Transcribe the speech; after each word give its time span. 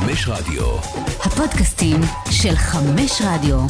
חמש 0.00 0.28
רדיו. 0.28 0.76
הפודקאסטים 1.20 2.00
של 2.30 2.56
חמש 2.56 3.22
רדיו. 3.24 3.66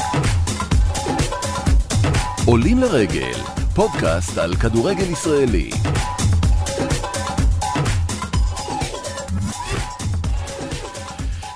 עולים 2.45 2.79
לרגל, 2.79 3.39
פודקאסט 3.75 4.37
על 4.37 4.55
כדורגל 4.55 5.09
ישראלי. 5.09 5.69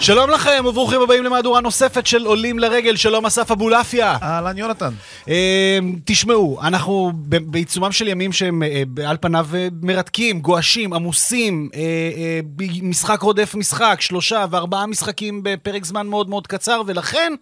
שלום 0.06 0.30
לכם 0.30 0.64
וברוכים 0.68 1.02
הבאים 1.02 1.24
למהדורה 1.24 1.62
נוספת 1.62 2.08
של 2.08 2.26
עולים 2.26 2.60
לרגל, 2.60 2.96
שלום 2.96 3.26
אסף 3.26 3.52
אבולעפיה. 3.52 4.18
אהלן 4.22 4.58
יונתן. 4.58 4.94
אה, 5.30 5.80
תשמעו, 6.06 6.60
אנחנו 6.62 7.12
בעיצומם 7.26 7.92
של 7.92 8.08
ימים 8.08 8.32
שהם 8.32 8.64
אה, 8.64 9.10
על 9.10 9.18
פניו 9.22 9.48
אה, 9.54 9.68
מרתקים, 9.82 10.40
גועשים, 10.40 10.94
עמוסים, 10.94 11.70
אה, 11.76 11.80
אה, 11.82 12.40
משחק 12.82 13.22
רודף 13.22 13.56
משחק, 13.56 13.98
שלושה 14.00 14.46
וארבעה 14.50 14.86
משחקים 14.86 15.44
בפרק 15.44 15.86
זמן 15.86 16.08
מאוד 16.08 16.30
מאוד 16.30 16.48
קצר, 16.48 16.82
ולכן... 16.86 17.34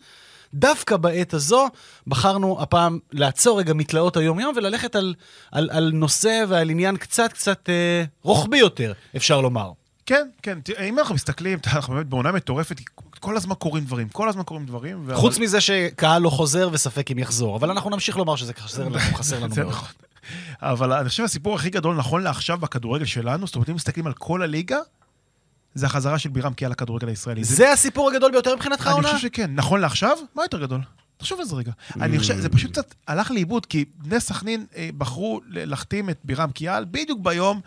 דווקא 0.55 0.97
בעת 0.97 1.33
הזו 1.33 1.67
בחרנו 2.07 2.61
הפעם 2.61 2.99
לעצור 3.11 3.59
רגע 3.59 3.73
מתלאות 3.73 4.17
היום-יום 4.17 4.53
וללכת 4.55 4.95
על, 4.95 5.13
על, 5.51 5.69
על 5.71 5.91
נושא 5.93 6.43
ועל 6.47 6.69
עניין 6.69 6.97
קצת 6.97 7.33
קצת 7.33 7.69
אה, 7.69 8.03
רוחבי 8.23 8.57
יותר, 8.57 8.93
אפשר 9.15 9.41
לומר. 9.41 9.71
כן, 10.05 10.27
כן, 10.41 10.59
אם 10.87 10.99
אנחנו 10.99 11.15
מסתכלים, 11.15 11.59
אנחנו 11.73 11.93
באמת 11.93 12.07
בעונה 12.07 12.31
מטורפת, 12.31 12.79
כל 13.19 13.37
הזמן 13.37 13.55
קורים 13.55 13.85
דברים, 13.85 14.09
כל 14.09 14.29
הזמן 14.29 14.43
קורים 14.43 14.65
דברים. 14.65 15.09
חוץ 15.13 15.39
מזה 15.39 15.61
שקהל 15.61 16.21
לא 16.21 16.29
חוזר 16.29 16.69
וספק 16.71 17.11
אם 17.11 17.19
יחזור, 17.19 17.57
אבל 17.57 17.71
אנחנו 17.71 17.89
נמשיך 17.89 18.17
לומר 18.17 18.35
שזה 18.35 18.53
חסר 18.53 18.83
לנו, 18.83 18.99
חסר 19.19 19.39
לנו 19.39 19.53
זה 19.53 19.61
מאוד. 19.63 19.73
נכון. 19.73 19.89
אבל 20.61 20.93
אני 20.93 21.09
חושב 21.09 21.23
שהסיפור 21.23 21.55
הכי 21.55 21.69
גדול 21.69 21.95
נכון 21.95 22.23
לעכשיו 22.23 22.57
בכדורגל 22.57 23.05
שלנו, 23.05 23.47
זאת 23.47 23.55
אומרת, 23.55 23.69
אם 23.69 23.75
מסתכלים 23.75 24.07
על 24.07 24.13
כל 24.13 24.41
הליגה, 24.41 24.77
זה 25.75 25.85
החזרה 25.85 26.19
של 26.19 26.29
בירם 26.29 26.53
קיאל 26.53 26.71
לכדורגל 26.71 27.07
הישראלי. 27.07 27.43
זה 27.43 27.71
הסיפור 27.71 28.09
הגדול 28.09 28.31
ביותר 28.31 28.55
מבחינתך 28.55 28.81
אני 28.81 28.91
העונה? 28.91 29.07
חושב 29.07 29.27
שכן. 29.27 29.51
נכון 29.55 29.81
לעכשיו, 29.81 30.17
מה 30.35 30.43
יותר 30.43 30.61
גדול? 30.61 30.81
תחשוב 31.17 31.39
על 31.39 31.45
זה 31.45 31.55
רגע. 31.55 31.71
אני 32.01 32.19
חושב, 32.19 32.39
זה 32.39 32.49
פשוט 32.49 32.71
קצת 32.71 32.93
הלך 33.07 33.31
לאיבוד, 33.31 33.65
כי 33.65 33.85
בני 33.97 34.19
סכנין 34.19 34.65
אה, 34.75 34.89
בחרו 34.97 35.41
להחתים 35.49 36.09
את 36.09 36.19
בירם 36.23 36.51
קיאל 36.51 36.85
בדיוק 36.91 37.19
ביום 37.21 37.61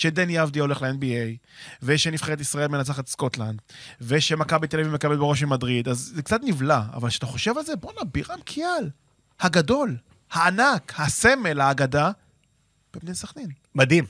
שדני 0.00 0.42
אבדיה 0.42 0.62
הולך 0.62 0.82
ל-NBA, 0.82 1.36
ושנבחרת 1.82 2.40
ישראל 2.40 2.68
מנצחת 2.68 3.06
סקוטלנד, 3.06 3.62
ושמכבי 4.00 4.66
תל 4.66 4.80
אביב 4.80 4.92
מקבלת 4.92 5.18
בראש 5.18 5.42
ממדריד, 5.42 5.88
אז 5.88 6.12
זה 6.14 6.22
קצת 6.22 6.40
נבלע. 6.44 6.82
אבל 6.92 7.08
כשאתה 7.08 7.26
חושב 7.26 7.58
על 7.58 7.64
זה, 7.64 7.76
בואנה, 7.76 8.00
בירם 8.12 8.40
קיאל, 8.44 8.90
הגדול, 9.40 9.96
הענק, 10.30 10.92
הסמל, 10.98 11.60
האגדה, 11.60 12.10
בבני 12.94 13.14
סכנין. 13.14 13.48
מדהים. 13.74 14.04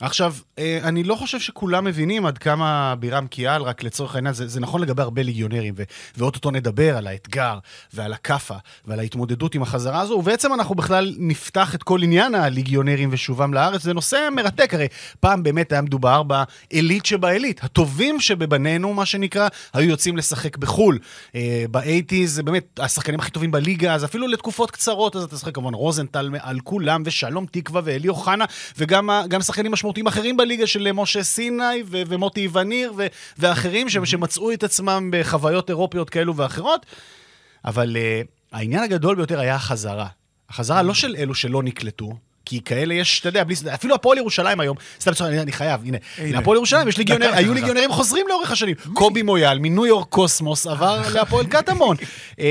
עכשיו, 0.00 0.34
אני 0.58 1.04
לא 1.04 1.14
חושב 1.14 1.40
שכולם 1.40 1.84
מבינים 1.84 2.26
עד 2.26 2.38
כמה 2.38 2.94
בירם 2.98 3.26
כיאל, 3.26 3.62
רק 3.62 3.82
לצורך 3.82 4.14
העניין, 4.14 4.34
זה, 4.34 4.48
זה 4.48 4.60
נכון 4.60 4.80
לגבי 4.80 5.02
הרבה 5.02 5.22
ליגיונרים, 5.22 5.74
ואו-טו-טו 6.16 6.50
נדבר 6.50 6.96
על 6.96 7.06
האתגר, 7.06 7.58
ועל 7.92 8.12
הכאפה, 8.12 8.54
ועל 8.84 8.98
ההתמודדות 8.98 9.54
עם 9.54 9.62
החזרה 9.62 10.00
הזו, 10.00 10.14
ובעצם 10.14 10.54
אנחנו 10.54 10.74
בכלל 10.74 11.14
נפתח 11.18 11.74
את 11.74 11.82
כל 11.82 12.02
עניין 12.02 12.34
הליגיונרים 12.34 13.08
ושובם 13.12 13.54
לארץ, 13.54 13.82
זה 13.82 13.92
נושא 13.92 14.28
מרתק, 14.32 14.74
הרי 14.74 14.88
פעם 15.20 15.42
באמת 15.42 15.72
היה 15.72 15.82
מדובר 15.82 16.22
בעילית 16.22 17.06
שבעילית, 17.06 17.64
הטובים 17.64 18.20
שבבנינו, 18.20 18.94
מה 18.94 19.06
שנקרא, 19.06 19.48
היו 19.72 19.88
יוצאים 19.90 20.16
לשחק 20.16 20.56
בחו"ל. 20.56 20.98
אה, 21.34 21.64
באייטיז, 21.70 22.34
זה 22.34 22.42
באמת 22.42 22.80
השחקנים 22.82 23.20
הכי 23.20 23.30
טובים 23.30 23.50
בליגה, 23.50 23.94
אז 23.94 24.04
אפילו 24.04 24.26
לתקופות 24.26 24.70
קצרות, 24.70 25.16
אז 25.16 25.22
אתה 25.22 25.36
שחק 25.36 25.54
כמובן 25.54 25.74
רוזנטל 25.74 26.30
על 26.40 26.60
כולם, 26.60 27.02
ושלום 27.06 27.46
תקווה 27.50 27.82
ואלי 27.84 28.08
אוחנה, 28.08 28.44
וגם 28.78 29.10
שחקנים 29.42 29.72
בליגה 30.44 30.66
של 30.66 30.92
משה 30.92 31.22
סיני 31.22 31.82
ו- 31.86 32.02
ומוטי 32.06 32.48
וניר 32.52 32.92
ו- 32.96 33.06
ואחרים 33.38 33.88
ש- 33.88 33.96
שמצאו 34.04 34.52
את 34.52 34.62
עצמם 34.62 35.10
בחוויות 35.12 35.70
אירופיות 35.70 36.10
כאלו 36.10 36.36
ואחרות. 36.36 36.86
אבל 37.64 37.96
uh, 37.96 38.26
העניין 38.52 38.82
הגדול 38.82 39.16
ביותר 39.16 39.40
היה 39.40 39.54
החזרה. 39.54 40.06
החזרה 40.50 40.82
לא 40.82 40.94
של 40.94 41.16
אלו 41.18 41.34
שלא 41.34 41.62
נקלטו, 41.62 42.12
כי 42.44 42.60
כאלה 42.64 42.94
יש, 42.94 43.20
אתה 43.20 43.28
יודע, 43.28 43.44
בלי, 43.44 43.54
אפילו 43.74 43.94
הפועל 43.94 44.18
ירושלים 44.18 44.60
היום, 44.60 44.76
סתם 45.00 45.10
בצורה, 45.10 45.30
אני, 45.30 45.40
אני 45.40 45.52
חייב, 45.52 45.80
הנה. 45.84 45.98
להפועל 46.18 46.56
ירושלים 46.56 46.88
יש 46.88 46.98
ליגיונר, 46.98 47.30
היו. 47.34 47.54
ליגיונרים 47.54 47.92
חוזרים 47.92 48.26
לאורך 48.28 48.50
השנים. 48.50 48.74
קובי 48.92 49.22
מויאל 49.22 49.58
מניו 49.58 49.86
יורק 49.86 50.08
קוסמוס 50.08 50.66
עבר 50.66 51.02
להפועל 51.14 51.46
קטמון. 51.46 51.96
אה, 52.40 52.44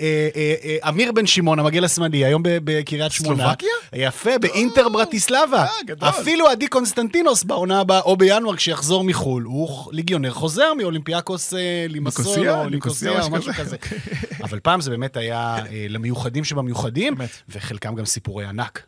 אה, 0.00 0.28
אה, 0.64 0.88
אמיר 0.88 1.12
בן 1.12 1.26
שמעון, 1.26 1.58
המגן 1.58 1.84
השמאלי, 1.84 2.24
היום 2.24 2.42
בקריית 2.44 3.12
שמונה. 3.12 3.44
סלובקיה? 3.44 3.68
יפה, 3.92 4.38
באינטר 4.38 4.88
ברטיסלבה. 4.88 5.66
אפילו 6.00 6.48
עדי 6.48 6.66
קונסטנטינוס 6.66 7.42
בעונה 7.42 7.80
הבאה, 7.80 8.00
או 8.00 8.16
בינואר, 8.16 8.56
כשיחזור 8.56 9.04
מחו"ל, 9.04 9.42
הוא 9.42 9.92
ליגיונר 9.92 10.30
חוזר 10.30 10.74
מאולימפיאקוס 10.74 11.54
לימסול, 11.88 12.50
או 12.50 12.68
ניקוסיה, 12.68 13.22
או 13.22 13.30
משהו 13.30 13.52
כזה. 13.52 13.76
אבל 14.44 14.60
פעם 14.60 14.80
זה 14.80 14.90
באמת 14.90 15.16
היה 15.16 15.56
למיוחדים 15.88 16.44
שבמיוחדים. 16.44 17.14
וחלקם 17.48 17.94
גם 17.94 18.04
סיפורי 18.04 18.44
ענק. 18.44 18.82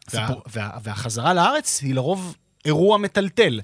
וה- 0.47 0.71
והחזרה 0.83 1.35
לארץ 1.35 1.81
היא 1.83 1.95
לרוב 1.95 2.37
אירוע 2.65 2.99
מטלטל. 2.99 3.61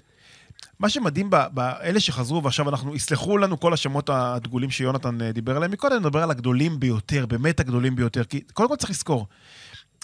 מה 0.79 0.89
שמדהים 0.89 1.31
באלה 1.53 2.01
שחזרו, 2.01 2.43
ועכשיו 2.43 2.69
אנחנו, 2.69 2.95
יסלחו 2.95 3.39
לנו 3.39 3.61
כל 3.61 3.73
השמות 3.73 4.11
הדגולים 4.13 4.71
שיונתן 4.71 5.23
אה, 5.23 5.33
דיבר 5.33 5.57
עליהם 5.57 5.71
מקודם, 5.71 5.97
נדבר 5.97 6.23
על 6.23 6.31
הגדולים 6.31 6.81
ביותר, 6.81 7.27
באמת 7.27 7.61
הגדולים 7.61 7.97
ביותר. 7.97 8.25
כי 8.25 8.41
קודם 8.41 8.69
כל 8.69 8.77
צריך 8.77 8.91
לזכור, 8.91 9.27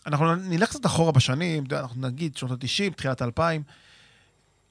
אנחנו 0.07 0.35
נלך 0.35 0.69
קצת 0.69 0.87
אחורה 0.87 1.13
בשנים, 1.13 1.65
אנחנו 1.73 2.09
נגיד 2.09 2.37
שנות 2.37 2.51
ה-90, 2.51 2.95
תחילת 2.95 3.23
ה-2000, 3.23 3.41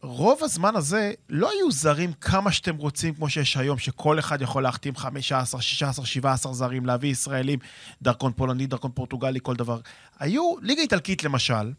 רוב 0.01 0.39
הזמן 0.43 0.75
הזה 0.75 1.11
לא 1.29 1.51
היו 1.51 1.71
זרים 1.71 2.13
כמה 2.13 2.51
שאתם 2.51 2.75
רוצים, 2.75 3.13
כמו 3.13 3.29
שיש 3.29 3.57
היום, 3.57 3.77
שכל 3.77 4.19
אחד 4.19 4.41
יכול 4.41 4.63
להחתים 4.63 4.95
15, 4.95 5.61
16, 5.61 6.05
17 6.05 6.53
זרים, 6.53 6.85
להביא 6.85 7.11
ישראלים, 7.11 7.59
דרכון 8.01 8.31
פולני, 8.35 8.65
דרכון 8.67 8.91
פורטוגלי, 8.91 9.39
כל 9.43 9.55
דבר. 9.55 9.79
היו, 10.19 10.53
ליגה 10.61 10.81
איטלקית 10.81 11.23
למשל, 11.23 11.71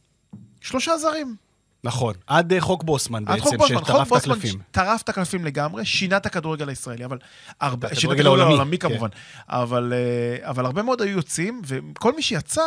שלושה 0.64 0.98
זרים. 0.98 1.36
נכון. 1.84 2.14
עד 2.26 2.52
אה, 2.52 2.60
חוק 2.60 2.84
בוסמן 2.84 3.24
עד 3.26 3.40
חוק 3.40 3.52
בעצם, 3.52 3.58
בוסמן, 3.58 3.78
חוק 3.78 3.86
שטרף 3.86 4.06
את 4.06 4.08
בוסמן 4.08 4.32
הקלפים. 4.32 4.60
טרף 4.70 5.02
את 5.02 5.08
הקלפים 5.08 5.44
לגמרי, 5.44 5.84
שינה 5.84 6.16
את 6.16 6.26
הכדורגל 6.26 6.68
הישראלי, 6.68 7.04
אבל... 7.04 7.18
הרבה, 7.60 7.88
הכדורגל 7.88 8.00
שינה 8.00 8.12
את 8.12 8.18
הכדורגל 8.18 8.26
העולמי, 8.26 8.54
העולמי 8.54 8.78
כן. 8.78 8.88
כמובן. 8.88 9.08
אבל, 9.48 9.92
אה, 9.92 10.50
אבל 10.50 10.66
הרבה 10.66 10.82
מאוד 10.82 11.02
היו 11.02 11.16
יוצאים, 11.16 11.62
וכל 11.66 12.16
מי 12.16 12.22
שיצא, 12.22 12.62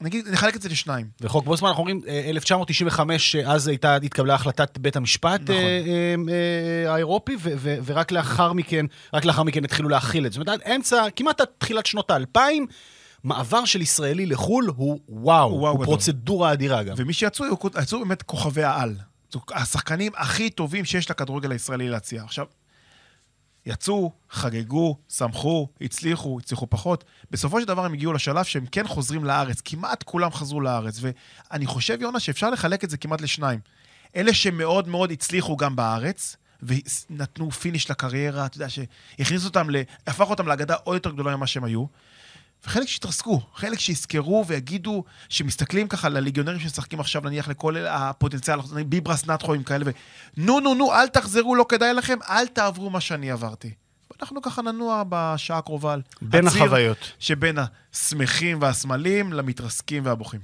נגיד, 0.00 0.28
נחלק 0.28 0.56
את 0.56 0.62
זה 0.62 0.68
לשניים. 0.68 1.06
וחוק 1.20 1.44
בוסמן, 1.44 1.68
אנחנו 1.68 1.80
אומרים, 1.80 2.00
אה, 2.08 2.22
1995, 2.30 3.36
אה, 3.36 3.52
אז 3.52 3.68
הייתה, 3.68 3.96
התקבלה 3.96 4.34
החלטת 4.34 4.78
בית 4.78 4.96
המשפט 4.96 5.40
נכון. 5.40 5.54
אה, 5.54 5.60
אה, 5.60 6.14
אה, 6.86 6.92
האירופי, 6.92 7.36
ו- 7.40 7.52
ו- 7.56 7.76
ורק 7.84 8.12
לאחר 8.12 8.52
מכן, 8.52 8.86
רק 9.14 9.24
לאחר 9.24 9.42
מכן 9.42 9.64
התחילו 9.64 9.88
להכיל 9.88 10.26
את 10.26 10.32
זה. 10.32 10.38
זאת 10.38 10.48
אומרת, 10.48 10.66
אמצע, 10.66 11.04
כמעט 11.16 11.40
עד 11.40 11.48
תחילת 11.58 11.86
שנות 11.86 12.10
האלפיים, 12.10 12.66
מעבר 13.24 13.64
של 13.64 13.80
ישראלי 13.80 14.26
לחו"ל 14.26 14.72
הוא 14.76 15.00
וואו, 15.08 15.58
וואו 15.60 15.76
הוא. 15.76 15.84
פרוצדורה 15.84 16.52
אדירה 16.52 16.82
גם. 16.82 16.94
ומי 16.98 17.12
שיצאו, 17.12 17.46
יצאו 17.82 17.98
באמת 17.98 18.22
כוכבי 18.22 18.62
העל. 18.62 18.96
השחקנים 19.52 20.12
הכי 20.16 20.50
טובים 20.50 20.84
שיש 20.84 21.10
לכדורגל 21.10 21.52
הישראלי 21.52 21.88
להציע. 21.88 22.22
עכשיו, 22.22 22.46
יצאו, 23.66 24.12
חגגו, 24.30 24.96
שמחו, 25.08 25.68
הצליחו, 25.80 26.38
הצליחו 26.42 26.66
פחות. 26.70 27.04
בסופו 27.30 27.60
של 27.60 27.66
דבר 27.66 27.84
הם 27.84 27.92
הגיעו 27.92 28.12
לשלב 28.12 28.44
שהם 28.44 28.66
כן 28.66 28.86
חוזרים 28.86 29.24
לארץ. 29.24 29.60
כמעט 29.64 30.02
כולם 30.02 30.30
חזרו 30.30 30.60
לארץ. 30.60 31.00
ואני 31.00 31.66
חושב, 31.66 31.98
יונה, 32.00 32.20
שאפשר 32.20 32.50
לחלק 32.50 32.84
את 32.84 32.90
זה 32.90 32.96
כמעט 32.96 33.20
לשניים. 33.20 33.60
אלה 34.16 34.34
שמאוד 34.34 34.88
מאוד 34.88 35.10
הצליחו 35.10 35.56
גם 35.56 35.76
בארץ, 35.76 36.36
ונתנו 36.62 37.50
פיניש 37.50 37.90
לקריירה, 37.90 38.46
אתה 38.46 38.56
יודע, 38.56 38.66
שהכניס 38.68 39.44
אותם, 39.44 39.70
ל... 39.70 39.76
הפך 40.06 40.30
אותם 40.30 40.48
לאגדה 40.48 40.74
עוד 40.74 40.94
יותר 40.94 41.10
גדולה 41.10 41.36
ממה 41.36 41.46
שהם 41.46 41.64
היו. 41.64 41.84
וחלק 42.66 42.88
שהתרסקו, 42.88 43.40
חלק 43.54 43.78
שיזכרו 43.78 44.44
ויגידו, 44.46 45.04
שמסתכלים 45.28 45.88
ככה 45.88 46.08
לליגיונרים 46.08 46.60
שמשחקים 46.60 47.00
עכשיו, 47.00 47.22
נניח 47.22 47.48
לכל 47.48 47.76
הפוטנציאל, 47.76 48.58
ביברס 48.86 49.26
נטחו 49.26 49.54
עם 49.54 49.62
כאלה, 49.62 49.84
ונו, 50.36 50.60
נו, 50.60 50.74
נו, 50.74 50.92
אל 50.92 51.08
תחזרו, 51.08 51.54
לא 51.54 51.66
כדאי 51.68 51.94
לכם, 51.94 52.18
אל 52.30 52.46
תעברו 52.46 52.90
מה 52.90 53.00
שאני 53.00 53.30
עברתי. 53.30 53.70
ואנחנו 54.10 54.42
ככה 54.42 54.62
ננוע 54.62 55.02
בשעה 55.08 55.58
הקרובה 55.58 55.96
בין 56.22 56.46
החוויות. 56.46 57.12
שבין 57.18 57.58
השמחים 57.94 58.58
והסמלים 58.60 59.32
למתרסקים 59.32 60.06
והבוכים. 60.06 60.40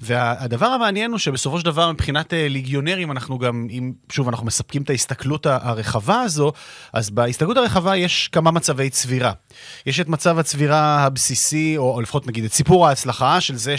והדבר 0.00 0.66
המעניין 0.66 1.10
הוא 1.10 1.18
שבסופו 1.18 1.58
של 1.58 1.64
דבר, 1.64 1.92
מבחינת 1.92 2.34
אה, 2.34 2.48
ליגיונרים, 2.48 3.10
אנחנו 3.10 3.38
גם, 3.38 3.66
אם 3.70 3.92
שוב, 4.12 4.28
אנחנו 4.28 4.46
מספקים 4.46 4.82
את 4.82 4.90
ההסתכלות 4.90 5.46
הרחבה 5.46 6.20
הזו, 6.20 6.52
אז 6.92 7.10
בהסתכלות 7.10 7.56
הרחבה 7.56 7.96
יש 7.96 8.28
כמה 8.28 8.50
מצבי 8.50 8.90
צבירה. 8.90 9.32
יש 9.86 10.00
את 10.00 10.08
מצב 10.08 10.38
הצבירה 10.38 11.04
הבסיסי, 11.04 11.76
או, 11.76 11.94
או 11.94 12.00
לפחות 12.00 12.26
נגיד 12.26 12.44
את 12.44 12.52
סיפור 12.52 12.88
ההצלחה 12.88 13.40
של 13.40 13.56
זה 13.56 13.74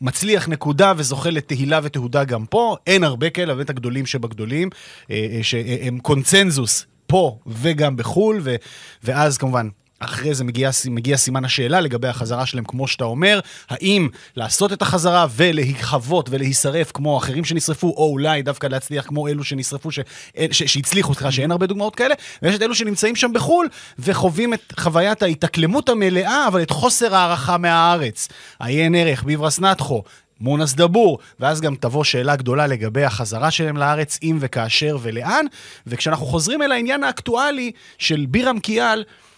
שמצליח 0.00 0.48
נקודה 0.48 0.92
וזוכה 0.96 1.30
לתהילה 1.30 1.80
ותהודה 1.82 2.24
גם 2.24 2.46
פה. 2.46 2.76
אין 2.86 3.04
הרבה 3.04 3.30
כאלה, 3.30 3.54
באמת 3.54 3.70
הגדולים 3.70 4.06
שבגדולים, 4.06 4.70
אה, 5.10 5.26
אה, 5.32 5.42
שהם 5.42 5.98
קונצנזוס 5.98 6.86
פה 7.06 7.38
וגם 7.46 7.96
בחו"ל, 7.96 8.40
ו, 8.42 8.56
ואז 9.02 9.38
כמובן 9.38 9.68
אחרי 10.00 10.34
זה 10.34 10.44
מגיע, 10.44 10.70
מגיע 10.90 11.16
סימן 11.16 11.44
השאלה 11.44 11.80
לגבי 11.80 12.08
החזרה 12.08 12.46
שלהם, 12.46 12.64
כמו 12.64 12.88
שאתה 12.88 13.04
אומר, 13.04 13.40
האם 13.70 14.08
לעשות 14.36 14.72
את 14.72 14.82
החזרה 14.82 15.26
ולהיחוות 15.36 16.28
ולהישרף 16.30 16.92
כמו 16.92 17.18
אחרים 17.18 17.44
שנשרפו, 17.44 17.94
או 17.96 18.10
אולי 18.12 18.42
דווקא 18.42 18.66
להצליח 18.66 19.06
כמו 19.06 19.28
אלו 19.28 19.44
שנשרפו, 19.44 19.92
ש, 19.92 19.98
ש, 20.50 20.62
שהצליחו, 20.62 21.14
סליחה, 21.14 21.32
שאין 21.32 21.50
הרבה 21.50 21.66
דוגמאות 21.66 21.96
כאלה, 21.96 22.14
ויש 22.42 22.54
את 22.54 22.62
אלו 22.62 22.74
שנמצאים 22.74 23.16
שם 23.16 23.32
בחו"ל 23.32 23.68
וחווים 23.98 24.54
את 24.54 24.72
חוויית 24.80 25.22
ההתאקלמות 25.22 25.88
המלאה, 25.88 26.48
אבל 26.48 26.62
את 26.62 26.70
חוסר 26.70 27.14
הערכה 27.14 27.58
מהארץ. 27.58 28.28
עיין 28.60 28.94
ערך, 28.94 29.24
ביברס 29.24 29.58
נתחו, 29.58 30.02
מונס 30.40 30.74
דבור, 30.74 31.18
ואז 31.40 31.60
גם 31.60 31.74
תבוא 31.74 32.04
שאלה 32.04 32.36
גדולה 32.36 32.66
לגבי 32.66 33.04
החזרה 33.04 33.50
שלהם 33.50 33.76
לארץ, 33.76 34.18
אם 34.22 34.36
וכאשר 34.40 34.98
ולאן. 35.02 35.46
וכשאנחנו 35.86 36.26
חוזרים 36.26 36.62
אל 36.62 36.72
העניין 36.72 37.04
האקטואלי 37.04 37.72
של 37.98 38.26
בירם 38.28 38.58
קיאל, 38.58 38.98
אה, 38.98 39.29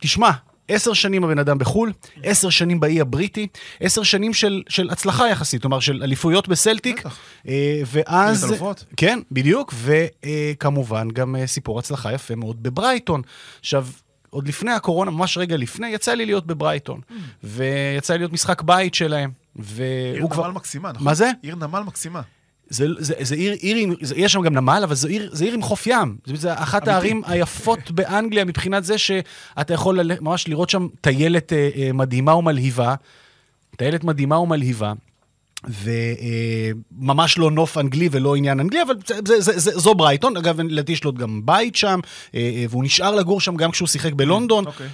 תשמע, 0.00 0.30
עשר 0.68 0.92
שנים 0.92 1.24
הבן 1.24 1.38
אדם 1.38 1.58
בחו"ל, 1.58 1.92
עשר 2.22 2.50
שנים 2.50 2.80
באי 2.80 3.00
הבריטי, 3.00 3.46
עשר 3.80 4.02
שנים 4.02 4.34
של, 4.34 4.62
של 4.68 4.90
הצלחה 4.90 5.28
יחסית, 5.28 5.62
כלומר 5.62 5.80
של 5.80 6.02
אליפויות 6.02 6.48
בסלטיק. 6.48 7.00
בטח. 7.00 7.18
אה, 7.48 7.82
ואז... 7.86 8.44
אלופות. 8.44 8.84
כן, 8.96 9.18
בדיוק, 9.32 9.74
וכמובן 9.82 11.08
גם 11.10 11.36
אה, 11.36 11.46
סיפור 11.46 11.78
הצלחה 11.78 12.12
יפה 12.12 12.34
מאוד 12.34 12.62
בברייטון. 12.62 13.22
עכשיו, 13.60 13.86
עוד 14.30 14.48
לפני 14.48 14.72
הקורונה, 14.72 15.10
ממש 15.10 15.38
רגע 15.38 15.56
לפני, 15.56 15.88
יצא 15.88 16.14
לי 16.14 16.26
להיות 16.26 16.46
בברייטון, 16.46 17.00
ויצא 17.44 18.12
לי 18.12 18.18
להיות 18.18 18.32
משחק 18.32 18.62
בית 18.62 18.94
שלהם. 18.94 19.30
עיר 19.54 19.64
והוא 19.64 20.30
כבר... 20.30 20.44
נמל 20.44 20.54
מקסימה, 20.54 20.92
נכון? 20.92 21.04
מה 21.04 21.14
זה? 21.14 21.30
עיר 21.42 21.56
נמל 21.56 21.80
מקסימה. 21.80 22.20
זה, 22.74 22.86
זה, 22.98 23.14
זה 23.20 23.34
עיר, 23.34 23.52
עיר 23.52 23.76
עם, 23.76 23.94
זה, 24.00 24.14
יש 24.16 24.32
שם 24.32 24.42
גם 24.42 24.54
נמל, 24.54 24.80
אבל 24.84 24.94
זו 24.94 25.08
עיר, 25.08 25.30
זה 25.32 25.44
עיר 25.44 25.54
עם 25.54 25.62
חוף 25.62 25.86
ים. 25.86 26.16
זה, 26.26 26.36
זה 26.36 26.54
אחת 26.54 26.74
אמיתי. 26.74 26.90
הערים 26.90 27.22
היפות 27.26 27.90
באנגליה 27.90 28.44
מבחינת 28.44 28.84
זה 28.84 28.98
שאתה 28.98 29.74
יכול 29.74 30.00
ללכת, 30.00 30.22
ממש 30.22 30.48
לראות 30.48 30.70
שם 30.70 30.88
טיילת 31.00 31.52
אה, 31.52 31.70
אה, 31.76 31.92
מדהימה 31.92 32.34
ומלהיבה. 32.34 32.94
טיילת 33.76 34.04
מדהימה 34.04 34.38
ומלהיבה. 34.38 34.92
וממש 35.68 37.38
לא 37.38 37.50
נוף 37.50 37.78
אנגלי 37.78 38.08
ולא 38.12 38.36
עניין 38.36 38.60
אנגלי, 38.60 38.82
אבל 38.82 38.94
זה, 39.06 39.14
זה, 39.26 39.40
זה, 39.40 39.58
זה, 39.58 39.78
זו 39.78 39.94
ברייטון. 39.94 40.36
אגב, 40.36 40.60
לדעתי 40.60 40.92
יש 40.92 41.04
לו 41.04 41.12
גם 41.12 41.40
בית 41.44 41.76
שם, 41.76 42.00
אה, 42.34 42.40
אה, 42.40 42.64
והוא 42.70 42.84
נשאר 42.84 43.14
לגור 43.14 43.40
שם 43.40 43.56
גם 43.56 43.70
כשהוא 43.70 43.88
שיחק 43.88 44.12
בלונדון. 44.12 44.66
אוקיי. 44.66 44.88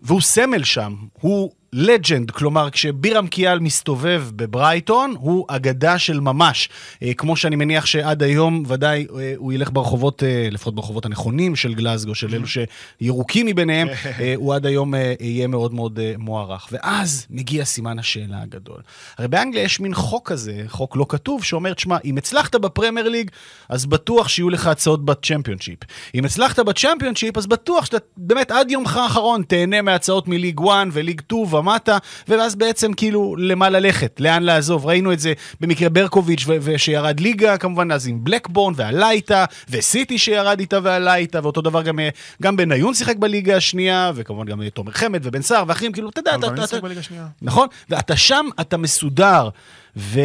והוא 0.00 0.20
סמל 0.20 0.64
שם, 0.64 0.94
הוא 1.20 1.50
לג'נד, 1.72 2.30
כלומר 2.30 2.70
כשבירם 2.70 3.26
קיאל 3.26 3.58
מסתובב 3.58 4.24
בברייטון, 4.36 5.14
הוא 5.18 5.44
אגדה 5.48 5.98
של 5.98 6.20
ממש. 6.20 6.68
אה, 7.02 7.14
כמו 7.14 7.36
שאני 7.36 7.56
מניח 7.56 7.86
שעד 7.86 8.22
היום 8.22 8.62
ודאי 8.66 9.06
אה, 9.18 9.34
הוא 9.36 9.52
ילך 9.52 9.70
ברחובות, 9.72 10.22
אה, 10.22 10.48
לפחות 10.50 10.74
ברחובות 10.74 11.06
הנכונים 11.06 11.56
של 11.56 11.74
גלזגו, 11.74 12.14
של 12.14 12.34
אלו 12.34 12.44
שירוקים 12.46 13.46
מביניהם, 13.46 13.88
אה, 14.20 14.34
הוא 14.36 14.54
עד 14.54 14.66
היום 14.66 14.94
אה, 14.94 15.14
יהיה 15.20 15.46
מאוד 15.46 15.74
מאוד 15.74 15.98
אה, 15.98 16.14
מוערך. 16.18 16.68
ואז 16.72 17.26
מגיע 17.30 17.64
סימן 17.64 17.98
השאלה 17.98 18.42
הגדול. 18.42 18.80
הרי 19.18 19.28
באנגליה 19.28 19.62
יש 19.62 19.80
מין 19.80 19.94
חוק 19.94 20.28
כזה, 20.28 20.62
חוק 20.68 20.96
לא 20.96 21.06
כתוב, 21.08 21.44
שאומר, 21.44 21.74
תשמע, 21.74 21.96
אם 22.04 22.16
הצלחת 22.16 22.54
בפרמייר 22.54 23.08
ליג, 23.08 23.30
אז 23.68 23.86
בטוח 23.86 24.28
שיהיו 24.28 24.50
לך 24.50 24.66
הצעות 24.66 25.04
בצ'מפיונשיפ. 25.04 25.78
אם 26.14 26.24
הצלחת 26.24 26.58
בצ'מפיונשיפ, 26.58 27.38
אז 27.38 27.46
בטוח 27.46 27.84
שאתה 27.84 27.98
באמת 28.16 28.50
עד 28.50 28.70
יומך 28.70 28.96
האחרון 28.96 29.42
תהנה 29.42 29.82
מהצעות 29.82 30.28
מליג 30.28 30.60
1 30.60 30.86
וליג 30.92 31.20
2 31.20 31.59
ומטה, 31.60 31.98
ואז 32.28 32.54
בעצם 32.54 32.92
כאילו 32.92 33.36
למה 33.38 33.68
ללכת, 33.68 34.20
לאן 34.20 34.42
לעזוב. 34.42 34.86
ראינו 34.86 35.12
את 35.12 35.20
זה 35.20 35.32
במקרה 35.60 35.88
ברקוביץ' 35.88 36.44
ו- 36.46 36.56
ושירד 36.60 37.20
ליגה, 37.20 37.56
כמובן 37.56 37.92
אז 37.92 38.06
עם 38.08 38.24
בלקבורן 38.24 38.74
ועלה 38.76 39.10
איתה, 39.10 39.44
וסיטי 39.70 40.18
שירד 40.18 40.60
איתה 40.60 40.78
ועלה 40.82 41.14
איתה, 41.14 41.40
ואותו 41.42 41.60
דבר 41.60 41.82
גם, 41.82 41.98
אה, 42.00 42.08
גם 42.42 42.56
בניון 42.56 42.94
שיחק 42.94 43.16
בליגה 43.16 43.56
השנייה, 43.56 44.12
וכמובן 44.14 44.46
גם 44.46 44.62
אה, 44.62 44.70
תומר 44.70 44.92
חמד 44.92 45.20
ובן 45.26 45.42
סער 45.42 45.64
ואחרים, 45.68 45.92
כאילו, 45.92 46.08
אתה 46.08 46.20
יודע, 46.20 46.34
אתה, 46.34 46.46
אתה, 46.46 46.76
השנייה. 46.98 47.26
נכון? 47.42 47.68
ואתה 47.90 48.16
שם, 48.16 48.46
אתה 48.60 48.76
מסודר. 48.76 49.48
ו- 49.96 50.20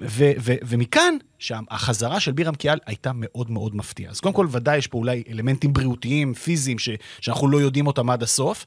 ו- 0.00 0.32
ו- 0.40 0.54
ומכאן, 0.62 1.14
שהחזרה 1.38 2.20
של 2.20 2.32
בירם 2.32 2.54
קיאל 2.54 2.78
הייתה 2.86 3.10
מאוד 3.14 3.50
מאוד 3.50 3.76
מפתיעה. 3.76 4.10
אז 4.10 4.20
קודם 4.20 4.34
כל, 4.34 4.46
ודאי 4.50 4.78
יש 4.78 4.86
פה 4.86 4.98
אולי 4.98 5.22
אלמנטים 5.30 5.72
בריאותיים, 5.72 6.34
פיזיים, 6.34 6.78
ש- 6.78 6.88
שאנחנו 7.20 7.48
לא 7.48 7.58
יודעים 7.58 7.86
אותם 7.86 8.10
עד 8.10 8.22
הסוף. 8.22 8.66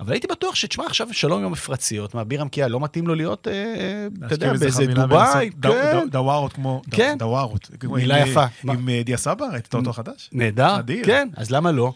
אבל 0.00 0.12
הייתי 0.12 0.26
בטוח 0.26 0.54
שתשמע, 0.54 0.86
עכשיו 0.86 1.08
שלום 1.12 1.40
עם 1.40 1.46
המפרציות, 1.46 2.14
מה, 2.14 2.24
בירם 2.24 2.48
קיאל 2.48 2.70
לא 2.70 2.80
מתאים 2.80 3.06
לו 3.06 3.14
להיות, 3.14 3.48
אה, 3.48 3.52
אה, 3.52 4.26
אתה 4.26 4.34
יודע, 4.34 4.52
באיזה 4.52 4.86
דובאי, 4.86 5.50
כן, 5.50 5.58
דו- 5.60 6.10
דווארות 6.10 6.52
כמו... 6.52 6.82
כן. 6.90 7.16
דווארות. 7.18 7.70
מילה 7.84 8.18
יפה. 8.18 8.42
אה? 8.42 8.46
עם 8.72 8.88
דיה 9.04 9.16
סבא, 9.16 9.44
ראית 9.52 9.74
אותו 9.74 9.92
חדש? 9.92 10.30
נהדר. 10.32 10.76
כן, 11.04 11.28
אז 11.36 11.50
למה 11.50 11.72
לא? 11.72 11.92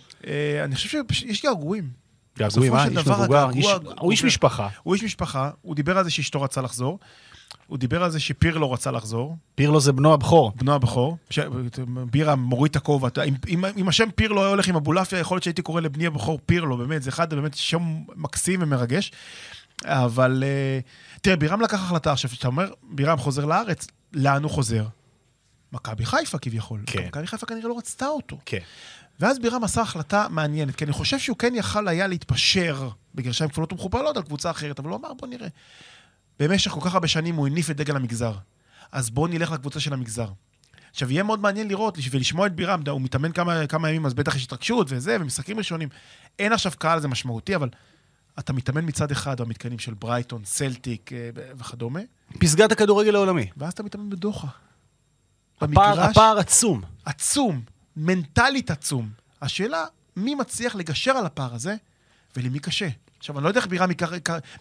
אני 0.64 0.74
חושב 0.74 0.88
שיש 1.12 1.42
געגועים. 1.46 1.88
געגועים, 2.38 2.74
אה, 2.74 2.84
איש 2.88 2.96
מבוגר. 3.06 3.48
הוא 4.00 4.10
איש 4.12 4.24
משפחה. 4.24 4.68
הוא 4.82 4.94
איש 4.94 5.04
משפחה, 5.04 5.50
הוא 5.62 5.74
דיבר 5.74 5.98
על 5.98 6.04
זה 6.04 6.10
שאשתו 6.10 6.42
רצה 6.42 6.60
לחזור, 6.60 6.98
הוא 7.66 7.78
דיבר 7.78 8.04
על 8.04 8.10
זה 8.10 8.20
שפירלו 8.20 8.72
רצה 8.72 8.90
לחזור, 8.90 9.36
פירלו 9.54 9.80
זה 9.80 9.92
בנו 9.92 10.14
הבכור. 10.14 10.52
בנו 10.56 10.74
הבכור, 10.74 11.16
ש- 11.30 11.38
בירה 12.10 12.34
מוריד 12.34 12.70
את 12.70 12.76
הכובע, 12.76 13.08
אם- 13.28 13.34
אם 13.48 13.64
אם 13.64 13.88
השם 13.88 14.10
פירלו 14.14 14.40
היה 14.40 14.50
הולך 14.50 14.68
עם 14.68 14.76
אבולעפיה, 14.76 15.18
יכול 15.18 15.34
להיות 15.34 15.42
שהייתי 15.44 15.62
קורא 15.62 15.80
לבני 15.80 16.06
הבכור 16.06 16.38
פירלו, 16.46 16.76
באמת, 16.76 17.02
זה 17.02 17.10
אחד 17.10 17.34
באמת 17.34 17.54
שם 17.54 17.82
מקסים 18.16 18.62
ומרגש. 18.62 19.12
אבל 19.84 20.42
אה, 20.46 20.78
תראה, 21.22 21.36
בירם 21.36 21.60
לקח 21.60 21.82
החלטה 21.82 22.12
עכשיו, 22.12 22.30
כשאתה 22.30 22.48
אומר, 22.48 22.70
בירם 22.82 23.18
חוזר 23.18 23.44
לארץ, 23.44 23.86
לאן 24.12 24.42
הוא 24.42 24.50
חוזר? 24.50 24.84
מכבי 25.72 26.04
חיפה 26.06 26.38
כביכול. 26.38 26.80
כן. 26.86 27.06
מכבי 27.06 27.26
חיפה 27.26 27.46
כנראה 27.46 27.68
לא 27.68 27.78
רצתה 27.78 28.06
אותו. 28.06 28.38
כן. 28.46 28.58
ואז 29.20 29.38
בירם 29.38 29.64
עשה 29.64 29.80
החלטה 29.82 30.26
מעניינת, 30.30 30.76
כי 30.76 30.84
אני 30.84 30.92
חושב 30.92 31.18
שהוא 31.18 31.36
כן 31.36 31.52
יכל 31.54 31.88
היה 31.88 32.06
להתפשר, 32.06 32.88
בגרשיים 33.14 33.50
כפולות 33.50 33.72
ומכופלות, 33.72 34.16
על 34.16 34.22
קבוצה 34.22 34.50
אחרת, 34.50 34.78
אבל 34.78 34.88
הוא 34.90 34.96
אמר, 34.98 35.12
בוא 35.14 35.28
נראה. 35.28 35.48
במשך 36.40 36.70
כל 36.70 36.80
כך 36.80 36.94
הרבה 36.94 37.08
שנים 37.08 37.34
הוא 37.34 37.46
הניף 37.46 37.70
את 37.70 37.76
דגל 37.76 37.96
המגזר. 37.96 38.34
אז 38.92 39.10
בואו 39.10 39.26
נלך 39.26 39.50
לקבוצה 39.50 39.80
של 39.80 39.92
המגזר. 39.92 40.28
עכשיו, 40.90 41.10
יהיה 41.10 41.22
מאוד 41.22 41.40
מעניין 41.40 41.68
לראות 41.68 41.98
ולשמוע 42.10 42.46
את 42.46 42.54
בירם, 42.54 42.82
הוא 42.90 43.00
מתאמן 43.00 43.32
כמה, 43.32 43.66
כמה 43.66 43.88
ימים, 43.88 44.06
אז 44.06 44.14
בטח 44.14 44.36
יש 44.36 44.44
התרגשות 44.44 44.86
וזה, 44.90 45.16
ומשחקים 45.20 45.58
ראשונים. 45.58 45.88
אין 46.38 46.52
עכשיו 46.52 46.72
קהל, 46.78 47.00
זה 47.00 47.08
משמעותי, 47.08 47.56
אבל 47.56 47.68
אתה 48.38 48.52
מתאמן 48.52 48.84
מצד 48.84 49.10
אחד 49.10 49.40
במתקנים 49.40 49.78
של 49.78 49.94
ברייטון, 49.94 50.44
סלטיק 50.44 51.12
אה, 51.12 51.30
וכדומה, 51.34 52.00
פסגת 52.38 52.72
הכדורגל 52.72 53.14
העולמי. 53.14 53.46
ואז 53.56 53.72
אתה 53.72 53.82
מתאמן 53.82 54.10
בדוחה. 54.10 54.48
הפער, 55.56 55.68
במגרש 55.68 56.10
הפער 56.10 56.38
עצום. 56.38 56.82
עצום, 57.04 57.62
מנטלית 57.96 58.70
עצום. 58.70 59.10
השאלה, 59.42 59.84
מי 60.16 60.34
מצליח 60.34 60.74
לגשר 60.74 61.10
על 61.10 61.26
הפער 61.26 61.54
הזה, 61.54 61.76
ולמי 62.36 62.58
קשה. 62.58 62.88
עכשיו, 63.20 63.36
אני 63.38 63.44
לא 63.44 63.48
יודע 63.48 63.60
איך 63.60 63.68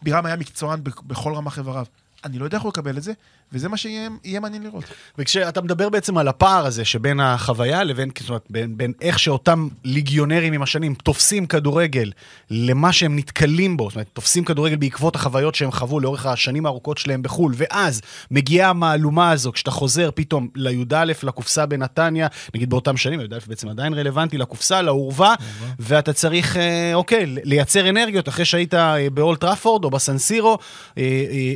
בירם, 0.01 0.25
היה 0.25 0.35
מקצוען 0.35 0.83
בכ- 0.83 1.01
בכל 1.01 1.33
רמ"ח 1.35 1.57
איבריו. 1.57 1.85
אני 2.25 2.39
לא 2.39 2.45
יודע 2.45 2.57
איך 2.57 2.63
הוא 2.63 2.69
יקבל 2.69 2.97
את 2.97 3.03
זה, 3.03 3.13
וזה 3.54 3.69
מה 3.69 3.78
שיהיה 3.78 4.10
יהיה 4.24 4.40
מעניין 4.40 4.63
לראות. 4.63 4.84
וכשאתה 5.18 5.62
מדבר 5.62 5.90
בעצם 5.90 6.18
על 6.18 6.28
הפער 6.28 6.66
הזה 6.66 6.86
שבין 6.86 7.19
החוויה 7.19 7.84
לבין, 7.84 8.10
זאת 8.19 8.30
אומרת, 8.30 8.46
בין, 8.50 8.78
בין 8.78 8.94
איך 9.01 9.19
שאותם 9.19 9.68
ליגיונרים 9.84 10.53
עם 10.53 10.62
השנים 10.63 10.94
תופסים 10.94 11.46
כדורגל 11.46 12.12
למה 12.50 12.94
שהם 12.94 13.15
נתקלים 13.15 13.77
בו, 13.77 13.89
זאת 13.89 13.96
אומרת, 13.96 14.08
תופסים 14.13 14.44
כדורגל 14.46 14.75
בעקבות 14.75 15.15
החוויות 15.15 15.56
שהם 15.56 15.72
חוו 15.72 16.00
לאורך 16.00 16.25
השנים 16.25 16.65
הארוכות 16.65 16.98
שלהם 16.98 17.22
בחו"ל, 17.24 17.53
ואז 17.58 18.01
מגיעה 18.32 18.70
המהלומה 18.70 19.32
הזו, 19.32 19.51
כשאתה 19.51 19.72
חוזר 19.72 20.10
פתאום 20.15 20.48
לי"א, 20.56 21.03
לקופסה 21.24 21.65
בנתניה, 21.65 22.27
נגיד 22.56 22.70
באותם 22.70 22.98
שנים, 22.98 23.22
י"א 23.22 23.38
בעצם 23.48 23.70
עדיין 23.70 23.94
רלוונטי, 23.94 24.38
לקופסה, 24.38 24.82
לאורווה, 24.82 25.36
ואתה 25.79 26.13
צריך, 26.13 26.58
אה, 26.58 26.91
אוקיי, 26.94 27.25
לייצר 27.44 27.89
אנרגיות 27.89 28.29
אחרי 28.29 28.46
שהיית 28.46 28.74
אה, 28.74 29.10
באולד 29.13 29.39
טראפורד 29.41 29.84
או 29.84 29.89
בסן 29.89 30.15
סירו, 30.15 30.58
אה, 30.98 31.03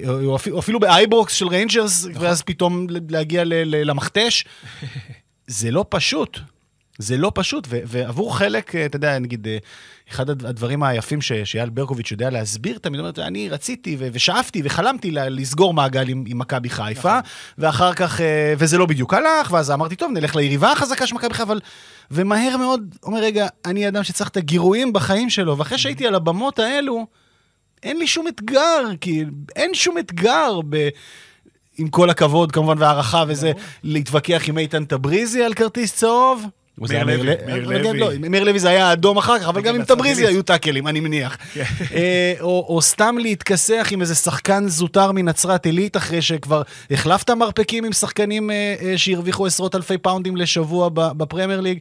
או 0.07 0.35
אפילו- 0.35 0.55
או 0.55 0.59
אפילו 0.59 0.79
באייברוקס 0.79 1.33
של 1.87 2.07
ריינג'רס, 2.07 2.23
ואז 2.23 2.41
פתאום 2.41 2.87
להגיע 3.09 3.43
ל- 3.43 3.53
ל- 3.53 3.89
למכתש. 3.89 4.45
זה 5.47 5.71
לא 5.71 5.85
פשוט. 5.89 6.39
זה 6.97 7.17
לא 7.17 7.31
פשוט, 7.35 7.67
ו- 7.69 7.79
ועבור 7.85 8.37
חלק, 8.37 8.75
אה, 8.75 8.85
אתה 8.85 8.95
יודע, 8.95 9.19
נגיד, 9.19 9.47
אה, 9.47 9.57
אחד 10.11 10.29
הד- 10.29 10.45
הדברים 10.45 10.83
היפים 10.83 11.21
ש- 11.21 11.31
שאייל 11.33 11.69
ברקוביץ' 11.69 12.11
יודע 12.11 12.29
להסביר, 12.29 12.77
תמיד 12.77 12.99
אומר, 12.99 13.11
אני 13.17 13.49
רציתי 13.49 13.95
ו- 13.99 14.07
ושאפתי 14.13 14.61
וחלמתי 14.65 15.11
ל- 15.11 15.39
לסגור 15.41 15.73
מעגל 15.73 16.07
עם, 16.09 16.23
עם 16.27 16.37
מכבי 16.39 16.69
חיפה, 16.69 17.19
ואחר 17.57 17.93
כך, 17.93 18.21
אה, 18.21 18.53
וזה 18.57 18.77
לא 18.77 18.85
בדיוק 18.85 19.13
הלך, 19.13 19.51
ואז 19.51 19.71
אמרתי, 19.71 19.95
טוב, 19.95 20.11
נלך 20.11 20.35
ליריבה 20.35 20.71
החזקה 20.71 21.07
של 21.07 21.15
מכבי 21.15 21.33
חיפה, 21.33 21.43
אבל... 21.43 21.59
ומהר 22.11 22.57
מאוד, 22.57 22.95
אומר, 23.03 23.19
רגע, 23.19 23.47
אני 23.65 23.87
אדם 23.87 24.03
שצריך 24.03 24.29
את 24.29 24.37
הגירויים 24.37 24.93
בחיים 24.93 25.29
שלו, 25.29 25.57
ואחרי 25.57 25.77
שהייתי 25.77 26.07
על 26.07 26.15
הבמות 26.15 26.59
האלו, 26.59 27.05
אין 27.83 27.97
לי 27.97 28.07
שום 28.07 28.27
אתגר, 28.27 28.79
כי 29.01 29.23
אין 29.55 29.73
שום 29.73 29.97
אתגר 29.97 30.59
ב... 30.69 30.89
עם 31.77 31.87
כל 31.87 32.09
הכבוד, 32.09 32.51
כמובן, 32.51 32.75
והערכה 32.79 33.23
וזה, 33.27 33.51
להתווכח 33.83 34.43
עם 34.47 34.57
איתן 34.57 34.85
טבריזי 34.85 35.43
על 35.43 35.53
כרטיס 35.53 35.95
צהוב. 35.95 36.45
לוי, 36.77 37.27
מאיר 37.45 37.67
לוי. 37.67 37.99
לא, 37.99 38.09
מאיר 38.29 38.43
לוי 38.43 38.59
זה 38.59 38.69
היה 38.69 38.93
אדום 38.93 39.17
אחר 39.17 39.39
כך, 39.39 39.47
אבל 39.47 39.61
גם 39.61 39.75
עם 39.75 39.81
עילית. 40.03 40.27
היו 40.27 40.43
טאקלים, 40.43 40.87
אני 40.87 40.99
מניח. 40.99 41.37
כן. 41.53 41.63
אה, 41.93 42.33
או 42.39 42.79
סתם 42.81 43.15
להתכסח 43.19 43.87
עם 43.91 44.01
איזה 44.01 44.15
שחקן 44.15 44.67
זוטר 44.67 45.11
מנצרת 45.11 45.65
עילית, 45.65 45.97
אחרי 45.97 46.21
שכבר 46.21 46.61
החלפת 46.91 47.29
מרפקים 47.29 47.85
עם 47.85 47.93
שחקנים 47.93 48.51
אה, 48.51 48.75
אה, 48.81 48.97
שהרוויחו 48.97 49.45
עשרות 49.45 49.75
אלפי 49.75 49.97
פאונדים 49.97 50.37
לשבוע 50.37 50.89
בפרמייר 50.93 51.61
ליג. 51.61 51.79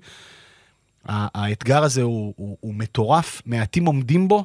האתגר 1.06 1.84
הזה 1.84 2.02
הוא, 2.02 2.34
מטורף, 2.64 3.42
מעטים 3.46 3.86
עומדים 3.86 4.28
בו, 4.28 4.44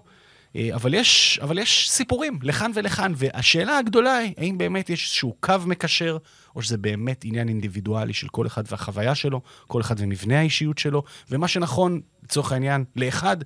אבל 0.75 0.93
יש, 0.93 1.39
אבל 1.41 1.59
יש 1.59 1.89
סיפורים 1.89 2.39
לכאן 2.41 2.71
ולכאן, 2.73 3.13
והשאלה 3.15 3.77
הגדולה 3.77 4.17
היא, 4.17 4.33
האם 4.37 4.57
באמת 4.57 4.89
יש 4.89 5.03
איזשהו 5.03 5.35
קו 5.39 5.53
מקשר, 5.65 6.17
או 6.55 6.61
שזה 6.61 6.77
באמת 6.77 7.25
עניין 7.25 7.49
אינדיבידואלי 7.49 8.13
של 8.13 8.27
כל 8.27 8.47
אחד 8.47 8.63
והחוויה 8.71 9.15
שלו, 9.15 9.41
כל 9.67 9.81
אחד 9.81 9.95
ומבנה 9.97 10.39
האישיות 10.39 10.77
שלו, 10.77 11.03
ומה 11.31 11.47
שנכון, 11.47 12.01
לצורך 12.23 12.51
העניין, 12.51 12.83
לאחד, 12.95 13.37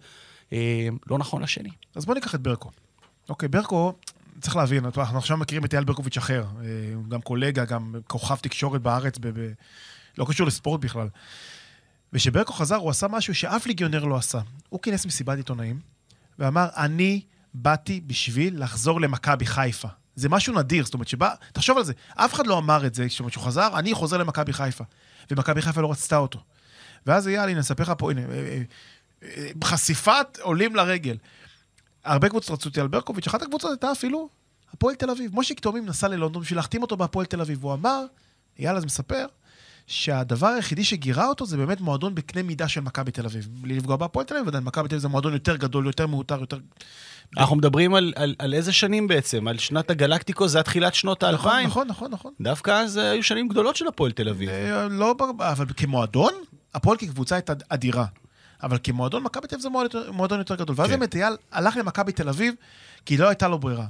אה, 0.53 0.87
לא 1.09 1.17
נכון 1.17 1.41
לשני. 1.41 1.69
אז 1.95 2.05
בוא 2.05 2.15
ניקח 2.15 2.35
את 2.35 2.41
ברקו. 2.41 2.71
אוקיי, 3.29 3.49
ברקו, 3.49 3.93
צריך 4.41 4.55
להבין, 4.55 4.85
אנחנו 4.85 5.17
עכשיו 5.17 5.37
מכירים 5.37 5.65
את 5.65 5.73
אייל 5.73 5.83
ברקוביץ' 5.83 6.17
אחר. 6.17 6.45
אה, 6.63 6.67
גם 7.09 7.21
קולגה, 7.21 7.65
גם 7.65 7.95
כוכב 8.07 8.35
תקשורת 8.35 8.81
בארץ, 8.81 9.17
ב- 9.17 9.39
ב- 9.39 9.51
לא 10.17 10.25
קשור 10.29 10.47
לספורט 10.47 10.81
בכלל. 10.81 11.07
וכשברקו 12.13 12.53
חזר, 12.53 12.75
הוא 12.75 12.89
עשה 12.89 13.07
משהו 13.07 13.35
שאף 13.35 13.65
ליגיונר 13.65 14.03
לא 14.03 14.15
עשה. 14.15 14.39
הוא 14.69 14.81
כינס 14.81 15.05
מסיבת 15.05 15.37
עיתונאים, 15.37 15.79
ואמר, 16.39 16.67
אני 16.77 17.21
באתי 17.53 18.01
בשביל 18.07 18.63
לחזור 18.63 19.01
למכבי 19.01 19.45
חיפה. 19.45 19.87
זה 20.15 20.29
משהו 20.29 20.53
נדיר, 20.53 20.85
זאת 20.85 20.93
אומרת 20.93 21.07
שבא, 21.07 21.33
תחשוב 21.53 21.77
על 21.77 21.83
זה, 21.83 21.93
אף 22.15 22.33
אחד 22.33 22.47
לא 22.47 22.57
אמר 22.57 22.85
את 22.85 22.95
זה, 22.95 23.05
זאת 23.09 23.19
אומרת 23.19 23.33
שהוא 23.33 23.43
חזר, 23.43 23.79
אני 23.79 23.93
חוזר 23.93 24.17
למכבי 24.17 24.53
חיפה. 24.53 24.83
ומכבי 25.31 25.61
חיפה 25.61 25.81
לא 25.81 25.91
רצתה 25.91 26.17
אותו. 26.17 26.39
ואז 27.05 27.27
אייל, 27.27 27.49
הנה, 27.49 27.59
אספר 27.59 27.83
לך 27.83 27.93
פה, 27.97 28.11
הנה, 28.11 28.21
אה, 28.21 28.25
אה, 28.27 28.61
אה, 29.23 29.49
חשיפת 29.63 30.39
עולים 30.41 30.75
לרגל. 30.75 31.17
הרבה 32.03 32.29
קבוצות 32.29 32.59
רצו 32.59 32.69
אותי 32.69 32.81
על 32.81 32.87
ברקוביץ', 32.87 33.27
אחת 33.27 33.41
הקבוצות 33.41 33.71
הייתה 33.71 33.91
אפילו 33.91 34.29
הפועל 34.73 34.95
תל 34.95 35.09
אביב. 35.09 35.33
מושיק 35.33 35.59
תאומים 35.59 35.85
נסע 35.85 36.07
ללונדון 36.07 36.41
בשביל 36.41 36.57
להחתים 36.57 36.81
אותו 36.81 36.97
בהפועל 36.97 37.25
תל 37.25 37.41
אביב. 37.41 37.65
והוא 37.65 37.73
אמר, 37.73 38.05
אייל 38.59 38.75
אז 38.75 38.85
מספר, 38.85 39.25
שהדבר 39.87 40.47
היחידי 40.47 40.83
שגירה 40.83 41.27
אותו 41.27 41.45
זה 41.45 41.57
באמת 41.57 41.81
מועדון 41.81 42.15
בקנה 42.15 42.43
מידה 42.43 42.67
של 42.67 42.81
מכבי 42.81 43.11
תל 43.11 43.25
אביב. 43.25 43.47
בלי 43.51 43.77
לפגוע 43.77 43.95
בהפועל 43.95 44.25
תל 44.25 44.33
אביב, 44.33 44.47
עדיין 44.47 44.63
מכבי 44.63 44.87
תל 44.87 44.95
אביב 44.95 45.01
זה 45.01 45.07
מועדון 45.07 45.33
יותר 45.33 45.55
גדול, 45.55 45.85
יותר 45.85 46.07
מאותר, 46.07 46.39
יותר... 46.39 46.57
אנחנו 47.37 47.55
מדברים 47.55 47.93
על, 47.93 48.13
על, 48.15 48.35
על 48.39 48.53
איזה 48.53 48.71
שנים 48.71 49.07
בעצם? 49.07 49.47
על 49.47 49.57
שנת 49.57 49.89
הגלקטיקו, 49.89 50.47
זה 50.47 50.57
עד 50.59 50.65
תחילת 50.65 50.93
שנות 50.95 51.23
נכון, 51.23 51.33
האלפיים? 51.33 51.67
נכון, 51.67 51.87
נכון, 51.87 52.11
נכון. 52.11 52.33
דווקא 52.41 52.71
אז 52.71 52.97
היו 52.97 53.23
שנים 53.23 53.47
גדולות 53.47 53.75
של 53.75 53.87
הפועל 53.87 54.11
תל 54.11 54.29
אביב. 54.29 54.49
אה, 54.49 54.87
לא, 54.87 55.15
אבל 55.39 55.65
כמועדון, 55.77 56.33
הפועל 56.73 56.97
כקבוצה 56.97 57.35
הייתה 57.35 57.53
אדירה. 57.69 58.05
אבל 58.63 58.77
כמועדון, 58.83 59.23
מכבי 59.23 59.47
תל 59.47 59.55
אביב 59.55 59.63
זה 59.63 59.69
מועדון 59.69 60.01
יותר- 60.01 60.11
מועדון 60.11 60.39
יותר 60.39 60.55
גדול. 60.55 60.75
ואז 60.79 60.89
כן. 60.89 60.99
באמת 60.99 61.15
אייל 61.15 61.33
הלך 61.51 61.77
למכבי 61.77 62.11
תל 62.11 62.29
אביב, 62.29 62.53
כי 63.05 63.17
לא 63.17 63.27
הייתה 63.27 63.47
לו 63.47 63.59
ברירה. 63.59 63.85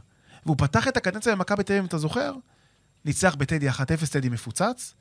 והוא 0.45 0.55
פתח 0.57 0.87
את 0.87 0.97
הקדנציה 0.97 1.35
במכבי 1.35 1.63
תל 1.63 1.73
אביב, 1.73 1.81
אם 1.83 1.87
אתה 1.87 1.97
זוכר, 1.97 2.33
ניצח 3.05 3.35
בטדי 3.35 3.69
1-0, 3.69 3.73
טדי 4.11 4.29
מפוצץ, 4.29 4.93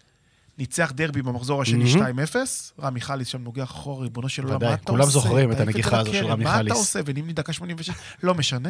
ניצח 0.61 0.93
דרבי 0.95 1.23
במחזור 1.23 1.62
השני 1.62 1.95
מהמם. 1.97 2.25
2-0, 2.25 2.37
רם 2.81 2.95
מיכליס 2.95 3.29
שם 3.29 3.43
נוגח 3.43 3.71
אחורה, 3.71 4.02
ריבונו 4.02 4.29
של 4.29 4.45
עולם, 4.45 4.61
מה 4.62 4.75
אתה 4.75 4.83
כולם 4.85 5.00
עושה? 5.00 5.12
זוכרים 5.12 5.52
את 5.52 5.61
הנגיחה 5.61 6.00
הזו 6.00 6.12
של 6.12 6.19
הקרן, 6.19 6.31
רם 6.31 6.43
מה. 6.43 6.61
אתה 6.61 6.75
עושה? 6.75 7.00
ונימני 7.05 7.33
דקה 7.33 7.52
86, 7.52 7.90
לא 8.23 8.35
משנה. 8.35 8.69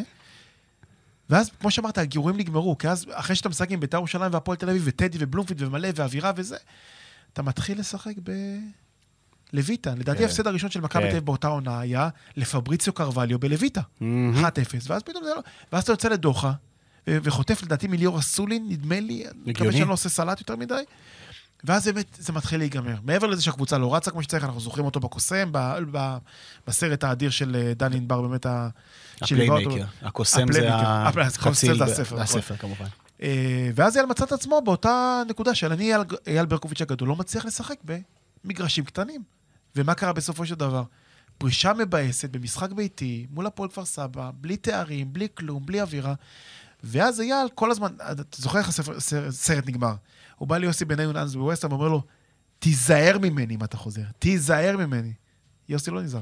ואז, 1.29 1.49
כמו 1.59 1.71
שאמרת, 1.71 1.97
הגירויים 1.97 2.37
נגמרו, 2.37 2.77
כי 2.77 2.87
אז, 2.87 3.05
אחרי 3.11 3.35
שאתה 3.35 3.49
משחק 3.49 3.71
עם 3.71 3.79
בית"ר 3.79 3.97
ירושלים 3.97 4.33
והפועל 4.33 4.57
תל 4.57 4.69
אביב, 4.69 4.81
וטדי 4.85 5.17
ובלומפיד 5.21 5.61
ומלא 5.61 5.89
ואווירה 5.95 6.31
וזה, 6.35 6.57
אתה 7.33 7.41
מתחיל 7.41 7.79
לשחק 7.79 8.13
ב... 8.23 8.31
לויטה. 9.53 9.95
לדעתי 9.95 10.17
כן. 10.17 10.23
ההפסד 10.23 10.47
הראשון 10.47 10.69
של 10.69 10.81
מכבי 10.81 11.03
כן. 11.03 11.09
תל 11.09 11.15
אביב 11.15 11.25
באותה 11.25 11.47
עונה 11.47 11.79
היה 11.79 12.09
לפבריציו 12.37 12.93
קרווליו 12.93 13.39
בלויטה. 13.39 13.81
1-0, 13.81 14.01
מהמם. 14.01 14.35
ואז 14.87 15.03
פתאום 15.03 15.23
זה 15.23 15.29
לא... 15.35 15.41
ואז 15.73 15.83
אתה 15.83 15.91
יוצא 15.91 16.09
לדוחה, 16.09 16.51
וחוטף 17.07 17.63
לדעתי 17.63 17.87
מליאור 17.87 18.19
אסולין, 18.19 18.65
נדמה 18.69 18.99
לי, 18.99 19.25
אני 19.25 19.51
מקווה. 19.51 19.71
שאני 19.71 19.85
לא 19.85 19.93
עושה 19.93 20.09
סלט 20.09 20.39
יותר 20.39 20.55
מדי. 20.55 20.83
ואז 21.63 21.87
באמת 21.87 22.17
זה 22.19 22.33
מתחיל 22.33 22.59
להיגמר. 22.59 22.95
מעבר 23.03 23.27
לזה 23.27 23.41
שהקבוצה 23.41 23.77
לא 23.77 23.95
רצה 23.95 24.11
כמו 24.11 24.23
שצריך, 24.23 24.43
אנחנו 24.43 24.59
זוכרים 24.59 24.85
אותו 24.85 24.99
בקוסם, 24.99 25.49
ב- 25.51 25.77
ב- 25.91 26.17
בסרט 26.67 27.03
האדיר 27.03 27.29
של 27.29 27.55
אה, 27.55 27.73
דן 27.73 27.93
ענבר, 27.93 28.21
באמת 28.21 28.45
ה... 28.45 28.69
ה 29.21 29.27
playmaker. 29.27 29.85
הקוסם 30.01 30.51
זה 30.51 30.69
החציל, 30.73 31.77
זה 31.77 31.83
הספר, 31.83 32.03
נכון. 32.03 32.19
הספר 32.19 32.55
כמובן. 32.55 32.85
אה, 33.21 33.69
ואז 33.75 33.97
אייל 33.97 34.05
מצא 34.05 34.23
את 34.23 34.31
עצמו 34.31 34.61
באותה 34.65 35.21
נקודה 35.29 35.55
של 35.55 35.71
אני, 35.71 35.93
אייל 36.27 36.45
ברקוביץ' 36.45 36.81
הגדול, 36.81 37.07
לא 37.07 37.15
מצליח 37.15 37.45
לשחק 37.45 37.77
במגרשים 38.43 38.83
קטנים. 38.83 39.23
ומה 39.75 39.93
קרה 39.93 40.13
בסופו 40.13 40.45
של 40.45 40.55
דבר? 40.55 40.83
פרישה 41.37 41.73
מבאסת 41.73 42.29
במשחק 42.29 42.71
ביתי, 42.71 43.27
מול 43.29 43.45
הפועל 43.45 43.69
כפר 43.69 43.85
סבא, 43.85 44.31
בלי 44.33 44.57
תארים, 44.57 45.13
בלי 45.13 45.27
כלום, 45.33 45.65
בלי 45.65 45.81
אווירה. 45.81 46.13
ואז 46.83 47.21
אייל 47.21 47.47
כל 47.55 47.71
הזמן, 47.71 47.87
אתה 48.11 48.23
זוכר 48.41 48.59
איך 48.59 48.69
הספר- 48.69 48.99
סרט, 48.99 49.29
סרט 49.31 49.67
נגמר? 49.67 49.93
הוא 50.35 50.47
בא 50.47 50.57
ליוסי 50.57 50.85
בניון 50.85 51.17
אז 51.17 51.35
בווסטהאם 51.35 51.71
ואומר 51.73 51.87
לו, 51.87 52.01
תיזהר 52.59 53.17
ממני 53.17 53.55
אם 53.55 53.63
אתה 53.63 53.77
חוזר, 53.77 54.01
תיזהר 54.19 54.77
ממני. 54.77 55.13
יוסי 55.69 55.91
לא 55.91 56.01
נזהר. 56.01 56.21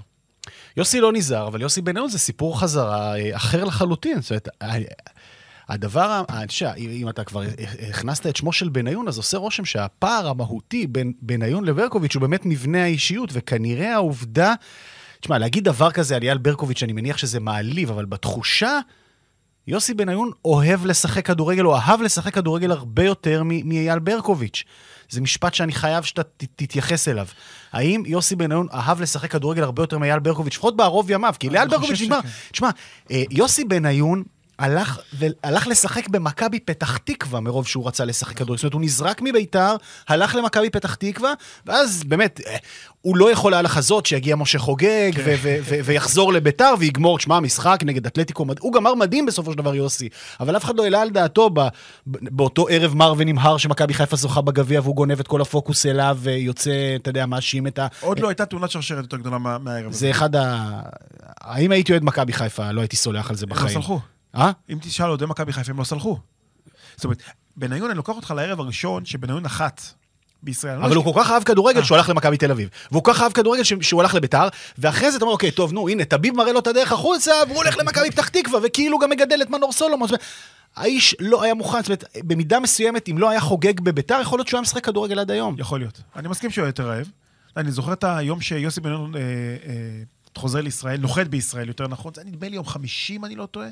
יוסי 0.77 0.99
לא 0.99 1.11
נזהר, 1.13 1.47
אבל 1.47 1.61
יוסי 1.61 1.81
בניון 1.81 2.09
זה 2.09 2.19
סיפור 2.19 2.59
חזרה 2.59 3.17
אה, 3.19 3.35
אחר 3.35 3.63
לחלוטין. 3.63 4.21
זאת 4.21 4.31
אומרת, 4.31 4.47
הדבר, 5.69 6.01
ה- 6.11 6.23
אני 6.39 6.47
חושב, 6.47 6.65
אם 6.77 7.09
אתה 7.09 7.23
כבר 7.23 7.43
הכנסת 7.89 8.27
את 8.27 8.35
שמו 8.35 8.53
של 8.53 8.69
בניון, 8.69 9.07
אז 9.07 9.17
עושה 9.17 9.37
רושם 9.37 9.65
שהפער 9.65 10.27
המהותי 10.27 10.87
בין 10.87 11.13
בניון 11.21 11.63
לברקוביץ' 11.65 12.15
הוא 12.15 12.21
באמת 12.21 12.45
מבנה 12.45 12.83
האישיות, 12.83 13.29
וכנראה 13.33 13.93
העובדה, 13.93 14.53
תשמע, 15.21 15.37
להגיד 15.37 15.63
דבר 15.63 15.91
כזה 15.91 16.15
על 16.15 16.21
אייל 16.23 16.37
ברקוביץ', 16.37 16.83
אני 16.83 16.93
מניח 16.93 17.17
שזה 17.17 17.39
מעליב, 17.39 17.91
אבל 17.91 18.05
בתחושה, 18.05 18.79
יוסי 19.69 19.93
בניון 19.93 20.31
אוהב 20.45 20.85
לשחק 20.85 21.25
כדורגל, 21.25 21.65
או 21.65 21.75
אהב 21.75 22.01
לשחק 22.01 22.33
כדורגל 22.33 22.71
הרבה 22.71 23.03
יותר 23.03 23.43
מאייל 23.43 23.99
ברקוביץ'. 23.99 24.63
זה 25.09 25.21
משפט 25.21 25.53
שאני 25.53 25.71
חייב 25.71 26.03
שאתה 26.03 26.21
תתייחס 26.55 27.07
אליו. 27.07 27.27
האם 27.71 28.03
יוסי 28.05 28.35
בניון 28.35 28.67
אהב 28.73 29.01
לשחק 29.01 29.31
כדורגל 29.31 29.63
הרבה 29.63 29.83
יותר 29.83 29.97
מאייל 29.97 30.19
ברקוביץ', 30.19 30.53
לפחות 30.53 30.77
בערוב 30.77 31.11
ימיו? 31.11 31.33
כי 31.39 31.49
לאייל 31.49 31.67
ברקוביץ' 31.67 32.01
נגמר. 32.01 32.19
תשמע, 32.51 32.69
אה, 33.11 33.23
יוסי 33.31 33.63
בניון 33.63 34.23
הלך, 34.59 34.99
הלך 35.43 35.67
לשחק 35.67 36.07
במכבי 36.07 36.59
פתח 36.59 36.97
תקווה 36.97 37.39
מרוב 37.39 37.67
שהוא 37.67 37.87
רצה 37.87 38.05
לשחק 38.05 38.35
כדורגל. 38.37 38.57
זאת 38.57 38.63
אומרת, 38.63 38.73
הוא 38.73 38.81
נזרק 38.81 39.21
מביתר, 39.21 39.75
הלך 40.07 40.35
למכבי 40.35 40.69
פתח 40.69 40.95
תקווה, 40.95 41.33
ואז 41.65 42.03
באמת, 42.03 42.41
אה, 42.47 42.55
הוא 43.01 43.17
לא 43.17 43.31
יכול 43.31 43.53
היה 43.53 43.61
לחזות 43.61 44.05
שיגיע 44.05 44.35
משה 44.35 44.59
חוגג 44.59 45.11
ו- 45.17 45.33
ו- 45.41 45.57
ו- 45.63 45.79
ויחזור 45.85 46.33
לביתר 46.33 46.73
ויגמור, 46.79 47.17
תשמע, 47.17 47.39
משחק 47.39 47.79
נגד 47.85 48.05
אתלטיקו, 48.05 48.45
הוא 48.59 48.73
גמר 48.73 48.95
מדהים 48.95 49.25
בסופו 49.25 49.51
של 49.51 49.57
דבר, 49.57 49.75
יוסי. 49.75 50.09
אבל 50.39 50.57
אף 50.57 50.63
אחד 50.63 50.75
לא 50.75 50.83
העלה 50.83 51.01
על 51.01 51.09
דעתו 51.09 51.49
ב- 51.53 51.67
באותו 52.07 52.67
ערב 52.69 52.95
מר 52.95 53.13
ונמהר 53.17 53.57
שמכבי 53.57 53.93
חיפה 53.93 54.15
זוכה 54.15 54.41
בגביע 54.41 54.79
והוא 54.83 54.95
גונב 54.95 55.19
את 55.19 55.27
כל 55.27 55.41
הפוקוס 55.41 55.85
אליו 55.85 56.17
ויוצא, 56.21 56.71
אתה 56.95 57.09
יודע, 57.09 57.25
מאשים 57.25 57.67
את 57.67 57.79
ה... 57.79 57.87
עוד 57.99 58.19
לא 58.19 58.27
הייתה 58.29 58.45
תאונת 58.45 58.71
שרשרת 58.71 59.03
יותר 59.03 59.17
גדולה 59.17 59.37
מה- 59.37 59.57
מהערב 59.57 59.89
הזה. 59.89 59.99
זה 59.99 60.11
אחד 60.11 60.35
ה... 60.35 60.79
האם 61.41 61.71
הייתי 61.71 61.91
אוהד 61.91 62.03
מכבי 62.03 62.33
חיפה, 62.33 62.71
לא 62.71 62.81
הייתי 62.81 62.95
סולח 62.95 63.29
על 63.29 63.35
זה 63.35 63.45
בחיים. 63.45 63.81
אה? 64.35 64.51
אם 64.69 64.77
תשאל 64.81 65.09
אוהדי 65.09 65.25
מכבי 65.25 65.53
חיפה, 65.53 65.71
הם 65.71 65.79
לא 65.79 65.83
סלחו. 65.83 66.17
זאת 66.95 67.03
אומרת, 67.03 67.23
בניון, 67.57 67.89
אני 67.89 67.97
לוקח 67.97 68.15
אותך 68.15 68.33
לערב 68.35 68.59
הראשון 68.59 69.05
שבניון 69.05 69.43
נחת 69.43 69.81
בישראל. 70.43 70.79
לא 70.79 70.85
אבל 70.85 70.95
הוא 70.95 71.13
כל 71.13 71.19
כך 71.23 71.31
אהב 71.31 71.43
כדורגל 71.43 71.79
אה. 71.79 71.85
שהוא 71.85 71.97
הלך 71.97 72.09
למכבי 72.09 72.37
תל 72.37 72.51
אביב. 72.51 72.69
והוא 72.91 73.03
כל 73.03 73.13
כך 73.13 73.21
אהב 73.21 73.31
כדורגל 73.31 73.63
שהוא 73.63 74.01
הלך 74.01 74.13
לביתר, 74.15 74.47
ואחרי 74.77 75.11
זה 75.11 75.17
אתה 75.17 75.25
אומר, 75.25 75.33
אוקיי, 75.33 75.51
טוב, 75.51 75.73
נו, 75.73 75.89
הנה, 75.89 76.05
טביב 76.05 76.35
מראה 76.35 76.51
לו 76.51 76.59
את 76.59 76.67
הדרך 76.67 76.91
החוצה, 76.91 77.31
והוא 77.47 77.57
הולך 77.57 77.77
למכבי 77.77 78.11
פתח 78.11 78.27
תקווה, 78.27 78.59
וכאילו 78.63 78.99
גם 78.99 79.09
מגדל 79.09 79.41
את 79.41 79.49
מנור 79.49 79.71
סולומון. 79.71 80.09
האיש 80.75 81.15
לא 81.19 81.43
היה 81.43 81.53
מוכן, 81.53 81.77
זאת 81.77 81.87
אומרת, 81.87 82.03
במידה 82.23 82.59
מסוימת, 82.59 83.09
אם 83.09 83.17
לא 83.17 83.29
היה 83.29 83.39
חוגג 83.39 83.79
בביתר, 83.81 84.19
יכול 84.21 84.39
להיות 84.39 84.47
שהוא 84.47 84.57
היה 84.57 84.61
משחק 84.61 84.85
כדורגל 84.85 85.19
עד 85.19 85.31
היום. 85.31 85.55
יכול 85.57 85.79
להיות. 85.79 86.01
אני 86.15 86.27
מסכים 86.27 86.49
שהוא 86.49 86.63
היה 86.63 86.69
יותר 86.69 86.87
רעב. 86.87 87.09
אני 87.57 87.71
זוכר 87.71 87.93
את 87.93 88.03
היום 88.03 88.41
שיוסי 88.41 88.81
בניון 88.81 89.15
אה, 89.15 89.21
אה, 89.21 89.25
חוזר 90.37 90.61
לישראל, 90.61 90.99
נוחת 90.99 91.27
בישראל, 91.27 91.67
יותר 91.67 91.87
נכון, 91.87 92.13
זה 92.13 92.23
נדמה 92.25 92.49
לי 92.49 92.55
יום 92.55 92.65
חמישי, 92.65 93.15
אם 93.15 93.25
אני 93.25 93.35
לא 93.35 93.45
טועה. 93.45 93.67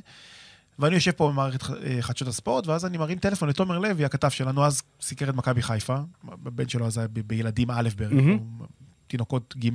ואני 0.80 0.96
יושב 0.96 1.12
פה 1.12 1.28
במערכת 1.28 1.70
אה, 1.70 1.98
חדשות 2.02 2.28
הספורט, 2.28 2.68
ואז 2.68 2.86
אני 2.86 2.98
מרים 2.98 3.20
טלפון 3.20 3.50
לתומר 3.50 3.80
לוי, 3.80 4.06
הכתב 4.06 4.30
שלנו, 4.30 4.66
אז 4.66 4.82
סיקר 5.02 5.30
את 5.30 5.36
מכבי 5.36 5.62
חיפה, 5.62 5.98
הבן 6.46 6.70
שלו 6.70 6.88
אז 6.88 6.98
היה 6.98 7.08
בילדים 7.08 7.72
א' 7.72 7.90
בערך. 7.96 8.12
או 8.60 8.66
תינוקות 9.08 9.56
ג'. 9.58 9.70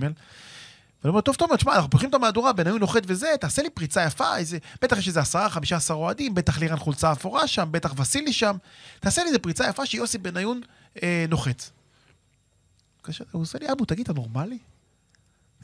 ואני 1.05 1.11
אומר, 1.11 1.21
טוב, 1.21 1.35
תומר, 1.35 1.57
תשמע, 1.57 1.75
אנחנו 1.75 1.91
פותחים 1.91 2.11
את 2.11 2.15
המהדורה, 2.15 2.53
בניון 2.53 2.81
נוחת 2.81 3.03
וזה, 3.07 3.29
תעשה 3.41 3.63
לי 3.63 3.71
פריצה 3.71 4.05
יפה, 4.05 4.37
איזה, 4.37 4.59
בטח 4.83 4.99
יש 4.99 5.09
איזה 5.09 5.21
עשרה, 5.21 5.51
חמישה 5.51 5.77
עשר 5.77 5.95
אוהדים, 5.95 6.35
בטח 6.35 6.59
לירן 6.59 6.77
חולצה 6.77 7.13
אפורה 7.13 7.47
שם, 7.47 7.69
בטח 7.71 7.95
וסילי 7.97 8.33
שם, 8.33 8.57
תעשה 9.01 9.23
לי 9.23 9.29
איזה 9.29 9.39
פריצה 9.39 9.69
יפה 9.69 9.87
שיוסי 9.87 10.19
בניון 10.19 10.61
אה, 11.03 11.25
נוחת. 11.29 11.71
הוא 13.33 13.43
עושה 13.43 13.59
לי, 13.59 13.73
אבו, 13.73 13.85
תגיד, 13.85 14.05
אתה 14.05 14.13
נורמלי? 14.13 14.59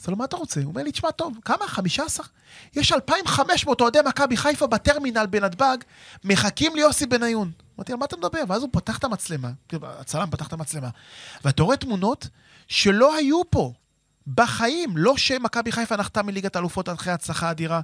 אז 0.01 0.09
לו, 0.09 0.17
מה 0.17 0.25
אתה 0.25 0.37
רוצה? 0.37 0.61
הוא 0.61 0.69
אומר 0.69 0.83
לי, 0.83 0.93
תשמע, 0.93 1.11
טוב, 1.11 1.39
כמה? 1.45 1.69
15? 1.69 2.27
יש 2.77 2.93
2,500 2.93 3.81
אוהדי 3.81 3.99
מכבי 4.09 4.37
חיפה 4.37 4.67
בטרמינל 4.67 5.27
בנתב"ג, 5.27 5.77
מחכים 6.25 6.77
ליוסי 6.77 7.07
בניון. 7.07 7.51
אמרתי, 7.77 7.93
על 7.93 7.99
מה 7.99 8.05
אתה 8.05 8.17
מדבר? 8.17 8.43
ואז 8.49 8.63
הוא 8.63 8.71
פתח 8.73 8.99
את 8.99 9.05
המצלמה, 9.05 9.51
כאילו, 9.69 9.87
הצלם 10.01 10.31
פתח 10.31 10.47
את 10.47 10.53
המצלמה, 10.53 10.89
ואתה 11.45 11.63
רואה 11.63 11.77
תמונות 11.77 12.29
שלא 12.69 13.17
היו 13.17 13.41
פה. 13.51 13.73
בחיים, 14.35 14.97
לא 14.97 15.17
שמכבי 15.17 15.73
חיפה 15.73 15.97
נחתה 15.97 16.23
מליגת 16.23 16.57
האלופות 16.57 16.89
אחרי 16.89 17.13
הצלחה 17.13 17.51
אדירה, 17.51 17.81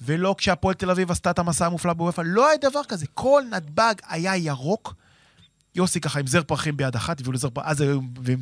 ולא 0.00 0.34
כשהפועל 0.38 0.74
תל 0.74 0.90
אביב 0.90 1.10
עשתה 1.10 1.30
את 1.30 1.38
המסע 1.38 1.66
המופלא 1.66 1.92
בוופא, 1.92 2.22
לא 2.24 2.48
היה 2.48 2.56
דבר 2.56 2.84
כזה. 2.88 3.06
כל 3.14 3.42
נתב"ג 3.50 3.94
היה 4.08 4.36
ירוק. 4.36 4.94
יוסי 5.74 6.00
ככה 6.00 6.20
עם 6.20 6.26
זר 6.26 6.42
פרחים 6.42 6.76
ביד 6.76 6.94
אחת, 6.96 7.20
הביאו 7.20 7.32
לו 7.32 7.38
פרחים, 7.38 7.70
אז 7.70 7.80
היו 7.80 8.02
מביאים 8.02 8.38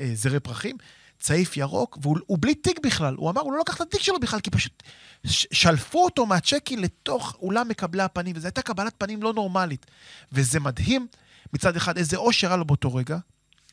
אה, 0.00 0.10
זרי 0.14 0.40
פרחים. 0.40 0.76
צעיף 1.20 1.56
ירוק, 1.56 1.98
והוא 2.02 2.18
הוא 2.26 2.38
בלי 2.40 2.54
תיק 2.54 2.80
בכלל. 2.84 3.14
הוא 3.14 3.30
אמר, 3.30 3.40
הוא 3.40 3.52
לא 3.52 3.58
לקח 3.60 3.76
את 3.76 3.80
התיק 3.80 4.00
שלו 4.00 4.20
בכלל, 4.20 4.40
כי 4.40 4.50
פשוט 4.50 4.82
שלפו 5.26 6.04
אותו 6.04 6.26
מהצ'קי 6.26 6.76
לתוך 6.76 7.36
אולם 7.40 7.68
מקבלי 7.68 8.02
הפנים, 8.02 8.36
וזו 8.36 8.46
הייתה 8.46 8.62
קבלת 8.62 8.94
פנים 8.98 9.22
לא 9.22 9.32
נורמלית. 9.32 9.86
וזה 10.32 10.60
מדהים, 10.60 11.06
מצד 11.52 11.76
אחד, 11.76 11.98
איזה 11.98 12.16
אושר 12.16 12.46
היה 12.46 12.56
לו 12.56 12.64
באותו 12.64 12.94
רגע, 12.94 13.18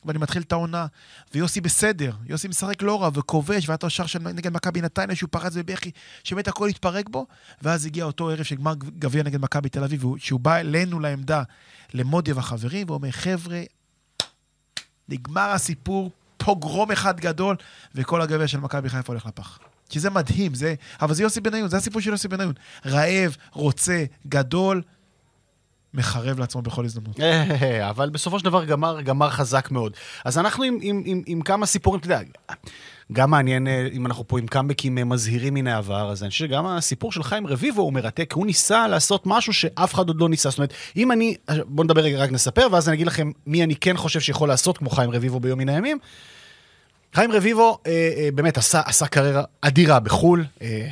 ואני 0.04 0.18
מתחיל 0.18 0.42
את 0.42 0.52
העונה, 0.52 0.86
ויוסי 1.34 1.60
בסדר, 1.60 2.12
יוסי 2.26 2.48
משחק 2.48 2.82
לא 2.82 3.02
רע 3.02 3.10
וכובש, 3.14 3.68
והיה 3.68 3.74
את 3.74 3.84
השער 3.84 4.06
של 4.06 4.18
נגד 4.18 4.52
מכבי 4.52 4.80
נתניה 4.80 5.16
שהוא 5.16 5.28
פרץ 5.32 5.56
בבכי, 5.56 5.90
שבאמת 6.24 6.48
הכל 6.48 6.68
התפרק 6.68 7.08
בו, 7.08 7.26
ואז 7.62 7.86
הגיע 7.86 8.04
אותו 8.04 8.30
ערב 8.30 8.42
של 8.42 8.56
גמר 8.56 8.74
גביע 8.98 9.22
נגד 9.22 9.40
מכבי 9.40 9.68
תל 9.68 9.84
אביב, 9.84 10.04
שהוא 10.18 10.40
בא 10.40 10.56
אלינו 10.56 11.00
לעמדה, 11.00 11.42
למודיה 11.94 12.34
והחברים, 12.34 12.90
ואומר, 12.90 13.10
חבר'ה, 13.10 13.62
נגמר 15.08 15.50
הסיפור, 15.50 16.10
פוגרום 16.36 16.92
אחד 16.92 17.20
גדול, 17.20 17.56
וכל 17.94 18.22
הגביע 18.22 18.48
של 18.48 18.58
מכבי 18.58 18.88
חיפה 18.88 19.12
הולך 19.12 19.26
לפח. 19.26 19.58
כי 19.88 20.00
זה 20.00 20.10
מדהים, 20.10 20.54
זה... 20.54 20.74
אבל 21.02 21.14
זה 21.14 21.22
יוסי 21.22 21.40
בניון, 21.40 21.68
זה 21.68 21.76
הסיפור 21.76 22.02
של 22.02 22.10
יוסי 22.10 22.28
בניון. 22.28 22.52
רעב, 22.86 23.36
רוצה, 23.52 24.04
גדול, 24.28 24.82
מחרב 25.94 26.38
לעצמו 26.38 26.62
בכל 26.62 26.84
הזדמנות. 26.84 27.20
אה, 27.20 27.90
אבל 27.90 28.10
בסופו 28.10 28.38
של 28.38 28.44
דבר 28.44 28.64
גמר, 28.64 29.00
גמר 29.00 29.30
חזק 29.30 29.70
מאוד. 29.70 29.92
אז 30.24 30.38
אנחנו 30.38 30.64
עם, 30.64 30.78
עם, 30.82 31.02
עם, 31.04 31.22
עם 31.26 31.40
כמה 31.40 31.66
סיפורים, 31.66 32.00
אתה 32.00 32.06
יודע, 32.06 32.20
גם 33.12 33.30
מעניין 33.30 33.68
אה, 33.68 33.88
אם 33.92 34.06
אנחנו 34.06 34.28
פה 34.28 34.38
עם 34.38 34.46
קאמבקים 34.46 34.98
אה, 34.98 35.04
מזהירים 35.04 35.54
מן 35.54 35.66
העבר, 35.66 36.10
אז 36.10 36.22
אני 36.22 36.30
חושב 36.30 36.46
שגם 36.46 36.66
הסיפור 36.66 37.12
של 37.12 37.22
חיים 37.22 37.46
רביבו 37.46 37.82
הוא 37.82 37.92
מרתק, 37.92 38.32
הוא 38.32 38.46
ניסה 38.46 38.88
לעשות 38.88 39.22
משהו 39.26 39.52
שאף 39.52 39.94
אחד 39.94 40.08
עוד 40.08 40.20
לא 40.20 40.28
ניסה. 40.28 40.50
זאת 40.50 40.58
אומרת, 40.58 40.72
אם 40.96 41.12
אני, 41.12 41.36
בואו 41.66 41.84
נדבר 41.84 42.00
רגע, 42.00 42.18
רק 42.18 42.32
נספר, 42.32 42.68
ואז 42.72 42.88
אני 42.88 42.94
אגיד 42.94 43.06
לכם 43.06 43.30
מי 43.46 43.64
אני 43.64 43.76
כן 43.76 43.96
חושב 43.96 44.20
שיכול 44.20 44.48
לעשות 44.48 44.78
כמו 44.78 44.90
חיים 44.90 45.10
רביבו 45.10 45.40
ביום 45.40 45.58
מן 45.58 45.68
הימים. 45.68 45.98
חיים 47.14 47.32
רביבו 47.32 47.78
אה, 47.86 47.92
אה, 47.92 48.28
באמת 48.34 48.58
עשה, 48.58 48.80
עשה 48.84 49.06
קריירה 49.06 49.42
אדירה 49.60 50.00
בחו"ל. 50.00 50.44
אה, 50.62 50.88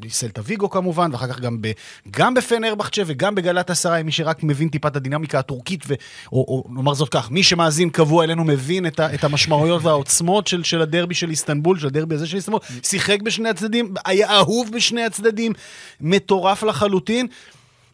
בסלטה 0.00 0.40
ויגו 0.44 0.70
כמובן, 0.70 1.10
ואחר 1.12 1.28
כך 1.28 1.40
גם, 1.40 1.62
ב, 1.62 1.72
גם 2.10 2.34
בפנרבחצ'ה 2.34 3.02
וגם 3.06 3.34
בגלת 3.34 3.70
עשרה, 3.70 4.02
מי 4.02 4.12
שרק 4.12 4.42
מבין 4.42 4.68
טיפה 4.68 4.88
את 4.88 4.96
הדינמיקה 4.96 5.38
הטורקית, 5.38 5.84
ו, 5.86 5.94
או, 6.32 6.38
או 6.38 6.64
נאמר 6.68 6.94
זאת 6.94 7.08
כך, 7.08 7.30
מי 7.30 7.42
שמאזין 7.42 7.90
קבוע 7.90 8.24
אלינו 8.24 8.44
מבין 8.44 8.86
את, 8.86 9.00
ה, 9.00 9.14
את 9.14 9.24
המשמעויות 9.24 9.84
והעוצמות 9.84 10.46
של, 10.46 10.62
של 10.62 10.82
הדרבי 10.82 11.14
של 11.14 11.30
איסטנבול, 11.30 11.78
של 11.78 11.86
הדרבי 11.86 12.14
הזה 12.14 12.26
של 12.26 12.36
איסטנבול, 12.36 12.60
שיחק 12.82 13.22
בשני 13.22 13.48
הצדדים, 13.48 13.94
היה 14.04 14.30
אהוב 14.36 14.70
בשני 14.72 15.02
הצדדים, 15.02 15.52
מטורף 16.00 16.62
לחלוטין, 16.62 17.26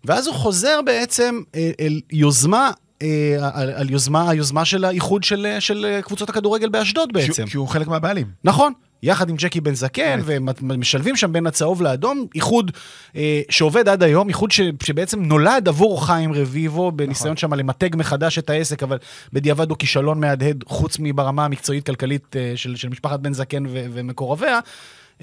ואז 0.04 0.26
הוא 0.26 0.34
חוזר 0.34 0.80
בעצם 0.84 1.40
אה, 1.54 1.70
אל 1.80 2.00
יוזמה 2.12 2.70
אה, 3.02 3.50
על, 3.52 3.70
על 3.70 3.90
יוזמה, 3.90 4.30
היוזמה 4.30 4.64
של 4.64 4.84
האיחוד 4.84 5.24
של, 5.24 5.46
של 5.60 6.00
קבוצות 6.02 6.28
הכדורגל 6.28 6.68
באשדוד 6.68 7.12
בעצם. 7.12 7.46
כי 7.46 7.56
הוא 7.56 7.68
חלק 7.68 7.88
מהבעלים. 7.88 8.26
נכון, 8.44 8.72
יחד 9.04 9.28
עם 9.28 9.36
ג'קי 9.36 9.60
בן 9.60 9.74
זקן, 9.74 10.20
ומשלבים 10.24 11.16
שם 11.16 11.32
בין 11.32 11.46
הצהוב 11.46 11.82
לאדום, 11.82 12.26
איחוד 12.34 12.70
אה, 13.16 13.40
שעובד 13.50 13.88
עד 13.88 14.02
היום, 14.02 14.28
איחוד 14.28 14.50
ש, 14.50 14.60
שבעצם 14.82 15.22
נולד 15.22 15.68
עבור 15.68 16.06
חיים 16.06 16.32
רביבו, 16.32 16.92
בניסיון 16.92 17.32
נכון. 17.32 17.36
שם 17.36 17.54
למתג 17.54 17.96
מחדש 17.96 18.38
את 18.38 18.50
העסק, 18.50 18.82
אבל 18.82 18.98
בדיעבד 19.32 19.70
הוא 19.70 19.78
כישלון 19.78 20.20
מהדהד, 20.20 20.64
חוץ 20.66 20.96
מברמה 21.00 21.44
המקצועית-כלכלית 21.44 22.36
אה, 22.36 22.52
של, 22.56 22.76
של 22.76 22.88
משפחת 22.88 23.20
בן 23.20 23.32
זקן 23.32 23.66
ו, 23.66 23.86
ומקורביה, 23.92 24.60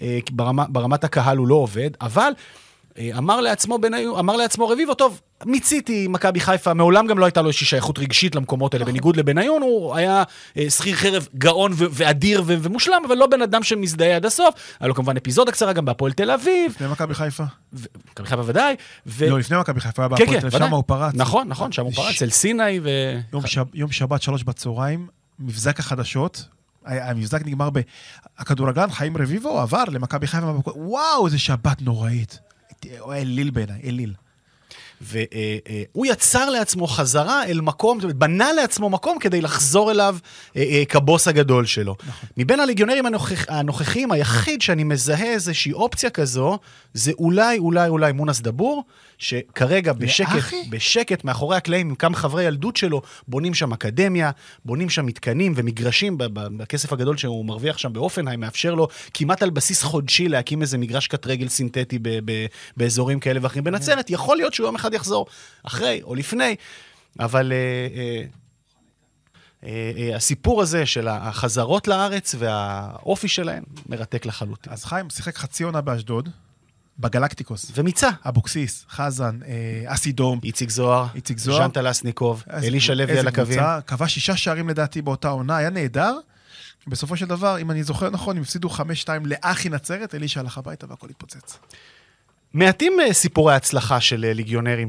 אה, 0.02 0.20
ברמה, 0.32 0.66
ברמת 0.70 1.04
הקהל 1.04 1.38
הוא 1.38 1.48
לא 1.48 1.56
עובד, 1.56 1.90
אבל... 2.02 2.32
אמר 3.00 3.42
לעצמו, 3.42 3.78
בניו, 3.78 4.20
אמר 4.20 4.36
לעצמו 4.36 4.68
רביבו, 4.68 4.94
טוב, 4.94 5.22
מיציתי 5.46 6.08
מכבי 6.10 6.40
חיפה, 6.40 6.74
מעולם 6.74 7.08
גם 7.08 7.20
לא 7.20 7.26
הייתה 7.26 7.42
לו 7.42 7.48
איזושהי 7.48 7.68
שייכות 7.68 8.00
רגשית 8.00 8.36
למקומות 8.36 8.74
האלה, 8.74 8.86
בניגוד 8.86 9.18
לבניון, 9.18 9.62
הוא 9.62 9.96
היה 9.96 10.24
אה, 10.58 10.70
שכיר 10.70 10.96
חרב 10.96 11.28
גאון 11.38 11.72
ו- 11.76 11.86
ואדיר 11.92 12.44
ו- 12.46 12.56
ומושלם, 12.62 13.02
אבל 13.08 13.18
לא 13.18 13.28
בן 13.28 13.42
אדם 13.42 13.64
שמזדהה 13.64 14.16
עד 14.16 14.26
הסוף. 14.26 14.56
היה 14.80 14.88
לו 14.88 14.96
כמובן 14.96 15.18
אפיזודה 15.18 15.52
קצרה 15.52 15.74
גם 15.74 15.86
בהפועל 15.86 16.12
תל 16.12 16.32
אביב. 16.32 16.72
לפני 16.72 16.88
מכבי 16.88 17.14
חיפה. 17.14 17.44
מכבי 18.12 18.28
חיפה 18.28 18.42
ודאי. 18.46 18.76
ו... 19.06 19.30
לא, 19.30 19.40
לפני 19.40 19.58
מכבי 19.58 19.80
חיפה, 19.80 20.02
היה 20.02 20.10
כן, 20.10 20.26
בהפועל 20.26 20.40
תל 20.40 20.48
אביב, 20.48 20.60
שם 20.60 20.74
הוא 20.74 20.84
פרץ. 20.88 21.14
נכון, 21.16 21.48
נכון, 21.48 21.72
שם 21.72 21.84
הוא 21.84 21.94
פרץ, 21.94 22.16
אצל 22.16 22.30
סיני 22.30 22.80
ו... 22.84 22.90
יום 23.74 23.92
שבת, 23.92 24.22
שלוש 24.22 24.44
בצהריים, 24.44 25.08
מבזק 25.40 25.80
החדשות, 25.80 26.46
המבזק 26.86 27.46
נגמר 27.46 27.70
ב... 27.70 27.80
הכדורגלן 28.38 28.92
חיים 28.92 29.18
רביבו 29.18 29.60
עבר 29.60 29.84
למכבי 29.88 30.28
חיפה, 30.28 30.54
וואו, 30.76 31.26
איזה 31.26 31.40
שבת 31.40 31.82
נוראית. 31.82 32.40
הוא 33.00 33.12
היה 33.12 33.22
אליל 33.22 33.50
בעיניי, 33.50 33.82
אליל. 33.84 34.14
והוא 35.02 36.06
יצר 36.06 36.50
לעצמו 36.50 36.88
חזרה 36.88 37.46
אל 37.46 37.62
מקום, 37.62 37.98
זאת 37.98 38.04
אומרת, 38.04 38.16
בנה 38.16 38.54
לעצמו 38.54 38.90
מקום 38.90 39.20
כדי 39.20 39.42
לחזור 39.42 39.92
אליו 39.92 40.18
אה, 40.56 40.62
אה, 40.62 40.84
כבוס 40.86 41.28
הגדול 41.28 41.66
שלו. 41.66 41.96
נכון. 42.08 42.30
מבין 42.38 42.60
הליגיונרים 42.60 43.06
הנוכח, 43.06 43.46
הנוכחים, 43.50 44.12
היחיד 44.12 44.62
שאני 44.62 44.84
מזהה 44.84 45.34
איזושהי 45.34 45.74
אופציה 45.74 46.10
כזו, 46.10 46.58
זה 46.94 47.12
אולי, 47.20 47.58
אולי, 47.58 47.90
אולי 47.90 48.12
מונס 48.12 48.42
דבור, 48.42 48.84
שכרגע 49.22 49.94
בשקט, 49.94 50.54
בשקט 50.70 51.24
מאחורי 51.24 51.58
הקלעים, 51.58 51.90
עם 51.90 51.96
כמה 51.96 52.16
חברי 52.16 52.44
ילדות 52.44 52.78
שלו, 52.78 53.02
בונים 53.28 53.54
שם 53.54 53.74
אקדמיה, 53.74 54.32
בונים 54.66 54.90
שם 54.90 55.06
מתקנים 55.06 55.54
ומגרשים, 55.56 56.16
בכסף 56.18 56.94
הגדול 56.94 57.18
שהוא 57.18 57.46
מרוויח 57.46 57.78
שם 57.78 57.94
באופנהיים, 57.94 58.40
מאפשר 58.40 58.76
לו 58.76 58.88
כמעט 59.14 59.44
על 59.44 59.50
בסיס 59.50 59.84
חודשי 59.84 60.28
להקים 60.28 60.62
איזה 60.62 60.78
מגרש 60.78 61.08
קט 61.08 61.28
רגל 61.28 61.48
סינתטי 61.48 62.00
ב- 62.00 62.20
ב- 62.26 62.46
באזורים 62.78 63.20
כאלה 63.20 63.40
ואחרים 63.44 63.64
בנצרת. 63.64 64.10
יכול 64.10 64.38
להיות 64.38 64.54
שהוא 64.54 64.66
יום 64.66 64.76
אחד 64.76 64.94
יחזור, 64.94 65.26
אחרי 65.64 66.02
או 66.04 66.16
לפני, 66.16 66.56
אבל... 67.20 67.52
אה, 67.52 67.58
אה, 69.64 69.92
אה, 69.98 70.16
הסיפור 70.16 70.62
הזה 70.62 70.86
של 70.86 71.08
החזרות 71.08 71.88
לארץ 71.88 72.36
והאופי 72.38 73.28
שלהם 73.28 73.64
מרתק 73.90 74.26
לחלוטין. 74.26 74.74
אז 74.74 74.86
חיים 74.86 75.10
שיחק 75.10 75.38
חצי 75.38 75.64
עונה 75.64 75.82
באשדוד, 75.82 76.30
בגלקטיקוס. 77.02 77.72
ומיצה. 77.76 78.10
אבוקסיס, 78.28 78.86
חזן, 78.90 79.40
אסי 79.86 80.12
דום. 80.12 80.40
איציק 80.44 80.70
זוהר. 80.70 81.08
איציק 81.16 81.38
זוהר. 81.38 81.58
ז'אנטה 81.58 81.82
לסניקוב, 81.82 82.44
אלישע 82.54 82.94
לוי 82.94 83.20
על 83.20 83.28
הקווים. 83.28 83.60
כבש 83.88 84.14
שישה 84.14 84.38
שערים 84.38 84.70
לדעתי 84.70 85.02
באותה 85.02 85.30
עונה, 85.30 85.58
היה 85.58 85.70
נהדר. 85.70 86.18
בסופו 86.88 87.18
של 87.18 87.26
דבר, 87.26 87.60
אם 87.60 87.72
אני 87.72 87.84
זוכר 87.84 88.10
נכון, 88.10 88.38
הם 88.38 88.44
הפסידו 88.44 88.70
5-2 88.70 88.80
לאחי 89.26 89.70
נצרת, 89.70 90.16
אלישע 90.16 90.40
הלך 90.40 90.58
הביתה 90.58 90.86
והכל 90.90 91.08
התפוצץ. 91.10 91.58
מעטים 92.54 92.94
סיפורי 93.12 93.56
הצלחה 93.56 94.02
של 94.02 94.32
ליגיונרים 94.36 94.88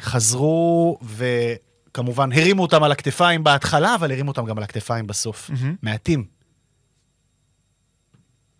שחזרו 0.00 0.98
וכמובן 1.02 2.32
הרימו 2.32 2.62
אותם 2.62 2.82
על 2.82 2.92
הכתפיים 2.92 3.44
בהתחלה, 3.44 3.94
אבל 3.94 4.12
הרימו 4.12 4.30
אותם 4.30 4.44
גם 4.44 4.58
על 4.58 4.64
הכתפיים 4.64 5.06
בסוף. 5.06 5.50
Mm-hmm. 5.50 5.66
מעטים. 5.82 6.24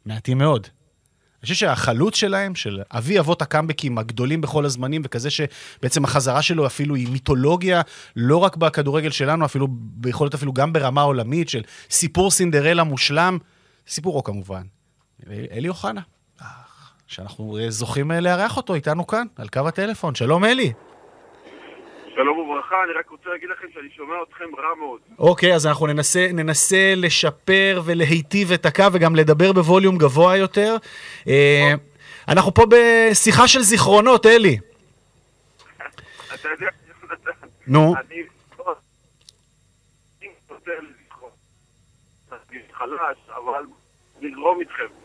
מעטים 0.06 0.38
מאוד. 0.38 0.68
חושב 1.44 1.54
שהחלוץ 1.54 2.16
שלהם, 2.16 2.54
של 2.54 2.82
אבי 2.90 3.18
אבות 3.18 3.42
הקאמבקים 3.42 3.98
הגדולים 3.98 4.40
בכל 4.40 4.64
הזמנים, 4.64 5.02
וכזה 5.04 5.30
שבעצם 5.30 6.04
החזרה 6.04 6.42
שלו 6.42 6.66
אפילו 6.66 6.94
היא 6.94 7.08
מיתולוגיה, 7.08 7.82
לא 8.16 8.36
רק 8.36 8.56
בכדורגל 8.56 9.10
שלנו, 9.10 9.44
אפילו, 9.44 9.68
יכול 10.06 10.24
להיות 10.24 10.34
אפילו 10.34 10.52
גם 10.52 10.72
ברמה 10.72 11.02
עולמית, 11.02 11.48
של 11.48 11.62
סיפור 11.90 12.30
סינדרלה 12.30 12.84
מושלם, 12.84 13.38
סיפורו 13.88 14.24
כמובן. 14.24 14.62
אלי 15.30 15.68
אוחנה, 15.68 16.00
שאנחנו 17.06 17.58
זוכים 17.68 18.10
לארח 18.10 18.56
אותו 18.56 18.74
איתנו 18.74 19.06
כאן, 19.06 19.26
על 19.36 19.48
קו 19.48 19.68
הטלפון. 19.68 20.14
שלום 20.14 20.44
אלי. 20.44 20.72
שלום 22.14 22.38
וברכה, 22.38 22.76
אני 22.84 22.92
רק 22.92 23.10
רוצה 23.10 23.30
להגיד 23.30 23.48
לכם 23.48 23.66
שאני 23.74 23.88
שומע 23.96 24.14
אתכם 24.28 24.44
רע 24.58 24.74
מאוד. 24.78 25.00
אוקיי, 25.18 25.54
אז 25.54 25.66
אנחנו 25.66 25.86
ננסה, 25.86 26.28
ננסה 26.32 26.92
לשפר 26.96 27.82
ולהיטיב 27.84 28.52
את 28.52 28.66
הקו 28.66 28.84
וגם 28.92 29.16
לדבר 29.16 29.52
בווליום 29.52 29.98
גבוה 29.98 30.36
יותר. 30.36 30.76
אה, 31.28 31.72
אנחנו 32.28 32.54
פה 32.54 32.62
בשיחה 32.70 33.48
של 33.48 33.60
זיכרונות, 33.60 34.26
אלי. 34.26 34.58
אתה 36.34 36.48
יודע, 36.48 36.68
נו. 37.66 37.94
אני 38.10 38.22
חלש, 42.72 43.18
אבל 43.28 43.64
נגרום 44.20 44.60
איתכם. 44.60 45.03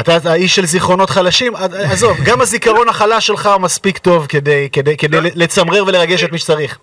אתה 0.00 0.30
האיש 0.30 0.56
של 0.56 0.64
זיכרונות 0.64 1.10
חלשים? 1.10 1.52
עזוב, 1.92 2.16
גם 2.26 2.40
הזיכרון 2.40 2.88
החלש 2.88 3.26
שלך 3.26 3.48
מספיק 3.60 3.98
טוב 3.98 4.26
כדי, 4.26 4.68
כדי, 4.72 4.96
כדי 4.96 5.16
לצמרר 5.34 5.84
ולרגש 5.86 6.24
את 6.24 6.32
מי 6.32 6.38
שצריך. 6.38 6.78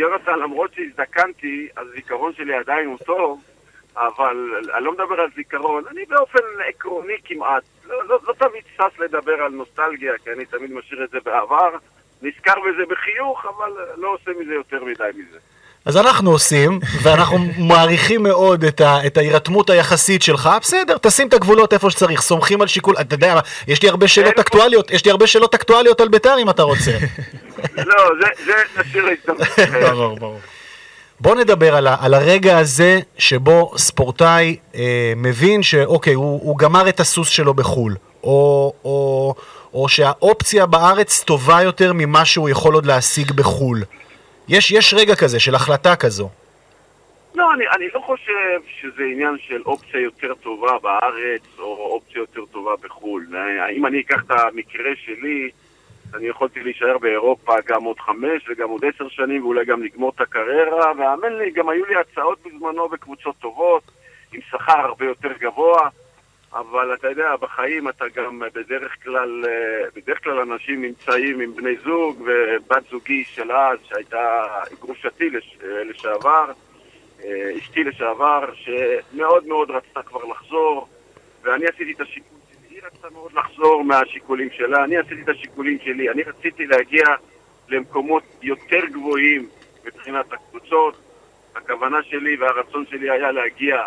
יונתן, 0.00 0.38
למרות 0.38 0.70
שהזדקנתי, 0.74 1.68
הזיכרון 1.76 2.32
שלי 2.36 2.54
עדיין 2.54 2.86
הוא 2.86 2.98
טוב, 2.98 3.40
אבל 3.96 4.36
אני 4.74 4.84
לא 4.84 4.92
מדבר 4.92 5.20
על 5.20 5.28
זיכרון, 5.36 5.84
אני 5.90 6.04
באופן 6.08 6.38
עקרוני 6.68 7.14
כמעט, 7.24 7.62
לא, 7.84 8.04
לא, 8.08 8.18
לא 8.28 8.32
תמיד 8.32 8.62
שש 8.76 9.00
לדבר 9.00 9.42
על 9.42 9.52
נוסטלגיה, 9.52 10.12
כי 10.24 10.30
אני 10.32 10.44
תמיד 10.44 10.72
משאיר 10.72 11.04
את 11.04 11.10
זה 11.10 11.18
בעבר, 11.24 11.70
נזכר 12.22 12.54
בזה 12.60 12.82
בחיוך, 12.90 13.46
אבל 13.46 13.72
לא 13.96 14.08
עושה 14.08 14.30
מזה 14.40 14.54
יותר 14.54 14.84
מדי 14.84 15.10
מזה. 15.14 15.38
אז 15.84 15.96
אנחנו 15.96 16.30
עושים, 16.30 16.80
ואנחנו 17.02 17.38
מעריכים 17.68 18.22
מאוד 18.22 18.64
את, 18.64 18.80
ה, 18.80 19.06
את 19.06 19.16
ההירתמות 19.16 19.70
היחסית 19.70 20.22
שלך. 20.22 20.50
בסדר, 20.60 20.96
תשים 20.98 21.28
את 21.28 21.34
הגבולות 21.34 21.72
איפה 21.72 21.90
שצריך, 21.90 22.20
סומכים 22.20 22.62
על 22.62 22.68
שיקול... 22.68 22.94
אתה 23.00 23.14
יודע, 23.14 23.40
יש 23.68 23.82
לי 23.82 23.88
הרבה 23.88 24.08
שאלות 24.08 24.38
אקטואליות, 24.38 24.90
יש 24.90 25.04
לי 25.04 25.10
הרבה 25.10 25.26
שאלות 25.26 25.54
אקטואליות 25.54 26.00
על 26.00 26.08
בית"ר 26.08 26.36
אם 26.38 26.50
אתה 26.50 26.62
רוצה. 26.62 26.90
לא, 27.76 27.94
זה 28.46 28.52
נשאיר 28.80 29.04
להזדמנות. 29.04 29.48
ברור, 29.90 30.16
ברור. 30.16 30.40
בוא 31.20 31.34
נדבר 31.34 31.76
על, 31.76 31.86
ה, 31.86 31.96
על 32.00 32.14
הרגע 32.14 32.58
הזה 32.58 33.00
שבו 33.18 33.72
ספורטאי 33.76 34.56
אה, 34.74 35.12
מבין 35.16 35.62
שאוקיי, 35.62 36.14
הוא, 36.14 36.40
הוא 36.42 36.58
גמר 36.58 36.88
את 36.88 37.00
הסוס 37.00 37.28
שלו 37.28 37.54
בחו"ל, 37.54 37.96
או, 38.24 38.72
או, 38.84 39.34
או 39.74 39.88
שהאופציה 39.88 40.66
בארץ 40.66 41.20
טובה 41.20 41.62
יותר 41.62 41.92
ממה 41.92 42.24
שהוא 42.24 42.48
יכול 42.48 42.74
עוד 42.74 42.86
להשיג 42.86 43.32
בחו"ל. 43.32 43.82
יש, 44.48 44.72
יש 44.72 44.94
רגע 44.94 45.14
כזה 45.16 45.40
של 45.40 45.54
החלטה 45.54 45.96
כזו. 45.96 46.28
לא, 47.34 47.54
אני, 47.54 47.64
אני 47.68 47.88
לא 47.94 48.00
חושב 48.00 48.60
שזה 48.80 49.02
עניין 49.12 49.36
של 49.38 49.62
אופציה 49.66 50.00
יותר 50.00 50.34
טובה 50.34 50.78
בארץ 50.82 51.42
או 51.58 51.64
אופציה 51.64 52.18
יותר 52.18 52.44
טובה 52.52 52.70
בחו"ל. 52.82 53.26
אם 53.76 53.86
אני 53.86 54.00
אקח 54.00 54.22
את 54.26 54.30
המקרה 54.30 54.90
שלי, 55.04 55.50
אני 56.14 56.26
יכולתי 56.26 56.62
להישאר 56.62 56.98
באירופה 56.98 57.54
גם 57.66 57.84
עוד 57.84 58.00
חמש 58.00 58.48
וגם 58.48 58.68
עוד 58.68 58.84
עשר 58.84 59.08
שנים 59.08 59.44
ואולי 59.44 59.64
גם 59.64 59.82
לגמור 59.82 60.12
את 60.14 60.20
הקריירה, 60.20 60.92
והאמן 60.98 61.32
לי, 61.32 61.50
גם 61.50 61.68
היו 61.68 61.84
לי 61.84 61.94
הצעות 61.96 62.38
בזמנו 62.46 62.88
בקבוצות 62.88 63.34
טובות, 63.38 63.82
עם 64.32 64.40
שכר 64.50 64.80
הרבה 64.80 65.04
יותר 65.04 65.32
גבוה, 65.40 65.88
אבל 66.54 66.94
אתה 66.94 67.08
יודע, 67.08 67.36
בחיים 67.36 67.88
אתה 67.88 68.04
גם 68.14 68.42
בדרך 68.54 68.96
כלל, 69.02 69.44
אה, 69.48 69.90
בדרך 69.96 70.24
כלל 70.24 70.38
אנשים 70.38 70.82
נמצאים 70.82 71.40
עם 71.40 71.56
בני 71.56 71.76
זוג 71.84 72.22
ובת 72.26 72.82
זוגי 72.90 73.24
של 73.24 73.52
אז, 73.52 73.78
שהייתה 73.88 74.46
גרושתי 74.80 75.30
לש, 75.30 75.58
אה, 75.64 75.84
לשעבר, 75.84 76.52
אה, 77.24 77.50
אשתי 77.58 77.84
לשעבר, 77.84 78.44
שמאוד 78.54 79.46
מאוד 79.46 79.70
רצתה 79.70 80.02
כבר 80.02 80.24
לחזור, 80.24 80.88
ואני 81.42 81.66
עשיתי 81.66 81.92
את 81.92 82.00
השיקול 82.00 82.38
שלי, 82.50 82.76
היא 82.76 82.82
רצתה 82.86 83.08
מאוד 83.10 83.32
לחזור 83.32 83.84
מהשיקולים 83.84 84.48
שלה, 84.50 84.84
אני 84.84 84.96
עשיתי 84.96 85.22
את 85.22 85.28
השיקולים 85.28 85.78
שלי, 85.84 86.10
אני 86.10 86.22
רציתי 86.22 86.66
להגיע 86.66 87.04
למקומות 87.68 88.22
יותר 88.42 88.86
גבוהים 88.92 89.48
מבחינת 89.84 90.32
הקבוצות, 90.32 90.96
הכוונה 91.54 92.02
שלי 92.02 92.36
והרצון 92.36 92.84
שלי 92.90 93.10
היה 93.10 93.32
להגיע 93.32 93.82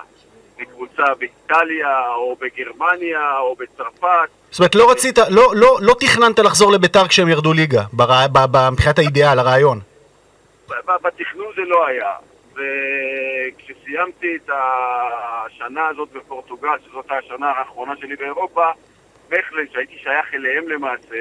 לקבוצה 0.60 1.04
באיטליה, 1.20 2.10
או 2.15 2.36
בגרמניה, 2.36 3.38
או 3.39 3.56
בצרפת. 3.56 4.30
זאת 4.52 4.60
אומרת, 4.60 4.76
לא 4.76 4.91
רצית, 4.91 5.17
לא, 5.30 5.54
לא, 5.56 5.78
לא 5.82 5.96
תכננת 6.00 6.39
לחזור 6.39 6.72
לביתר 6.72 7.08
כשהם 7.08 7.28
ירדו 7.28 7.54
ליגה, 7.54 7.84
מבחינת 8.72 9.00
האידיאל, 9.00 9.39
הרעיון. 9.39 9.80
בתכנון 11.04 11.48
זה 11.56 11.62
לא 11.62 11.88
היה. 11.88 12.12
וכשסיימתי 12.54 14.36
את 14.36 14.50
השנה 14.54 15.88
הזאת 15.88 16.10
בפורטוגל, 16.13 16.78
שזאת 16.86 17.06
השנה 17.10 17.52
האחרונה 17.52 17.93
שלי 18.00 18.15
באירופה, 18.15 18.65
מכלן, 19.28 19.63
שהייתי 19.74 19.98
שייך 20.04 20.34
אליהם 20.34 20.67
למעשה, 20.67 21.15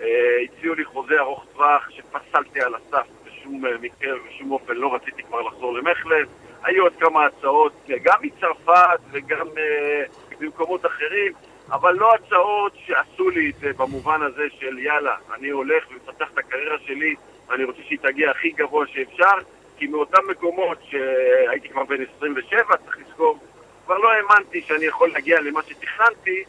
אה, 0.00 0.06
הציעו 0.44 0.74
לי 0.74 0.84
חוזה 0.84 1.20
ארוך 1.20 1.44
טווח 1.52 1.90
שפסלתי 1.90 2.60
על 2.60 2.74
הסף 2.74 3.06
בשום 3.24 3.62
מקרה 3.80 4.16
ובשום 4.16 4.52
אופן 4.52 4.74
לא 4.74 4.94
רציתי 4.94 5.22
כבר 5.22 5.40
לחזור 5.40 5.74
למכלן. 5.74 6.24
היו 6.64 6.82
עוד 6.82 6.92
כמה 7.00 7.26
הצעות, 7.26 7.72
גם 8.02 8.18
מצרפת 8.22 9.00
וגם 9.10 9.46
uh, 9.46 10.36
במקומות 10.40 10.86
אחרים, 10.86 11.32
אבל 11.70 11.92
לא 11.92 12.14
הצעות 12.14 12.72
שעשו 12.86 13.30
לי 13.30 13.50
את 13.50 13.60
זה 13.60 13.72
במובן 13.76 14.22
הזה 14.22 14.42
של 14.58 14.78
יאללה, 14.78 15.16
אני 15.34 15.48
הולך 15.48 15.84
ומפתח 15.90 16.28
את 16.32 16.38
הקריירה 16.38 16.78
שלי 16.86 17.14
ואני 17.48 17.64
רוצה 17.64 17.78
שהיא 17.86 17.98
תגיע 17.98 18.30
הכי 18.30 18.50
גבוה 18.50 18.86
שאפשר, 18.86 19.34
כי 19.76 19.86
מאותם 19.86 20.30
מקומות 20.30 20.78
שהייתי 20.90 21.68
כבר 21.68 21.84
בן 21.84 21.96
27, 22.16 22.76
צריך 22.84 22.98
לזכור, 22.98 23.38
כבר 23.84 23.98
לא 23.98 24.12
האמנתי 24.12 24.60
שאני 24.62 24.84
יכול 24.84 25.08
להגיע 25.08 25.40
למה 25.40 25.62
שתכננתי, 25.62 26.44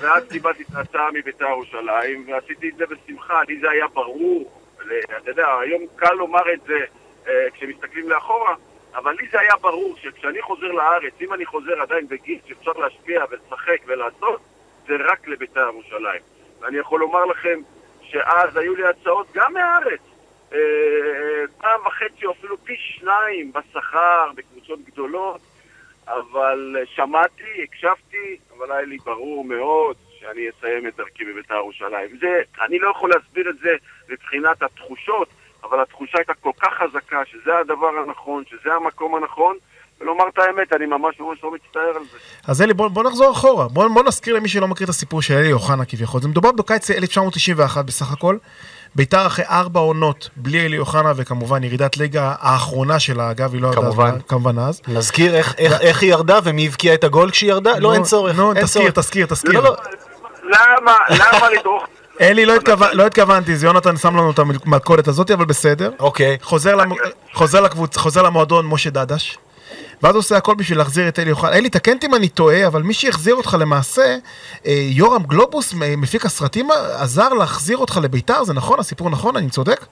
ואז 0.00 0.28
קיבלתי 0.28 0.62
את 0.62 0.74
ההצעה 0.74 1.10
מביתר 1.14 1.46
ירושלים, 1.48 2.24
ועשיתי 2.28 2.68
את 2.68 2.76
זה 2.76 2.84
בשמחה, 2.86 3.42
לי 3.48 3.60
זה 3.60 3.70
היה 3.70 3.88
ברור, 3.88 4.60
אתה 5.18 5.30
יודע, 5.30 5.58
היום 5.60 5.82
קל 5.96 6.12
לומר 6.12 6.52
את 6.52 6.60
זה 6.66 6.78
אה, 7.28 7.46
כשמסתכלים 7.54 8.08
לאחורה, 8.08 8.54
אבל 8.94 9.16
לי 9.20 9.28
זה 9.32 9.40
היה 9.40 9.56
ברור 9.60 9.96
שכשאני 10.02 10.42
חוזר 10.42 10.66
לארץ, 10.66 11.12
אם 11.20 11.32
אני 11.32 11.46
חוזר 11.46 11.82
עדיין 11.82 12.08
בגיל 12.08 12.38
שאפשר 12.48 12.72
להשפיע 12.72 13.24
ולשחק 13.30 13.78
ולעשות, 13.86 14.40
זה 14.86 14.94
רק 14.98 15.28
לבית"ר 15.28 15.60
ירושלים. 15.60 16.22
ואני 16.60 16.76
יכול 16.76 17.00
לומר 17.00 17.24
לכם 17.24 17.60
שאז 18.02 18.56
היו 18.56 18.74
לי 18.74 18.84
הצעות 18.84 19.26
גם 19.34 19.52
מהארץ. 19.52 20.00
אה, 20.52 20.58
פעם 21.58 21.80
וחצי 21.86 22.26
או 22.26 22.32
אפילו 22.32 22.64
פי 22.64 22.76
שניים 22.76 23.52
בשכר, 23.52 24.30
בקבוצות 24.34 24.78
גדולות, 24.84 25.40
אבל 26.06 26.76
שמעתי, 26.84 27.62
הקשבתי, 27.62 28.38
אבל 28.56 28.72
היה 28.72 28.82
לי 28.82 28.96
ברור 29.04 29.44
מאוד 29.44 29.96
שאני 30.18 30.48
אסיים 30.50 30.86
את 30.86 30.96
דרכי 30.96 31.24
בבית"ר 31.24 31.54
ירושלים. 31.54 32.18
זה, 32.20 32.42
אני 32.60 32.78
לא 32.78 32.90
יכול 32.90 33.10
להסביר 33.10 33.50
את 33.50 33.58
זה 33.58 33.76
מבחינת 34.08 34.62
התחושות, 34.62 35.28
אבל 35.64 35.82
התחושה 35.82 36.18
הייתה 36.18 36.32
כל 36.40 36.50
כך 36.62 36.68
חזקה 36.78 37.16
שזה 37.30 37.58
הדבר 37.60 37.90
הנכון, 38.06 38.42
שזה 38.50 38.74
המקום 38.74 39.14
הנכון, 39.14 39.56
ולומר 40.00 40.24
את 40.28 40.38
האמת, 40.38 40.72
אני 40.72 40.86
ממש 40.86 41.20
ממש 41.20 41.44
לא 41.44 41.50
מצטער 41.54 41.96
על 41.96 42.04
זה. 42.12 42.18
אז 42.48 42.62
אלי, 42.62 42.74
בוא, 42.74 42.88
בוא 42.88 43.04
נחזור 43.04 43.32
אחורה. 43.32 43.68
בוא, 43.68 43.88
בוא 43.88 44.02
נזכיר 44.02 44.34
למי 44.34 44.48
שלא 44.48 44.68
מכיר 44.68 44.84
את 44.84 44.88
הסיפור 44.88 45.22
של 45.22 45.34
אלי 45.34 45.52
אוחנה 45.52 45.84
כביכול. 45.84 46.20
זה 46.20 46.28
מדובר 46.28 46.52
בקיץ 46.52 46.90
1991 46.90 47.84
בסך 47.84 48.12
הכל. 48.12 48.36
ביתר 48.94 49.26
אחרי 49.26 49.44
ארבע 49.44 49.80
עונות 49.80 50.30
בלי 50.36 50.66
אלי 50.66 50.78
אוחנה, 50.78 51.12
וכמובן 51.16 51.64
ירידת 51.64 51.96
ליגה 51.96 52.34
האחרונה 52.40 53.00
שלה, 53.00 53.30
אגב, 53.30 53.54
היא 53.54 53.62
לא 53.62 53.68
ירדה 53.68 53.80
כמובן. 53.80 54.20
כמובן 54.28 54.58
אז. 54.58 54.80
נזכיר 54.88 55.34
איך, 55.34 55.54
איך, 55.58 55.80
איך 55.80 56.02
היא 56.02 56.10
ירדה 56.10 56.38
ומי 56.44 56.66
הבקיע 56.66 56.94
את 56.94 57.04
הגול 57.04 57.30
כשהיא 57.30 57.50
ירדה? 57.50 57.78
לא, 57.78 57.94
אין 57.94 58.02
צורך. 58.02 58.36
נו, 58.36 58.52
אין 58.52 58.64
תזכיר, 58.64 58.82
צורך. 58.82 58.94
תזכיר, 58.94 59.26
תזכיר. 59.26 59.60
לא, 59.60 59.62
לא, 59.62 59.76
למה, 60.44 60.96
למה 61.10 61.50
לדרוך? 61.50 61.86
אלי, 62.20 62.46
לא. 62.46 62.54
לא 62.92 63.06
התכוונתי, 63.06 63.56
זה 63.56 63.66
יונתן 63.66 63.96
שם 63.96 64.16
לנו 64.16 64.30
את 64.30 64.38
המלכודת 64.38 65.08
הזאת, 65.08 65.30
אבל 65.30 65.44
בסדר. 65.44 65.90
אוקיי. 66.00 66.36
חוזר, 66.42 68.22
למועדון 68.22 68.66
משה 68.66 68.90
דדש, 68.90 69.38
ואז 70.02 70.16
עושה 70.16 70.36
הכל 70.36 70.54
בשביל 70.54 70.78
להחזיר 70.78 71.08
את 71.08 71.18
אלי 71.18 71.30
אוחנה. 71.30 71.52
אלי, 71.52 71.70
תקן 71.70 71.92
אותי 71.92 72.06
אם 72.06 72.14
אני 72.14 72.28
טועה, 72.28 72.66
אבל 72.66 72.82
מי 72.82 72.94
שהחזיר 72.94 73.34
אותך 73.34 73.56
למעשה, 73.60 74.16
אה, 74.66 74.72
יורם 74.90 75.22
גלובוס, 75.22 75.74
מפיק 75.96 76.24
הסרטים, 76.24 76.68
עזר 77.02 77.28
להחזיר 77.28 77.76
אותך 77.76 77.98
לביתר, 78.02 78.44
זה 78.44 78.54
נכון? 78.54 78.80
הסיפור 78.80 79.10
נכון? 79.10 79.36
אני 79.36 79.50
צודק? 79.50 79.86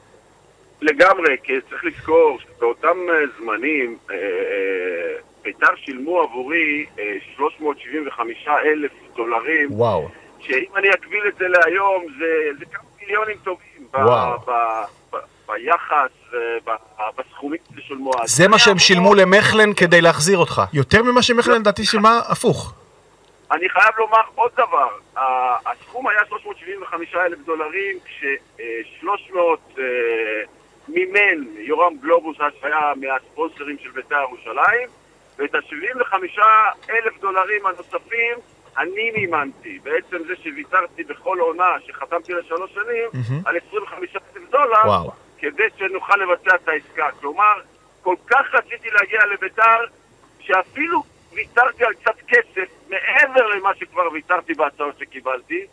לגמרי, 0.80 1.36
כי 1.42 1.52
צריך 1.70 1.84
לזכור 1.84 2.38
שבאותם 2.40 2.96
אה, 3.10 3.14
זמנים 3.38 3.96
אה, 4.10 4.16
בית"ר 5.44 5.76
שילמו 5.76 6.20
עבורי 6.20 6.86
אה, 6.98 7.16
375 7.36 8.48
אלף 8.48 8.92
דולרים, 9.16 9.72
וואו. 9.72 10.08
שאם 10.40 10.76
אני 10.76 10.90
אקביל 10.90 11.22
את 11.28 11.36
זה 11.38 11.48
להיום, 11.48 12.04
זה, 12.18 12.58
זה 12.58 12.64
כמה 12.64 12.82
מיליונים 13.00 13.36
טובים 13.44 13.86
ב, 13.90 13.96
וואו. 13.96 14.38
ב, 14.38 14.50
ב, 15.12 15.16
ביחס 15.48 16.10
ובסכומים 16.32 17.60
ששולמו 17.76 18.10
אז. 18.22 18.30
זה 18.30 18.48
מה 18.48 18.58
שהם 18.58 18.78
שילמו 18.78 19.14
למכלן 19.14 19.74
כדי 19.74 20.00
להחזיר 20.00 20.38
אותך. 20.38 20.62
יותר 20.72 21.02
ממה 21.02 21.22
שמכלן 21.22 21.60
לדעתי 21.60 21.84
שילמה 21.84 22.20
הפוך. 22.28 22.74
אני 23.50 23.68
חייב 23.68 23.94
לומר 23.98 24.20
עוד 24.34 24.50
דבר, 24.52 24.88
הסכום 25.66 26.08
היה 26.08 26.20
375 26.28 27.14
אלף 27.14 27.38
דולרים, 27.46 27.98
כש-300 28.04 29.80
מימן 30.88 31.44
יורם 31.58 31.92
גלובוס, 32.00 32.36
שהיה 32.60 32.92
מהספונסרים 32.96 33.76
של 33.82 33.90
בית"ר 33.90 34.20
ירושלים, 34.20 34.88
ואת 35.38 35.54
ה-75 35.54 36.14
אלף 36.90 37.20
דולרים 37.20 37.66
הנוספים 37.66 38.38
אני 38.78 39.10
מימנתי. 39.10 39.78
בעצם 39.82 40.16
זה 40.26 40.36
שוויתרתי 40.42 41.04
בכל 41.04 41.38
עונה 41.40 41.76
שחתמתי 41.86 42.32
לשלוש 42.32 42.74
שנים, 42.74 43.08
מהמם. 43.12 43.42
על 43.44 43.56
25 43.68 44.16
אלף 44.16 44.50
דולר, 44.50 44.86
וואו. 44.86 45.10
כדי 45.38 45.68
שנוכל 45.78 46.16
לבצע 46.16 46.54
את 46.54 46.68
העסקה. 46.68 47.08
כלומר, 47.20 47.60
כל 48.02 48.14
כך 48.26 48.54
רציתי 48.54 48.90
להגיע 48.90 49.26
לביתר, 49.26 49.84
שאפילו 50.40 51.02
ויתרתי 51.32 51.84
על 51.84 51.94
קצת 51.94 52.16
כסף 52.28 52.68
מעבר 52.88 53.46
למה 53.46 53.74
שכבר 53.74 54.12
ויתרתי 54.12 54.54
בהצעות 54.54 54.98
שקיבלתי, 54.98 55.66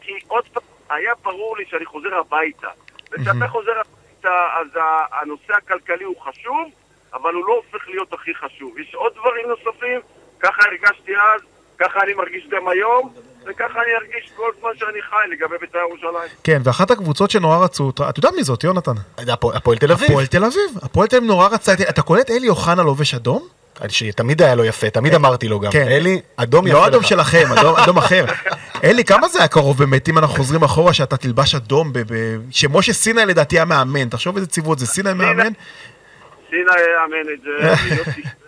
כי 0.00 0.12
עוד 0.26 0.44
פעם, 0.48 0.62
היה 0.90 1.12
ברור 1.22 1.56
לי 1.56 1.64
שאני 1.66 1.84
חוזר 1.84 2.14
הביתה. 2.14 2.68
וכשאתה 3.12 3.48
חוזר 3.48 3.80
הביתה, 3.80 4.48
אז 4.60 4.66
הנושא 5.12 5.54
הכלכלי 5.54 6.04
הוא 6.04 6.20
חשוב, 6.20 6.70
אבל 7.12 7.34
הוא 7.34 7.46
לא 7.46 7.52
הופך 7.52 7.88
להיות 7.88 8.12
הכי 8.12 8.34
חשוב. 8.34 8.78
יש 8.78 8.94
עוד 8.94 9.14
דברים 9.14 9.48
נוספים, 9.48 10.00
ככה 10.40 10.62
הרגשתי 10.62 11.16
אז, 11.16 11.40
ככה 11.78 12.00
אני 12.02 12.14
מרגיש 12.14 12.48
גם 12.50 12.68
היום, 12.68 13.12
וככה 13.46 13.82
אני 13.82 13.94
ארגיש 13.94 14.32
כל 14.36 14.50
זמן 14.60 14.70
שאני 14.74 15.02
חי 15.02 15.16
לגבי 15.30 15.58
בית"ר 15.60 15.78
ירושלים. 15.78 16.30
כן, 16.44 16.60
ואחת 16.64 16.90
הקבוצות 16.90 17.30
שנורא 17.30 17.64
רצו 17.64 17.84
אותה, 17.84 18.08
אתה 18.08 18.18
יודע 18.18 18.30
מי 18.36 18.42
זאת, 18.42 18.64
יונתן? 18.64 18.92
הפועל 19.54 19.78
תל 19.78 19.92
אביב. 19.92 20.10
הפועל 20.10 20.26
תל 20.26 20.44
אביב. 20.44 20.78
הפועל 20.82 21.06
תל 21.06 21.16
אביב 21.16 21.28
נורא 21.28 21.48
רצה 21.48 21.72
את... 21.72 21.80
אתה 21.80 22.02
קולט 22.02 22.30
אלי 22.30 22.48
אוחנה 22.48 22.82
לובש 22.82 23.14
אדום? 23.14 23.48
שתמיד 23.88 24.42
היה 24.42 24.54
לו 24.54 24.64
יפה, 24.64 24.90
תמיד 24.90 25.14
אמרתי 25.14 25.48
לו 25.48 25.60
גם. 25.60 25.72
כן. 25.72 25.88
אלי, 25.88 26.20
אדום 26.36 26.66
יפה 26.66 26.76
לא 26.76 26.82
לך. 26.82 26.88
אדום 26.88 27.02
שלכם, 27.02 27.44
אדום, 27.82 27.98
אחר. 27.98 28.24
אלי, 28.84 29.04
כמה 29.04 29.28
זה 29.28 29.38
היה 29.38 29.48
קרוב 29.48 29.78
באמת, 29.78 30.08
אם 30.08 30.18
אנחנו 30.18 30.36
חוזרים 30.36 30.62
אחורה, 30.62 30.92
שאתה 30.92 31.16
תלבש 31.16 31.54
אדום, 31.54 31.92
שמשה 32.50 32.92
סיני 32.92 33.26
לדעתי 33.26 33.56
היה 33.56 33.64
מאמן, 33.64 34.08
תחשוב 34.08 34.36
איזה 34.36 34.48
ציוות 34.48 34.78
זה, 34.78 34.86
סיני 34.86 35.12
מאמן? 35.12 35.52
סינה 36.50 36.72
יאמן 36.72 37.32
את 37.34 37.40
זה, 37.40 38.20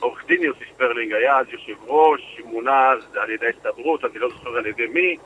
עורך 0.00 0.26
דין 0.26 0.42
יוסי 0.42 0.64
שפרלינג 0.74 1.12
היה 1.12 1.38
אז 1.38 1.46
יושב 1.48 1.82
ראש, 1.86 2.40
מונה 2.44 2.90
על 3.16 3.30
ידי 3.30 3.46
ההסתדרות, 3.46 4.04
אני 4.04 4.18
לא 4.18 4.28
זוכר 4.28 4.56
על 4.56 4.66
ידי 4.66 4.86
מי. 4.86 5.16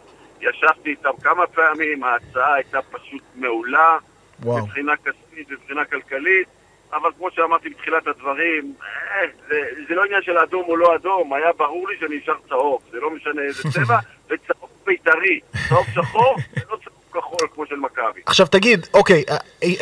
ישבתי 0.41 0.91
איתם 0.91 1.11
כמה 1.23 1.47
פעמים, 1.47 2.05
ההצעה 2.05 2.55
הייתה 2.55 2.79
פשוט 2.91 3.23
מעולה, 3.35 3.99
וואו. 4.43 4.67
מבחינה 4.67 4.97
כספית 4.97 5.49
ומבחינה 5.51 5.85
כלכלית, 5.85 6.49
אבל 6.93 7.11
כמו 7.19 7.31
שאמרתי 7.31 7.69
בתחילת 7.69 8.07
הדברים, 8.07 8.75
אה, 8.83 9.27
זה, 9.49 9.61
זה 9.89 9.95
לא 9.95 10.05
עניין 10.05 10.23
של 10.23 10.39
אדום 10.39 10.65
או 10.69 10.77
לא 10.77 10.95
אדום, 10.95 11.33
היה 11.33 11.53
ברור 11.53 11.89
לי 11.89 11.97
שאני 12.01 12.17
נשאר 12.17 12.35
צהוב, 12.49 12.83
זה 12.91 13.01
לא 13.01 13.11
משנה 13.11 13.43
איזה 13.43 13.63
צבע, 13.63 13.99
וצהוב 14.31 14.71
בית"רי, 14.85 15.41
צהוב 15.69 15.87
שחור, 15.95 16.37
זה 16.55 16.65
לא 16.71 16.77
צהוב 16.85 17.02
כחול 17.15 17.49
כמו 17.55 17.67
של 17.67 17.75
מכבי. 17.75 18.21
עכשיו 18.27 18.47
תגיד, 18.47 18.87
אוקיי, 18.95 19.25
אה, 19.31 19.37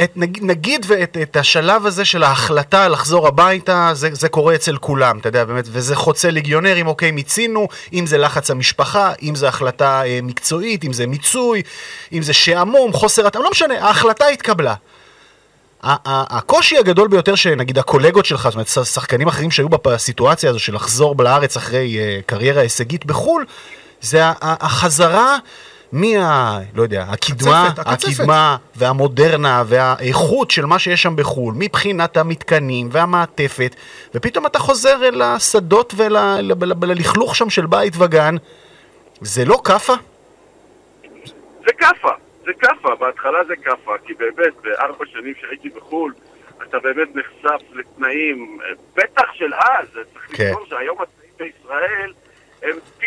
את, 0.05 0.17
נגיד, 0.17 0.45
נגיד 0.45 0.87
ואת 0.89 1.17
את 1.23 1.37
השלב 1.37 1.87
הזה 1.87 2.05
של 2.05 2.23
ההחלטה 2.23 2.89
לחזור 2.89 3.27
הביתה, 3.27 3.91
זה, 3.93 4.09
זה 4.13 4.29
קורה 4.29 4.55
אצל 4.55 4.77
כולם, 4.77 5.19
אתה 5.19 5.29
יודע, 5.29 5.45
באמת, 5.45 5.65
וזה 5.69 5.97
חוצה 5.97 6.31
ליגיונרים, 6.31 6.87
אוקיי, 6.87 7.11
מיצינו, 7.11 7.69
אם 7.93 8.07
זה 8.07 8.19
לחץ 8.19 8.51
המשפחה, 8.51 9.13
אם 9.23 9.35
זה 9.35 9.49
החלטה 9.49 10.03
אה, 10.05 10.19
מקצועית, 10.23 10.85
אם 10.85 10.93
זה 10.93 11.07
מיצוי, 11.07 11.63
אם 12.13 12.23
זה 12.23 12.33
שעמום, 12.33 12.93
חוסר 12.93 13.27
התאמה, 13.27 13.45
לא 13.45 13.51
משנה, 13.51 13.87
ההחלטה 13.87 14.27
התקבלה. 14.27 14.75
הקושי 15.83 16.79
הגדול 16.79 17.09
ביותר 17.09 17.35
שנגיד 17.35 17.79
הקולגות 17.79 18.25
שלך, 18.25 18.43
זאת 18.43 18.55
אומרת 18.55 18.69
שחקנים 18.69 19.29
אחרים 19.29 19.51
שהיו 19.51 19.69
בסיטואציה 19.69 20.51
הזו 20.51 20.59
של 20.59 20.75
לחזור 20.75 21.15
לארץ 21.19 21.57
אחרי 21.57 21.97
uh, 21.99 22.23
קריירה 22.27 22.63
הישגית 22.63 23.07
בחו"ל, 23.07 23.45
זה 24.01 24.21
החזרה 24.41 25.37
מה... 25.93 26.61
לא 26.75 26.83
יודע, 26.83 27.03
הקדמה, 27.03 27.67
הקצפת, 27.67 27.87
הקצפת. 27.87 28.13
הקדמה 28.21 28.57
והמודרנה 28.77 29.63
והאיכות 29.67 30.51
של 30.51 30.67
מה 30.67 30.79
שיש 30.79 31.03
שם 31.03 31.17
בחו"ל, 31.17 31.55
מבחינת 31.57 32.17
המתקנים 32.17 32.89
והמעטפת, 32.93 33.77
ופתאום 34.15 34.47
אתה 34.47 34.59
חוזר 34.59 35.09
אל 35.09 35.23
השדות 35.23 35.95
וללכלוך 35.97 37.37
שם 37.37 37.51
של 37.51 37.67
בית 37.67 37.93
וגן. 37.99 38.35
זה 39.21 39.45
לא 39.45 39.61
כאפה? 39.65 39.95
זה 41.67 41.73
כאפה, 41.79 42.11
זה 42.45 42.53
כאפה, 42.61 42.95
בהתחלה 42.95 43.45
זה 43.45 43.57
כאפה, 43.57 43.93
כי 44.07 44.15
באמת 44.15 44.53
בארבע 44.63 45.05
שנים 45.13 45.35
שהייתי 45.41 45.69
בחו"ל, 45.69 46.13
אתה 46.63 46.79
באמת 46.79 47.09
נחשף 47.15 47.63
לתנאים, 47.73 48.59
אה, 48.63 48.69
בטח 48.97 49.33
של 49.33 49.55
אז, 49.55 49.87
צריך 49.93 50.37
כן. 50.37 50.45
לזכור 50.45 50.67
שהיום 50.67 50.97
התנאים 51.03 51.33
בישראל 51.39 52.13
הם 52.63 52.77
פי, 52.99 53.07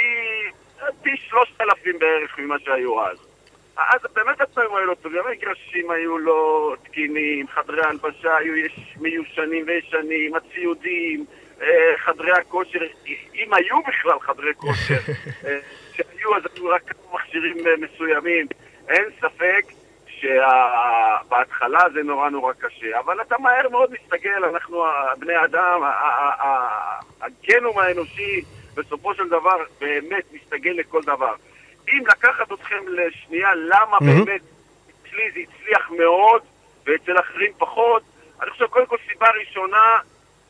פי 1.01 1.17
שלושת 1.17 1.61
אלפים 1.61 1.99
בערך 1.99 2.39
ממה 2.39 2.59
שהיו 2.59 3.05
אז. 3.05 3.17
אז 3.77 4.01
באמת 4.13 4.41
התנאים 4.41 4.75
היו 4.75 4.85
לא 4.85 4.95
טובים, 5.01 5.21
המגרשים 5.27 5.91
היו 5.91 6.17
לא 6.17 6.75
תקינים, 6.83 7.47
חדרי 7.47 7.81
ההלבשה 7.81 8.37
היו 8.37 8.55
יש, 8.55 8.95
מיושנים 8.99 9.65
וישנים, 9.67 10.35
הציודים, 10.35 11.25
אה, 11.61 11.93
חדרי 11.97 12.31
הכושר, 12.31 12.79
אם 13.35 13.53
היו 13.53 13.81
בכלל 13.87 14.19
חדרי 14.19 14.53
כושר, 14.57 14.99
אה, 15.45 15.59
שהיו 15.93 16.35
אז 16.35 16.43
היו 16.55 16.67
רק 16.69 16.81
כמה 16.83 17.13
מכשירים 17.13 17.67
אה, 17.67 17.73
מסוימים, 17.77 18.47
אין 18.89 19.03
ספק 19.19 19.65
שבהתחלה 20.07 21.79
זה 21.93 22.03
נורא 22.03 22.29
נורא 22.29 22.53
קשה, 22.53 22.99
אבל 22.99 23.21
אתה 23.21 23.35
מהר 23.39 23.69
מאוד 23.69 23.91
מסתגל, 23.91 24.45
אנחנו 24.45 24.83
בני 25.19 25.43
אדם, 25.43 25.81
הגנום 27.21 27.79
האנושי 27.79 28.41
בסופו 28.75 29.13
של 29.13 29.29
דבר 29.29 29.57
באמת 29.79 30.23
מסתגל 30.33 30.71
לכל 30.71 31.01
דבר. 31.01 31.35
אם 31.89 32.03
לקחת 32.07 32.51
אתכם 32.51 32.83
לשנייה 32.87 33.55
למה 33.55 33.97
מהמם. 34.01 34.25
באמת 34.25 34.41
אצלי 34.89 35.31
זה 35.31 35.39
הצליח 35.39 35.91
מאוד 35.91 36.41
ואצל 36.85 37.19
אחרים 37.19 37.51
פחות, 37.57 38.03
אני 38.41 38.51
חושב 38.51 38.65
קודם 38.65 38.85
כל 38.85 38.97
סיבה 39.11 39.27
ראשונה, 39.39 39.97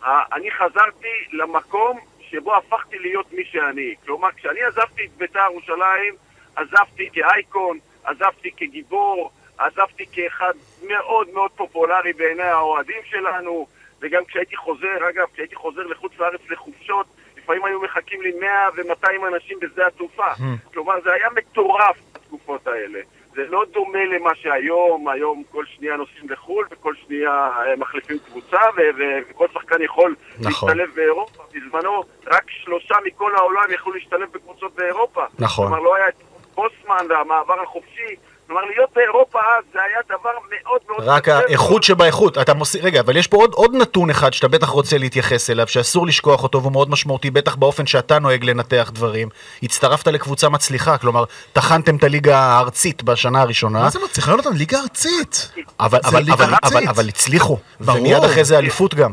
אני 0.05 0.51
חזרתי 0.51 1.07
למקום 1.31 1.99
שבו 2.29 2.55
הפכתי 2.55 2.99
להיות 2.99 3.33
מי 3.33 3.45
שאני. 3.45 3.95
כלומר, 4.05 4.29
כשאני 4.31 4.61
עזבתי 4.63 5.05
את 5.05 5.11
בית"ר 5.17 5.39
ירושלים, 5.51 6.15
עזבתי 6.55 7.09
כאייקון, 7.13 7.79
עזבתי 8.03 8.51
כגיבור, 8.51 9.31
עזבתי 9.57 10.05
כאחד 10.11 10.53
מאוד 10.87 11.27
מאוד 11.33 11.51
פופולרי 11.51 12.13
בעיני 12.13 12.43
האוהדים 12.43 13.01
שלנו, 13.05 13.67
וגם 14.01 14.25
כשהייתי 14.25 14.55
חוזר, 14.55 15.09
אגב, 15.09 15.27
כשהייתי 15.33 15.55
חוזר 15.55 15.81
לחוץ 15.81 16.11
לארץ 16.19 16.41
לחופשות, 16.49 17.05
לפעמים 17.43 17.65
היו 17.65 17.81
מחכים 17.81 18.21
לי 18.21 18.31
100 18.39 18.49
ו-200 18.75 19.27
אנשים 19.33 19.57
בשדה 19.61 19.87
התעופה. 19.87 20.27
כלומר, 20.73 20.93
זה 21.03 21.13
היה 21.13 21.27
מטורף 21.35 21.97
בתקופות 22.13 22.67
האלה. 22.67 22.99
זה 23.35 23.45
לא 23.49 23.65
דומה 23.71 24.05
למה 24.05 24.35
שהיום, 24.35 25.09
היום 25.09 25.43
כל 25.51 25.65
שנייה 25.65 25.95
נוסעים 25.95 26.29
לחו"ל 26.29 26.67
וכל 26.71 26.93
שנייה 27.05 27.31
אה, 27.31 27.75
מחליפים 27.75 28.17
קבוצה 28.19 28.59
ו- 28.77 28.97
ו- 28.97 29.19
וכל 29.29 29.47
שחקן 29.53 29.81
יכול 29.81 30.15
נכון. 30.39 30.69
להשתלב 30.69 30.95
באירופה. 30.95 31.43
בזמנו 31.53 32.03
רק 32.27 32.43
שלושה 32.49 32.95
מכל 33.05 33.35
העולם 33.35 33.71
יכלו 33.73 33.93
להשתלב 33.93 34.29
בקבוצות 34.31 34.75
באירופה. 34.75 35.25
נכון. 35.39 35.67
כלומר, 35.67 35.83
לא 35.83 35.95
היה 35.95 36.07
את 36.09 36.23
בוסמן 36.55 37.05
והמעבר 37.09 37.61
החופשי. 37.61 38.15
כלומר, 38.53 38.67
להיות 38.75 38.89
באירופה 38.95 39.39
אז 39.39 39.63
זה 39.73 39.79
היה 39.81 39.97
דבר 40.05 40.29
מאוד 40.49 40.81
מאוד... 40.89 41.09
רק 41.09 41.27
האיכות 41.29 41.69
מאוד. 41.69 41.83
שבאיכות. 41.83 42.37
אתה 42.37 42.53
מוסיף, 42.53 42.83
רגע, 42.83 42.99
אבל 42.99 43.17
יש 43.17 43.27
פה 43.27 43.37
עוד, 43.37 43.53
עוד 43.53 43.75
נתון 43.75 44.09
אחד 44.09 44.33
שאתה 44.33 44.47
בטח 44.47 44.67
רוצה 44.67 44.97
להתייחס 44.97 45.49
אליו, 45.49 45.67
שאסור 45.67 46.07
לשכוח 46.07 46.43
אותו 46.43 46.61
והוא 46.61 46.71
מאוד 46.71 46.89
משמעותי, 46.89 47.31
בטח 47.31 47.55
באופן 47.55 47.85
שאתה 47.85 48.19
נוהג 48.19 48.43
לנתח 48.43 48.91
דברים. 48.93 49.29
הצטרפת 49.63 50.07
לקבוצה 50.07 50.49
מצליחה, 50.49 50.97
כלומר, 50.97 51.23
טחנתם 51.53 51.95
את 51.95 52.03
הליגה 52.03 52.37
הארצית 52.39 53.03
בשנה 53.03 53.41
הראשונה, 53.41 53.79
מה 53.79 53.89
זה 53.89 53.99
מצליח? 54.05 54.27
יונתן, 54.27 54.53
ליגה 54.53 54.79
ארצית. 54.79 55.51
אבל, 55.79 55.99
זה 56.03 56.09
אבל, 56.09 56.19
ליגה 56.19 56.33
אבל, 56.33 56.53
ארצית. 56.53 56.77
אבל, 56.77 56.87
אבל 56.87 57.07
הצליחו, 57.07 57.57
ברור. 57.79 57.99
ומיד 57.99 58.23
אחרי 58.23 58.43
זה 58.43 58.57
אליפות 58.57 58.95
גם. 58.95 59.11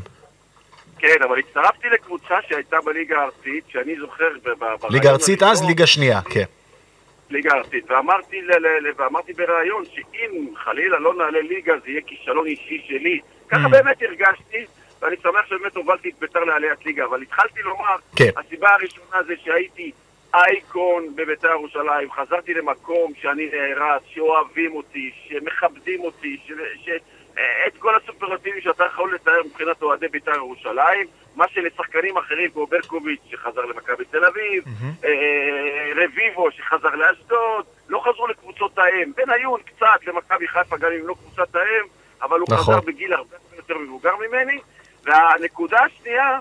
כן, 0.98 1.16
אבל 1.28 1.38
הצטרפתי 1.38 1.88
לקבוצה 1.94 2.34
שהייתה 2.48 2.76
בליגה 2.86 3.16
הארצית, 3.16 3.64
שאני 3.68 3.92
זוכר... 4.00 4.24
ב- 4.44 4.48
ב- 4.48 4.58
ברעיון 4.58 4.92
ליגה 4.92 5.10
ארצית 5.10 5.42
אז, 5.42 5.64
ליגה 5.64 5.86
שנייה, 5.86 6.20
כן. 6.22 6.44
ליגה 7.30 7.54
ארצית, 7.54 7.90
ואמרתי, 7.90 8.42
ל- 8.42 8.52
ל- 8.52 8.86
ל- 8.86 8.92
ואמרתי 8.96 9.32
בריאיון 9.32 9.84
שאם 9.94 10.46
חלילה 10.56 10.98
לא 10.98 11.14
נעלה 11.14 11.40
ליגה 11.40 11.74
זה 11.84 11.90
יהיה 11.90 12.00
כישלון 12.06 12.46
אישי 12.46 12.84
שלי. 12.88 13.20
ככה 13.48 13.68
באמת 13.68 14.02
הרגשתי, 14.02 14.64
ואני 15.02 15.16
שמח 15.22 15.46
שבאמת 15.46 15.76
הובלתי 15.76 16.08
את 16.08 16.14
ביתר 16.18 16.44
לעליית 16.44 16.86
ליגה, 16.86 17.04
אבל 17.04 17.22
התחלתי 17.22 17.62
לומר, 17.62 17.96
כן. 18.16 18.30
הסיבה 18.36 18.74
הראשונה 18.74 19.22
זה 19.26 19.34
שהייתי 19.44 19.90
אייקון 20.34 21.16
בביתר 21.16 21.50
ירושלים, 21.50 22.10
חזרתי 22.12 22.54
למקום 22.54 23.12
שאני 23.20 23.48
נערץ, 23.52 24.02
שאוהבים 24.06 24.74
אותי, 24.74 25.10
שמכבדים 25.28 26.00
אותי, 26.00 26.36
ש... 26.46 26.52
ש... 26.84 26.88
את 27.66 27.76
כל 27.78 27.96
הסופרלטיבים 27.96 28.60
שאתה 28.60 28.84
יכול 28.84 29.14
לתאר 29.14 29.40
מבחינת 29.46 29.82
אוהדי 29.82 30.08
בית"ר 30.08 30.34
ירושלים, 30.34 31.06
מה 31.36 31.44
שלשחקנים 31.48 32.16
אחרים 32.18 32.50
כמו 32.50 32.66
ברקוביץ' 32.66 33.20
שחזר 33.30 33.60
למכבי 33.60 34.04
תל 34.04 34.24
אביב, 34.24 34.64
אה, 35.04 35.90
רביבו 35.96 36.50
שחזר 36.50 36.94
לאשדוד, 36.94 37.64
לא 37.88 38.00
חזרו 38.00 38.26
לקבוצות 38.26 38.78
האם. 38.78 39.12
בניון 39.16 39.60
קצת 39.62 40.06
למכבי 40.06 40.48
חיפה 40.48 40.76
גם 40.76 40.90
אם 41.00 41.06
לא 41.06 41.14
קבוצת 41.14 41.54
האם, 41.54 41.86
אבל 42.22 42.40
הוא 42.40 42.48
נכון. 42.50 42.74
חזר 42.74 42.80
בגיל 42.80 43.12
הרבה 43.12 43.36
יותר 43.56 43.78
מבוגר 43.78 44.16
ממני. 44.16 44.58
והנקודה 45.04 45.78
השנייה, 45.84 46.38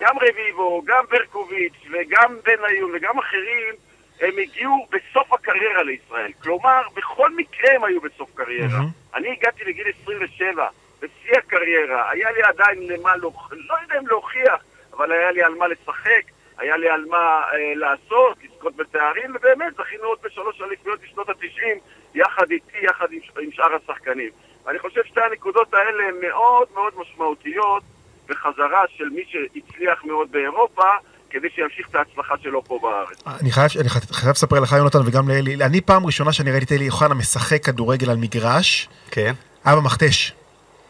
גם 0.00 0.16
רביבו, 0.18 0.82
גם 0.86 1.04
ברקוביץ' 1.10 1.86
וגם 1.92 2.36
בניון 2.44 2.90
וגם 2.94 3.18
אחרים, 3.18 3.74
הם 4.22 4.38
הגיעו 4.38 4.86
בסוף 4.90 5.32
הקריירה 5.32 5.82
לישראל. 5.82 6.32
כלומר, 6.42 6.82
בכל 6.94 7.30
מקרה 7.36 7.72
הם 7.74 7.84
היו 7.84 8.00
בסוף 8.00 8.30
קריירה. 8.34 8.78
אני 9.14 9.32
הגעתי 9.32 9.64
לגיל 9.64 9.86
27, 10.02 10.68
בשיא 11.00 11.38
הקריירה, 11.38 12.10
היה 12.10 12.30
לי 12.32 12.42
עדיין 12.42 12.78
למה, 12.88 13.16
להוכ- 13.16 13.52
לא 13.68 13.74
יודע 13.82 13.98
אם 13.98 14.06
להוכיח, 14.06 14.64
אבל 14.92 15.12
היה 15.12 15.30
לי 15.30 15.42
על 15.42 15.54
מה 15.54 15.66
לשחק, 15.68 16.22
היה 16.58 16.76
לי 16.76 16.88
על 16.88 17.04
מה 17.08 17.18
אה, 17.52 17.74
לעשות, 17.74 18.36
לזכות 18.44 18.76
בתארים, 18.76 19.30
ובאמת 19.34 19.74
זכינו 19.74 20.04
עוד 20.04 20.18
בשלוש 20.22 20.60
אליפויות 20.62 21.00
בשנות 21.00 21.28
ה-90, 21.28 21.78
יחד 22.14 22.50
איתי, 22.50 22.78
יחד 22.82 23.12
עם, 23.12 23.20
עם 23.40 23.52
שאר 23.52 23.74
השחקנים. 23.74 24.30
ואני 24.64 24.78
חושב 24.78 25.04
שתי 25.04 25.20
הנקודות 25.20 25.74
האלה 25.74 26.08
הן 26.08 26.14
מאוד 26.20 26.68
מאוד 26.74 26.92
משמעותיות 26.96 27.82
בחזרה 28.28 28.84
של 28.96 29.08
מי 29.08 29.22
שהצליח 29.28 30.04
מאוד 30.04 30.32
באירופה, 30.32 30.88
כדי 31.32 31.48
שימשיך 31.54 31.86
את 31.90 31.94
ההצלחה 31.94 32.34
שלו 32.42 32.64
פה 32.64 32.78
בארץ. 32.82 33.38
אני 33.40 33.52
חייב, 33.52 33.70
אני 33.80 33.88
חייב 33.88 34.30
לספר 34.32 34.60
לך, 34.60 34.72
יונתן, 34.72 34.98
וגם 35.04 35.28
לאלי, 35.28 35.54
אני 35.54 35.80
פעם 35.80 36.06
ראשונה 36.06 36.32
שאני 36.32 36.50
ראיתי 36.50 36.64
את 36.64 36.72
אלי 36.72 36.88
אוחנה 36.88 37.14
משחק 37.14 37.64
כדורגל 37.64 38.10
על 38.10 38.16
מגרש, 38.16 38.88
כן, 39.10 39.32
היה 39.64 39.76
במכתש. 39.76 40.32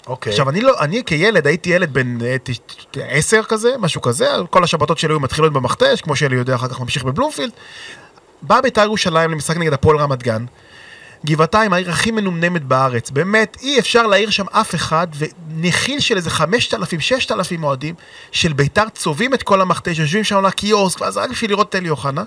אוקיי. 0.06 0.30
עכשיו, 0.30 0.50
אני 0.50 0.60
לא, 0.60 0.80
אני 0.80 1.04
כילד, 1.04 1.46
הייתי 1.46 1.70
ילד 1.70 1.92
בן 1.94 2.18
אה, 2.24 2.36
עשר 3.08 3.42
כזה, 3.42 3.74
משהו 3.78 4.02
כזה, 4.02 4.26
כל 4.50 4.64
השבתות 4.64 4.98
שלי 4.98 5.12
היו 5.12 5.20
מתחילות 5.20 5.52
במכתש, 5.52 6.00
כמו 6.00 6.16
שאלי 6.16 6.36
יודע, 6.36 6.54
אחר 6.54 6.68
כך 6.68 6.80
ממשיך 6.80 7.04
בבלומפילד. 7.04 7.52
בא 8.42 8.60
בית"ר 8.60 8.82
ירושלים 8.82 9.30
למשחק 9.30 9.56
נגד 9.56 9.72
הפועל 9.72 9.96
רמת 9.96 10.22
גן. 10.22 10.44
גבעתיים, 11.26 11.72
העיר 11.72 11.90
הכי 11.90 12.10
מנומנמת 12.10 12.64
בארץ. 12.64 13.10
באמת, 13.10 13.56
אי 13.62 13.78
אפשר 13.78 14.06
להעיר 14.06 14.30
שם 14.30 14.44
אף 14.50 14.74
אחד, 14.74 15.06
ונחיל 15.18 16.00
של 16.00 16.16
איזה 16.16 16.30
5,000, 16.30 17.00
6,000 17.00 17.64
אוהדים 17.64 17.94
של 18.32 18.52
בית"ר 18.52 18.88
צובעים 18.88 19.34
את 19.34 19.42
כל 19.42 19.60
המכתש, 19.60 19.98
יושבים 19.98 20.24
שם 20.24 20.36
על 20.36 20.46
הקיוסק, 20.46 21.00
ואז 21.00 21.16
רק 21.16 21.30
בשביל 21.30 21.50
לראות 21.50 21.68
את 21.68 21.74
אלי 21.74 21.90
אוחנה. 21.90 22.22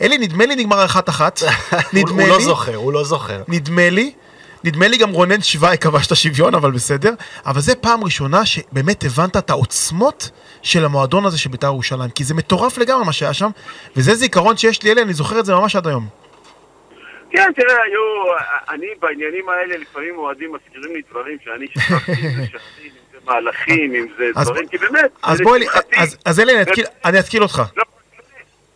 אלי, 0.00 0.18
נדמה 0.18 0.46
לי 0.46 0.56
נגמר 0.56 0.84
אחת-אחת. 0.84 1.40
הוא, 1.42 1.80
נדמה 1.92 2.10
הוא 2.10 2.22
לי. 2.22 2.28
לא 2.28 2.40
זוכר, 2.40 2.76
הוא 2.76 2.92
לא 2.92 3.04
זוכר. 3.04 3.42
נדמה 3.48 3.90
לי, 3.90 4.12
נדמה 4.64 4.88
לי 4.88 4.96
גם 4.96 5.10
רונן 5.10 5.42
שוואי 5.42 5.78
כבש 5.78 6.06
את 6.06 6.12
השוויון, 6.12 6.54
אבל 6.54 6.70
בסדר. 6.70 7.12
אבל 7.46 7.60
זה 7.60 7.74
פעם 7.74 8.04
ראשונה 8.04 8.46
שבאמת 8.46 9.04
הבנת 9.04 9.36
את 9.36 9.50
העוצמות 9.50 10.30
של 10.62 10.84
המועדון 10.84 11.26
הזה 11.26 11.38
של 11.38 11.50
בית"ר 11.50 11.66
ירושלים, 11.66 12.10
כי 12.10 12.24
זה 12.24 12.34
מטורף 12.34 12.78
לגמרי 12.78 13.04
מה 13.04 13.12
שהיה 13.12 13.34
שם, 13.34 13.50
וזה 13.96 14.14
זיכרון 14.14 14.56
שיש 14.56 14.82
לי 14.82 14.92
אלה, 14.92 15.02
אני 15.02 15.14
זוכר 15.14 15.40
את 15.40 15.46
זה 15.46 15.54
ממש 15.54 15.76
עד 15.76 15.86
היום. 15.86 16.20
כן, 17.30 17.52
תראה, 17.56 17.82
היו, 17.82 18.00
אני 18.68 18.86
בעניינים 19.00 19.48
האלה 19.48 19.76
לפעמים 19.76 20.18
אוהדים 20.18 20.52
מזכירים 20.52 20.94
לי 20.94 21.02
דברים 21.10 21.38
שאני 21.44 21.66
שכחתי 21.68 22.12
את 22.12 22.52
זה 23.12 23.18
מהלכים, 23.26 23.94
אם 23.94 24.06
זה 24.18 24.24
דברים, 24.44 24.68
כי 24.68 24.78
באמת, 24.78 25.10
אז 25.22 25.40
בואי, 25.40 25.66
אז- 25.96 26.16
אז 26.24 26.40
אלי, 26.40 26.52
אני 27.04 27.18
אתקיל- 27.20 27.42
אותך. 27.42 27.62
לא, 27.76 27.84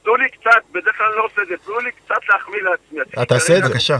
תנו 0.05 0.17
לי 0.17 0.29
קצת, 0.29 0.51
בדרך 0.73 0.97
כלל 0.99 1.07
אני 1.07 1.17
לא 1.17 1.25
עושה 1.25 1.43
את 1.43 1.49
זה, 1.49 1.55
תנו 1.65 1.79
לי 1.81 1.91
קצת 1.93 2.21
להחמיא 2.29 2.59
לעצמי. 2.63 3.27
תעשה 3.29 3.59
את 3.59 3.63
זה. 3.65 3.69
בבקשה. 3.69 3.97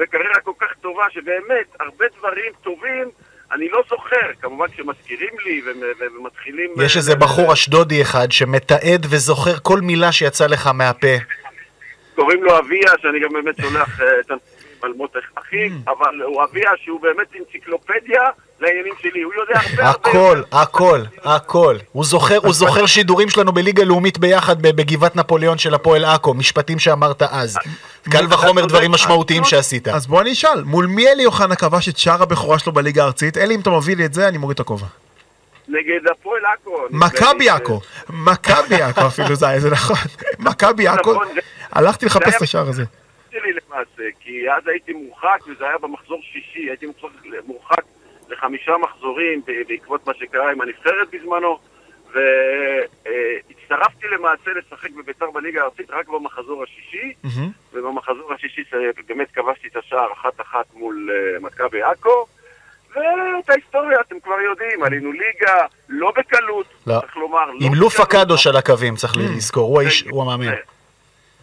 וקריירה 0.00 0.40
כל 0.44 0.52
כך 0.60 0.66
טובה, 0.80 1.04
שבאמת, 1.10 1.66
הרבה 1.80 2.04
דברים 2.18 2.52
טובים, 2.62 3.08
אני 3.52 3.68
לא 3.68 3.82
זוכר. 3.90 4.16
כמובן 4.42 4.66
כשמזכירים 4.68 5.30
לי 5.44 5.62
ומתחילים... 6.00 6.70
יש 6.84 6.92
אה, 6.96 6.98
איזה 7.00 7.14
בחור 7.14 7.52
אשדודי 7.52 8.02
אחד 8.02 8.32
שמתעד 8.32 9.06
וזוכר 9.10 9.58
כל 9.62 9.80
מילה 9.80 10.12
שיצאה 10.12 10.46
לך 10.46 10.66
מהפה. 10.66 11.16
קוראים 12.18 12.44
לו 12.44 12.58
אביה, 12.58 12.92
שאני 13.02 13.20
גם 13.20 13.28
באמת 13.32 13.54
שולח 13.60 14.00
אה, 14.00 14.06
תנחומים 14.22 14.38
על 14.82 14.92
מות 14.96 15.10
אחי, 15.34 15.66
Mm. 15.68 15.90
אבל 15.90 16.22
הוא 16.22 16.44
אביה 16.44 16.70
שהוא 16.84 17.00
באמת 17.00 17.26
אנציקלופדיה 17.40 18.22
לעניינים 18.60 18.92
שלי, 19.02 19.22
הוא 19.22 19.32
יודע 19.34 19.60
הרבה 19.60 19.86
הרבה... 19.86 19.90
הכל. 19.90 20.42
הכל, 20.52 21.00
הכל. 21.24 21.76
הוא 21.92 22.04
זוכר, 22.04 22.36
הוא 22.36 22.52
זוכר 22.52 22.86
שידורים 22.86 23.28
שלנו 23.30 23.52
בליגה 23.52 23.84
לאומית 23.84 24.18
ביחד 24.18 24.62
בגבעת 24.62 25.16
נפוליאון 25.16 25.58
של 25.58 25.74
הפועל 25.74 26.04
עכו, 26.04 26.34
משפטים 26.34 26.78
שאמרת 26.78 27.22
אז. 27.22 27.58
קל 28.10 28.26
וחומר 28.30 28.64
דברים 28.66 28.90
משמעותיים 28.90 29.44
שעשית. 29.44 29.88
אז 29.88 30.06
בוא 30.06 30.20
אני 30.20 30.32
אשאל, 30.32 30.62
מול 30.62 30.86
מי 30.86 31.08
אלי 31.08 31.26
אוחנה 31.26 31.56
כבש 31.56 31.88
את 31.88 31.98
שער 31.98 32.22
הבכורה 32.22 32.58
שלו 32.58 32.72
בליגה 32.72 33.02
הארצית? 33.02 33.36
אלי, 33.38 33.54
אם 33.54 33.60
אתה 33.60 33.70
מביא 33.70 33.96
לי 33.96 34.04
את 34.04 34.14
זה, 34.14 34.28
אני 34.28 34.38
מוריד 34.38 34.54
את 34.54 34.60
הכובע. 34.60 34.86
נגד 35.68 36.06
הפועל 36.10 36.42
עכו. 36.44 36.78
מכבי 36.90 37.48
עכו. 37.48 37.80
מכבי 38.08 38.82
עכו 38.82 39.06
אפילו 39.06 39.34
זה 39.34 39.48
היה, 39.48 39.60
זה 39.60 39.70
נכון. 39.70 39.96
מכבי 40.48 40.88
עכו. 40.88 41.12
נכון, 41.12 41.28
הלכתי 41.72 42.06
לחפש 42.06 42.36
את 42.36 42.42
השער 42.42 42.68
הזה. 42.68 42.84
שלי 43.30 43.52
למעשה, 43.52 44.02
כי 44.20 44.50
אז 44.50 44.68
הייתי 44.68 44.92
מורחק, 44.92 45.38
וזה 45.48 45.64
היה 45.64 45.78
במחזור 45.78 46.22
שישי, 46.22 46.68
הייתי 46.68 46.86
מורחק, 47.46 47.82
לחמישה 48.28 48.72
מחזורים 48.76 49.42
בעקבות 49.68 50.06
מה 50.06 50.14
שקרה 50.14 50.52
עם 50.52 50.60
הנבחרת 50.60 51.08
בזמנו, 51.12 51.58
והצטרפתי 52.12 54.06
למעשה 54.08 54.50
לשחק 54.50 54.90
בביתר 54.90 55.30
בליגה 55.30 55.62
הארצית 55.62 55.90
רק 55.90 56.08
במחזור 56.08 56.62
השישי. 56.62 57.12
ובמחזור 57.72 58.32
השישי 58.32 58.62
באמת 59.08 59.30
כבשתי 59.30 59.68
את 59.68 59.76
השער 59.76 60.12
אחת-אחת 60.12 60.66
מול 60.74 61.10
אה, 61.12 61.40
מכבי 61.40 61.82
עכו. 61.82 62.26
ואת 62.94 63.50
ההיסטוריה 63.50 64.00
אתם 64.00 64.20
כבר 64.20 64.40
יודעים, 64.40 64.82
עלינו 64.82 65.12
ליגה, 65.12 65.66
לא 65.88 66.12
בקלות, 66.16 66.66
לא. 66.86 67.00
צריך 67.00 67.16
לומר. 67.16 67.46
לא 67.46 67.66
עם 67.66 67.74
לופה 67.74 68.04
בקלות. 68.04 68.24
קדוש 68.24 68.46
על 68.46 68.56
הקווים, 68.56 68.96
צריך 68.96 69.16
לזכור, 69.16 69.68
הוא 69.68 69.80
האיש, 69.80 70.04
הוא 70.10 70.22
המאמן. 70.22 70.52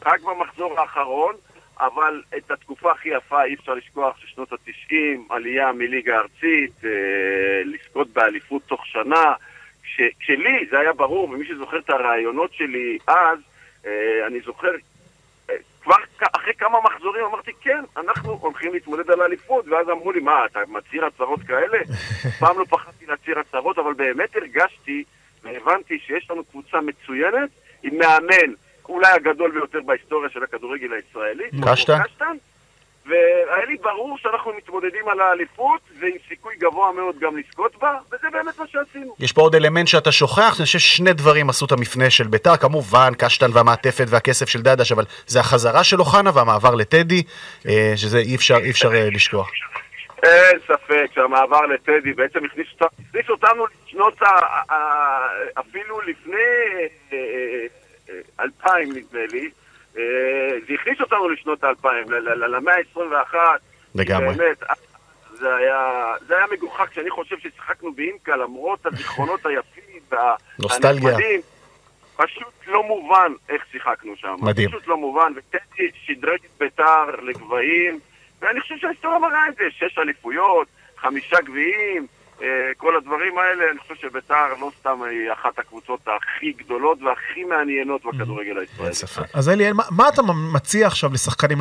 רק 0.05 0.21
במחזור 0.21 0.79
האחרון, 0.79 1.35
אבל 1.79 2.21
את 2.37 2.51
התקופה 2.51 2.91
הכי 2.91 3.09
יפה 3.09 3.43
אי 3.43 3.53
אפשר 3.53 3.73
לשכוח 3.73 4.17
ששנות 4.17 4.53
התשעים, 4.53 5.27
עלייה 5.29 5.71
מליגה 5.71 6.17
ארצית, 6.17 6.85
אה, 6.85 6.89
לזכות 7.65 8.07
באליפות 8.07 8.61
תוך 8.67 8.85
שנה. 8.85 9.33
כש, 9.83 10.01
כשלי 10.19 10.65
זה 10.71 10.79
היה 10.79 10.93
ברור, 10.93 11.29
ומי 11.29 11.45
שזוכר 11.45 11.77
את 11.77 11.89
הרעיונות 11.89 12.53
שלי 12.53 12.97
אז, 13.07 13.39
אה, 13.85 14.27
אני 14.27 14.39
זוכר, 14.45 14.71
כבר 15.85 15.95
אחרי 16.35 16.53
כמה 16.53 16.77
מחזורים 16.83 17.25
אמרתי, 17.25 17.51
כן, 17.61 17.83
אנחנו 17.97 18.37
הולכים 18.41 18.73
להתמודד 18.73 19.11
על 19.11 19.21
האליפות, 19.21 19.65
ואז 19.67 19.89
אמרו 19.89 20.11
לי, 20.11 20.19
מה, 20.19 20.45
אתה 20.45 20.59
מצהיר 20.67 21.05
הצהרות 21.05 21.39
כאלה? 21.41 21.77
פעם 22.39 22.59
לא 22.59 22.65
פחדתי 22.69 23.05
להצהיר 23.05 23.39
הצהרות, 23.39 23.77
אבל 23.77 23.93
באמת 23.93 24.35
הרגשתי 24.35 25.03
והבנתי 25.43 25.99
שיש 25.99 26.31
לנו 26.31 26.43
קבוצה 26.43 26.81
מצוינת, 26.81 27.49
עם 27.83 27.97
מאמן, 27.97 28.53
אולי 28.89 29.07
הגדול 29.07 29.51
ביותר 29.51 29.79
בהיסטוריה 29.85 30.29
של 30.29 30.43
הכדורגל 30.43 30.93
הישראלי, 30.93 31.43
קשטן? 32.03 32.37
והיה 33.05 33.65
לי 33.65 33.75
ברור 33.77 34.17
שאנחנו 34.17 34.53
מתמודדים 34.57 35.07
על 35.07 35.19
האליפות, 35.19 35.81
ועם 35.99 36.11
סיכוי 36.27 36.55
גבוה 36.55 36.91
מאוד 36.91 37.19
גם 37.19 37.37
לזכות 37.37 37.75
בה, 37.75 37.97
וזה 38.07 38.27
באמת 38.31 38.59
מה 38.59 38.65
שעשינו. 38.67 39.15
יש 39.19 39.31
פה 39.31 39.41
עוד 39.41 39.55
אלמנט 39.55 39.87
שאתה 39.87 40.11
שוכח, 40.11 40.55
אני 40.59 40.65
חושב 40.65 40.79
ששני 40.79 41.13
דברים 41.13 41.49
עשו 41.49 41.65
את 41.65 41.71
המפנה 41.71 42.09
של 42.09 42.27
ביתר, 42.27 42.57
כמובן, 42.57 43.11
קשטן 43.17 43.49
והמעטפת 43.53 44.05
והכסף 44.07 44.49
של 44.49 44.61
דדש, 44.61 44.91
אבל 44.91 45.03
זה 45.27 45.39
החזרה 45.39 45.83
של 45.83 45.99
אוחנה 45.99 46.31
והמעבר 46.33 46.75
לטדי, 46.75 47.23
אה, 47.67 47.93
שזה 47.95 48.17
אי 48.17 48.35
אפשר, 48.35 48.57
אי 48.57 48.71
אפשר 48.71 48.95
אה, 48.95 49.09
לשכוח. 49.11 49.51
אין 50.23 50.59
ספק 50.67 51.05
שהמעבר 51.15 51.61
לטדי 51.61 52.13
בעצם 52.13 52.45
הכניס, 52.45 52.67
הכניס 52.81 53.29
אותנו 53.29 53.65
לשנות 53.87 54.21
ה... 54.21 54.25
אפילו 55.59 56.01
לפני 56.01 56.37
אה, 57.13 57.17
אלפיים 58.39 58.89
נדמה 58.89 59.25
לי, 59.31 59.49
זה 60.67 60.73
הכניס 60.73 61.01
אותנו 61.01 61.29
לשנות 61.29 61.63
האלפיים, 61.63 62.11
למאה 62.35 62.73
ה-21. 62.75 63.35
לגמרי. 63.95 64.35
באמת, 64.35 64.63
זה 65.39 65.55
היה, 65.55 66.13
זה 66.27 66.37
היה 66.37 66.45
מגוחך, 66.51 66.93
שאני 66.93 67.09
חושב 67.09 67.35
ששיחקנו 67.39 67.93
באינקה 67.93 68.35
למרות 68.35 68.85
הזיכרונות 68.85 69.45
היפים. 69.45 69.85
והנחמדים. 70.09 71.41
פשוט 72.15 72.53
לא 72.67 72.83
מובן 72.83 73.31
איך 73.49 73.65
שיחקנו 73.71 74.15
שם. 74.15 74.35
מדהים. 74.41 74.69
פשוט 74.69 74.87
לא 74.87 74.97
מובן, 74.97 75.33
וטדי 75.35 75.89
שדרג 76.05 76.39
את 76.45 76.59
ביתר 76.59 77.05
לגבהים, 77.21 77.99
ואני 78.41 78.61
חושב 78.61 78.75
שההיסטוריה 78.77 79.19
מראה 79.19 79.47
את 79.47 79.55
זה, 79.55 79.63
שש 79.71 79.97
אליפויות, 79.97 80.67
חמישה 80.97 81.41
גביעים, 81.41 82.01
אה, 82.03 82.07
כל 82.77 82.97
הדברים 82.97 83.37
האלה, 83.37 83.71
אני 83.71 83.79
חושב 83.79 83.95
שביתר 83.95 84.53
לא 84.61 84.71
סתם 84.79 85.01
היא 85.09 85.33
אחת 85.33 85.59
הקבוצות 85.59 85.99
הכי 86.07 86.51
גדולות 86.51 86.97
והכי 87.01 87.43
מעניינות 87.43 88.01
בכדורגל 88.05 88.57
הישראלי. 88.57 88.85
אין 88.85 88.93
ספק. 88.93 89.23
אז 89.33 89.49
אלי, 89.49 89.71
מה, 89.71 89.83
מה 89.91 90.07
אתה 90.07 90.21
מציע 90.53 90.87
עכשיו 90.87 91.13
לשחקנים? 91.13 91.57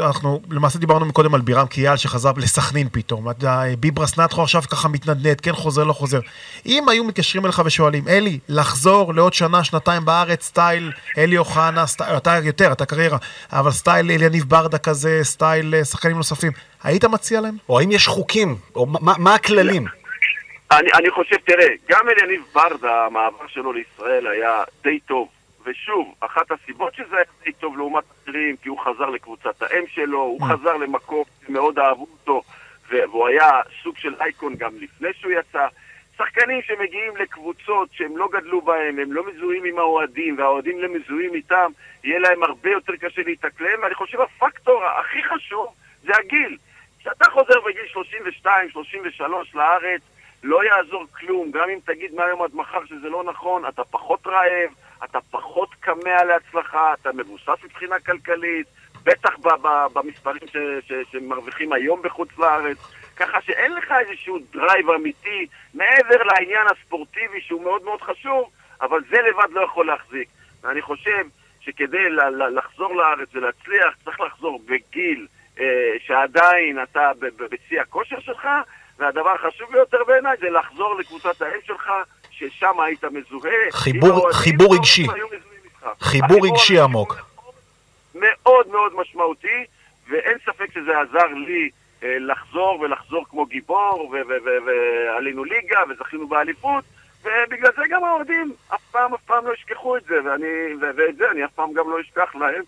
אנחנו 0.00 0.40
למעשה 0.50 0.78
דיברנו 0.78 1.06
מקודם 1.06 1.34
על 1.34 1.40
בירם 1.40 1.66
כיאל 1.66 1.96
שחזר 1.96 2.32
לסכנין 2.36 2.88
פתאום. 2.92 3.26
ביברס 3.80 4.18
נאתכו 4.18 4.42
עכשיו 4.42 4.62
ככה 4.62 4.88
מתנדנד, 4.88 5.40
כן 5.40 5.52
חוזר, 5.52 5.84
לא 5.84 5.92
חוזר. 5.92 6.20
אם 6.66 6.88
היו 6.88 7.04
מתקשרים 7.04 7.44
אליך 7.44 7.62
ושואלים, 7.64 8.08
אלי, 8.08 8.38
לחזור 8.48 9.14
לעוד 9.14 9.34
שנה, 9.34 9.64
שנתיים 9.64 10.04
בארץ, 10.04 10.44
סטייל 10.44 10.92
אלי 11.18 11.38
אוחנה, 11.38 11.86
סטייל, 11.86 12.16
אתה 12.16 12.38
יותר, 12.44 12.72
אתה 12.72 12.86
קריירה, 12.86 13.18
אבל 13.52 13.70
סטייל 13.70 14.10
אליניב 14.10 14.44
ברדה 14.44 14.78
כזה, 14.78 15.20
סטייל 15.22 15.74
אה, 15.74 15.84
שחקנים 15.84 16.16
נוספים, 16.16 16.52
היית 16.82 17.04
מציע 17.04 17.40
להם? 17.40 17.56
או 17.68 17.78
האם 17.78 17.90
יש 17.90 18.08
חוקים, 18.08 18.56
או 18.74 18.86
מה, 18.86 19.12
מה 19.18 19.34
הכללים? 19.34 19.86
אני, 20.72 20.90
אני 20.94 21.10
חושב, 21.10 21.36
תראה, 21.36 21.68
גם 21.88 22.08
אליניב 22.08 22.44
ברדה, 22.52 23.06
המעבר 23.06 23.46
שלו 23.46 23.72
לישראל 23.72 24.26
היה 24.26 24.64
די 24.82 25.00
טוב. 25.00 25.28
ושוב, 25.64 26.14
אחת 26.20 26.50
הסיבות 26.50 26.94
שזה 26.94 27.16
היה 27.16 27.24
די 27.44 27.52
טוב 27.52 27.76
לעומת 27.76 28.04
אחרים, 28.22 28.56
כי 28.56 28.68
הוא 28.68 28.78
חזר 28.78 29.10
לקבוצת 29.10 29.62
האם 29.62 29.84
שלו, 29.86 30.20
הוא 30.20 30.42
חזר 30.48 30.76
למקום 30.76 31.24
שמאוד 31.46 31.78
אהבו 31.78 32.06
אותו, 32.12 32.42
והוא 32.88 33.28
היה 33.28 33.50
סוג 33.82 33.96
של 33.98 34.14
אייקון 34.20 34.54
גם 34.56 34.70
לפני 34.80 35.08
שהוא 35.12 35.32
יצא. 35.32 35.66
שחקנים 36.18 36.62
שמגיעים 36.62 37.16
לקבוצות 37.16 37.88
שהם 37.92 38.16
לא 38.16 38.28
גדלו 38.32 38.60
בהם, 38.60 38.98
הם 38.98 39.12
לא 39.12 39.22
מזוהים 39.26 39.64
עם 39.64 39.78
האוהדים, 39.78 40.38
והאוהדים 40.38 40.82
לא 40.82 40.88
מזוהים 40.88 41.34
איתם, 41.34 41.70
יהיה 42.04 42.18
להם 42.18 42.42
הרבה 42.42 42.70
יותר 42.70 42.96
קשה 42.96 43.22
להתאקלם, 43.22 43.82
ואני 43.82 43.94
חושב 43.94 44.20
הפקטור 44.20 44.84
הכי 44.84 45.22
חשוב 45.22 45.66
זה 46.02 46.12
הגיל. 46.16 46.56
כשאתה 47.00 47.30
חוזר 47.30 47.60
בגיל 47.60 47.86
32, 47.86 48.70
33 48.70 49.54
לארץ, 49.54 50.02
לא 50.42 50.64
יעזור 50.64 51.04
כלום, 51.12 51.50
גם 51.50 51.68
אם 51.70 51.78
תגיד 51.84 52.14
מהיום 52.14 52.42
עד 52.42 52.50
מחר 52.54 52.84
שזה 52.86 53.08
לא 53.08 53.24
נכון, 53.24 53.66
אתה 53.68 53.84
פחות 53.84 54.26
רעב, 54.26 54.70
אתה 55.04 55.18
פחות 55.30 55.68
כמה 55.82 56.24
להצלחה, 56.24 56.92
אתה 56.92 57.12
מבוסס 57.12 57.64
מבחינה 57.64 58.00
כלכלית, 58.00 58.66
בטח 59.02 59.36
במספרים 59.92 60.48
ש- 60.48 60.88
ש- 60.88 61.12
שמרוויחים 61.12 61.72
היום 61.72 62.02
בחוץ 62.02 62.38
לארץ, 62.38 62.76
ככה 63.16 63.40
שאין 63.40 63.72
לך 63.72 63.92
איזשהו 64.00 64.38
drive 64.52 64.90
אמיתי 64.90 65.46
מעבר 65.74 66.22
לעניין 66.22 66.66
הספורטיבי 66.70 67.40
שהוא 67.40 67.62
מאוד 67.62 67.84
מאוד 67.84 68.02
חשוב, 68.02 68.50
אבל 68.80 69.00
זה 69.10 69.22
לבד 69.22 69.50
לא 69.50 69.60
יכול 69.60 69.86
להחזיק. 69.86 70.28
ואני 70.62 70.82
חושב 70.82 71.26
שכדי 71.60 72.08
לחזור 72.54 72.96
לארץ 72.96 73.28
ולהצליח, 73.34 73.96
צריך 74.04 74.20
לחזור 74.20 74.60
בגיל 74.66 75.26
אה, 75.60 75.92
שעדיין 76.06 76.82
אתה 76.82 77.10
בשיא 77.50 77.80
הכושר 77.80 78.20
שלך, 78.20 78.48
והדבר 78.98 79.30
החשוב 79.30 79.72
ביותר 79.72 79.98
בעיניי 80.06 80.36
זה 80.40 80.50
לחזור 80.50 80.94
לקבוצת 81.00 81.42
האם 81.42 81.60
שלך, 81.66 81.90
ששם 82.30 82.80
היית 82.80 83.04
מזוהה. 83.04 83.52
חיבור- 83.72 84.08
האוהדים, 84.10 84.32
חיבור 84.32 84.70
והאוהדים 84.70 84.80
רגשי. 84.80 85.06
חיבור 86.00 86.46
רגשי 86.46 86.78
עמוק. 86.80 87.16
מאוד 88.14 88.68
מאוד 88.72 88.92
משמעותי, 89.00 89.64
ואין 90.10 90.38
ספק 90.46 90.72
שזה 90.74 91.00
עזר 91.00 91.26
לי 91.46 91.70
אה, 92.02 92.16
לחזור 92.18 92.80
ולחזור 92.80 93.24
כמו 93.30 93.46
גיבור, 93.46 94.14
ועלינו 94.66 95.44
ליגה 95.44 95.78
וזכינו 95.90 96.28
באליפות, 96.28 96.84
ובגלל 97.22 97.70
זה 97.76 97.82
גם 97.90 98.04
האוהדים 98.04 98.52
אף 98.74 98.80
פעם 98.90 99.14
אף 99.14 99.20
פעם 99.26 99.46
לא 99.46 99.52
ישכחו 99.54 99.96
את 99.96 100.02
זה, 100.08 100.14
ואני, 100.24 100.46
ואת 100.96 101.16
זה 101.16 101.24
אני 101.30 101.44
אף 101.44 101.50
פעם 101.54 101.72
גם 101.72 101.90
לא 101.90 102.00
אשכח 102.00 102.34
להם. 102.34 102.62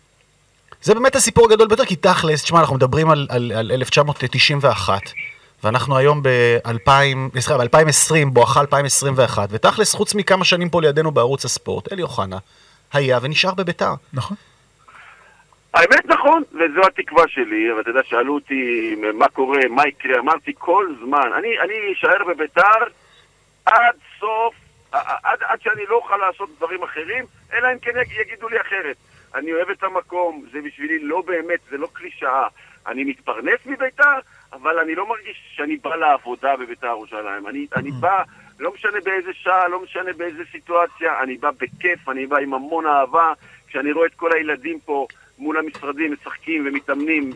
זה 0.83 0.95
באמת 0.95 1.17
הסיפור 1.17 1.45
הגדול 1.45 1.69
ביותר, 1.69 1.85
כי 1.85 1.97
תכלס, 1.97 2.43
תשמע, 2.45 2.61
אנחנו 2.61 2.77
מדברים 2.77 3.11
על, 3.11 3.27
על, 3.31 3.53
על 3.57 3.73
1991, 3.73 5.01
ואנחנו 5.65 5.97
היום 5.97 6.23
ב-2020, 6.23 8.15
בואכה 8.33 8.61
2021, 8.61 9.49
ותכלס, 9.51 9.95
חוץ 9.95 10.15
מכמה 10.15 10.45
שנים 10.45 10.69
פה 10.69 10.81
לידינו 10.81 11.11
בערוץ 11.11 11.45
הספורט, 11.45 11.93
אלי 11.93 12.03
אוחנה 12.03 12.39
היה 12.93 13.19
ונשאר 13.23 13.55
בביתר. 13.55 13.93
נכון. 14.13 14.37
האמת 15.75 16.07
נכון, 16.07 16.43
וזו 16.53 16.87
התקווה 16.87 17.25
שלי, 17.29 17.73
אבל 17.73 17.81
אתה 17.81 17.91
יודע, 17.91 18.01
שאלו 18.05 18.35
אותי 18.35 18.95
מה 19.15 19.29
קורה, 19.29 19.61
מה 19.71 19.89
יקרה, 19.89 20.19
אמרתי 20.19 20.53
כל 20.59 20.87
זמן, 21.05 21.31
אני, 21.39 21.61
אני 21.61 21.75
אשאר 21.93 22.25
בביתר 22.29 22.85
עד 23.67 23.95
סוף, 24.21 24.55
עד, 24.93 25.39
עד 25.41 25.63
שאני 25.63 25.83
לא 25.89 25.97
אוכל 25.97 26.17
לעשות 26.17 26.49
דברים 26.57 26.83
אחרים, 26.83 27.25
אלא 27.53 27.73
אם 27.73 27.79
כן 27.79 27.91
יגידו 28.21 28.49
לי 28.49 28.61
אחרת. 28.61 28.97
אני 29.35 29.53
אוהב 29.53 29.71
את 29.71 29.83
המקום, 29.83 30.45
זה 30.53 30.59
בשבילי 30.65 30.99
לא 30.99 31.23
באמת, 31.27 31.61
זה 31.71 31.77
לא 31.77 31.89
קלישאה. 31.93 32.47
אני 32.87 33.05
מתפרנס 33.05 33.61
מביתר, 33.67 34.19
אבל 34.53 34.79
אני 34.79 34.95
לא 34.95 35.09
מרגיש 35.09 35.43
שאני 35.57 35.77
בא 35.77 35.97
לעבודה 35.97 36.57
בביתר 36.57 36.87
ירושלים. 36.87 37.47
אני, 37.47 37.67
אני 37.77 37.91
בא, 37.91 38.23
לא 38.59 38.73
משנה 38.75 39.01
באיזה 39.05 39.31
שעה, 39.33 39.69
לא 39.69 39.83
משנה 39.83 40.13
באיזה 40.13 40.43
סיטואציה, 40.53 41.23
אני 41.23 41.37
בא 41.37 41.51
בכיף, 41.51 42.09
אני 42.09 42.27
בא 42.27 42.37
עם 42.37 42.55
המון 42.55 42.87
אהבה. 42.87 43.33
כשאני 43.69 43.93
רואה 43.93 44.07
את 44.07 44.15
כל 44.15 44.33
הילדים 44.33 44.79
פה 44.81 45.07
מול 45.39 45.59
המשרדים 45.59 46.13
משחקים 46.13 46.67
ומתאמנים 46.67 47.31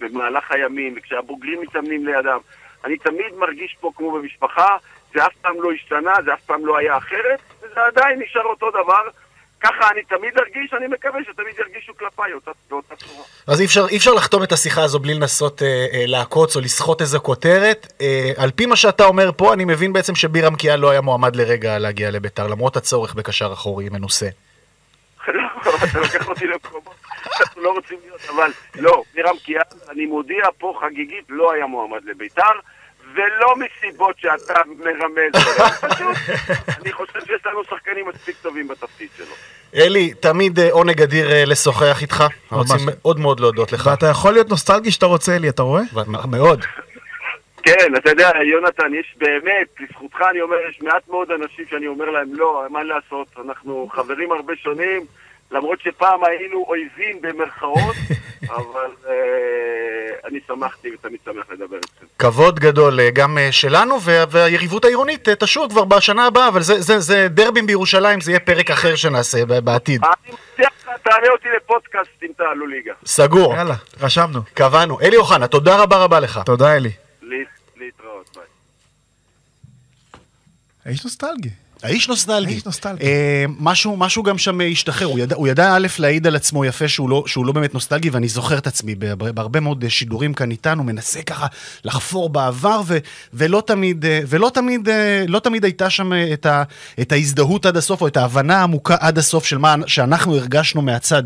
במהלך 0.00 0.52
הימים, 0.52 0.94
וכשהבוגרים 0.96 1.60
מתאמנים 1.60 2.06
לידם, 2.06 2.38
אני 2.84 2.96
תמיד 2.98 3.34
מרגיש 3.38 3.76
פה 3.80 3.90
כמו 3.96 4.12
במשפחה, 4.12 4.76
זה 5.14 5.26
אף 5.26 5.36
פעם 5.42 5.62
לא 5.62 5.72
השתנה, 5.72 6.12
זה 6.24 6.34
אף 6.34 6.40
פעם 6.40 6.66
לא 6.66 6.76
היה 6.76 6.96
אחרת, 6.96 7.40
וזה 7.62 7.84
עדיין 7.86 8.22
נשאר 8.22 8.44
אותו 8.44 8.70
דבר. 8.70 9.08
ככה 9.66 9.90
אני 9.90 10.02
תמיד 10.02 10.38
ארגיש, 10.38 10.74
אני 10.74 10.86
מקווה 10.86 11.20
שתמיד 11.24 11.58
ירגישו 11.58 11.96
כלפיי 11.96 12.32
אותה, 12.32 12.50
באותה 12.70 12.96
צורה. 12.96 13.24
אז 13.46 13.60
אי 13.60 13.66
אפשר, 13.66 13.86
אי 13.90 13.96
אפשר 13.96 14.14
לחתום 14.14 14.42
את 14.42 14.52
השיחה 14.52 14.82
הזו 14.82 14.98
בלי 14.98 15.14
לנסות 15.14 15.62
אה, 15.62 15.86
אה, 15.92 16.04
לעקוץ 16.06 16.56
או 16.56 16.60
לסחוט 16.60 17.00
איזו 17.00 17.20
כותרת. 17.20 17.86
אה, 18.00 18.32
על 18.36 18.50
פי 18.50 18.66
מה 18.66 18.76
שאתה 18.76 19.04
אומר 19.04 19.30
פה, 19.36 19.52
אני 19.52 19.64
מבין 19.64 19.92
בעצם 19.92 20.14
שבירם 20.14 20.56
קיאל 20.56 20.80
לא 20.80 20.90
היה 20.90 21.00
מועמד 21.00 21.36
לרגע 21.36 21.78
להגיע 21.78 22.10
לביתר, 22.10 22.46
למרות 22.46 22.76
הצורך 22.76 23.14
בקשר 23.14 23.52
אחורי 23.52 23.88
מנוסה. 23.88 24.28
לא, 25.28 25.42
אתה 25.84 26.00
לוקח 26.00 26.28
אותי 26.28 26.46
למקומות 26.46 26.94
שאנחנו 27.38 27.62
לא 27.62 27.70
רוצים 27.70 27.98
להיות, 28.04 28.20
אבל 28.34 28.50
לא, 28.74 29.02
בירם 29.14 29.36
קיאל, 29.44 29.62
אני 29.90 30.06
מודיע 30.06 30.44
פה 30.58 30.78
חגיגית, 30.80 31.24
לא 31.28 31.52
היה 31.52 31.66
מועמד 31.66 32.04
לביתר. 32.04 32.42
ולא 33.14 33.54
מסיבות 33.56 34.18
שאתה 34.18 34.54
מרמז, 34.66 35.32
פשוט, 35.80 36.16
אני 36.80 36.92
חושב 36.92 37.20
שיש 37.26 37.46
לנו 37.46 37.64
שחקנים 37.64 38.08
מספיק 38.08 38.36
טובים 38.42 38.68
בתפקיד 38.68 39.08
שלו. 39.16 39.34
אלי, 39.74 40.14
תמיד 40.14 40.58
אה, 40.58 40.68
עונג 40.70 41.02
אדיר 41.02 41.32
אה, 41.32 41.44
לשוחח 41.44 42.02
איתך. 42.02 42.24
רוצים 42.50 42.76
מאוד 42.86 43.20
מאוד 43.20 43.40
להודות 43.40 43.72
לך. 43.72 43.86
ואתה 43.86 44.06
יכול 44.06 44.32
להיות 44.32 44.48
נוסטלגי 44.50 44.90
שאתה 44.90 45.06
רוצה, 45.06 45.36
אלי, 45.36 45.48
אתה 45.48 45.62
רואה? 45.62 45.82
מאוד. 46.30 46.64
כן, 47.62 47.96
אתה 47.96 48.10
יודע, 48.10 48.30
יונתן, 48.52 48.94
יש 48.94 49.14
באמת, 49.18 49.66
לזכותך 49.80 50.16
אני 50.30 50.40
אומר, 50.40 50.56
יש 50.70 50.82
מעט 50.82 51.08
מאוד 51.08 51.30
אנשים 51.30 51.64
שאני 51.70 51.86
אומר 51.86 52.10
להם, 52.10 52.28
לא, 52.32 52.64
מה 52.70 52.82
לעשות, 52.82 53.26
אנחנו 53.44 53.88
חברים 53.92 54.32
הרבה 54.32 54.52
שונים. 54.56 55.04
למרות 55.50 55.80
שפעם 55.80 56.24
היינו 56.24 56.64
אויבים 56.68 57.22
במרכאות, 57.22 57.96
אבל 58.56 58.90
אה, 59.08 59.12
אני 60.24 60.38
שמחתי 60.46 60.94
ותמיד 60.94 61.20
שמח 61.24 61.50
לדבר 61.50 61.76
איתכם. 61.76 62.06
כבוד 62.18 62.60
גדול 62.60 63.00
אה, 63.00 63.10
גם 63.10 63.38
אה, 63.38 63.52
שלנו, 63.52 64.00
והיריבות 64.02 64.84
העירונית 64.84 65.28
תשור 65.28 65.68
כבר 65.68 65.84
בשנה 65.84 66.26
הבאה, 66.26 66.48
אבל 66.48 66.60
זה 66.98 67.28
דרבים 67.30 67.66
בירושלים, 67.66 68.20
זה 68.20 68.30
יהיה 68.30 68.40
פרק 68.40 68.70
אחר 68.70 68.96
שנעשה 68.96 69.44
בעתיד. 69.44 70.00
אני 70.04 70.32
מבטיח 70.32 70.68
לך, 70.82 70.90
תעלה 71.02 71.28
אותי 71.32 71.48
לפודקאסט 71.56 72.22
אם 72.22 72.30
תעלו 72.36 72.66
ליגה. 72.66 72.92
סגור. 73.06 73.54
יאללה, 73.54 73.74
רשמנו. 74.00 74.40
קבענו. 74.54 75.00
אלי 75.00 75.16
אוחנה, 75.16 75.46
תודה 75.48 75.82
רבה 75.82 75.96
רבה 75.96 76.20
לך. 76.20 76.40
תודה, 76.46 76.76
אלי. 76.76 76.90
להתראות, 77.76 78.30
ביי. 78.36 78.44
האיש 80.84 81.04
נוסטלגי. 81.04 81.65
האיש 81.82 82.08
נוסטלגי. 82.08 82.52
האיש 82.52 82.64
נוסטלגי. 82.64 83.04
אה, 83.04 83.44
משהו, 83.58 83.96
משהו 83.96 84.22
גם 84.22 84.38
שם 84.38 84.60
השתחרר, 84.72 85.06
הוא 85.06 85.18
ידע, 85.18 85.36
הוא 85.36 85.48
ידע 85.48 85.74
א' 85.76 85.86
להעיד 85.98 86.26
על 86.26 86.36
עצמו 86.36 86.64
יפה 86.64 86.88
שהוא 86.88 87.10
לא, 87.10 87.24
שהוא 87.26 87.46
לא 87.46 87.52
באמת 87.52 87.74
נוסטלגי, 87.74 88.10
ואני 88.10 88.28
זוכר 88.28 88.58
את 88.58 88.66
עצמי 88.66 88.94
בהרבה 88.94 89.60
מאוד 89.60 89.84
שידורים 89.88 90.34
כאן 90.34 90.50
איתנו, 90.50 90.84
מנסה 90.84 91.22
ככה 91.22 91.46
לחפור 91.84 92.28
בעבר, 92.28 92.80
ו, 92.86 92.98
ולא 93.34 93.62
תמיד, 93.66 94.04
אה, 94.04 94.20
ולא 94.26 94.50
תמיד, 94.54 94.88
אה, 94.88 95.24
לא 95.28 95.38
תמיד 95.38 95.64
הייתה 95.64 95.90
שם 95.90 96.12
את, 96.32 96.46
ה, 96.46 96.62
את 97.00 97.12
ההזדהות 97.12 97.66
עד 97.66 97.76
הסוף, 97.76 98.00
או 98.00 98.06
את 98.06 98.16
ההבנה 98.16 98.58
העמוקה 98.60 98.96
עד 99.00 99.18
הסוף 99.18 99.46
של 99.46 99.58
מה 99.58 99.74
שאנחנו 99.86 100.36
הרגשנו 100.36 100.82
מהצד 100.82 101.22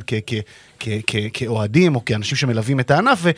כאוהדים, 1.33 1.97
או 1.97 2.05
כאנשים 2.05 2.37
שמלווים 2.37 2.81
את 2.81 2.91
הענף, 2.91 3.19
ו... 3.23 3.31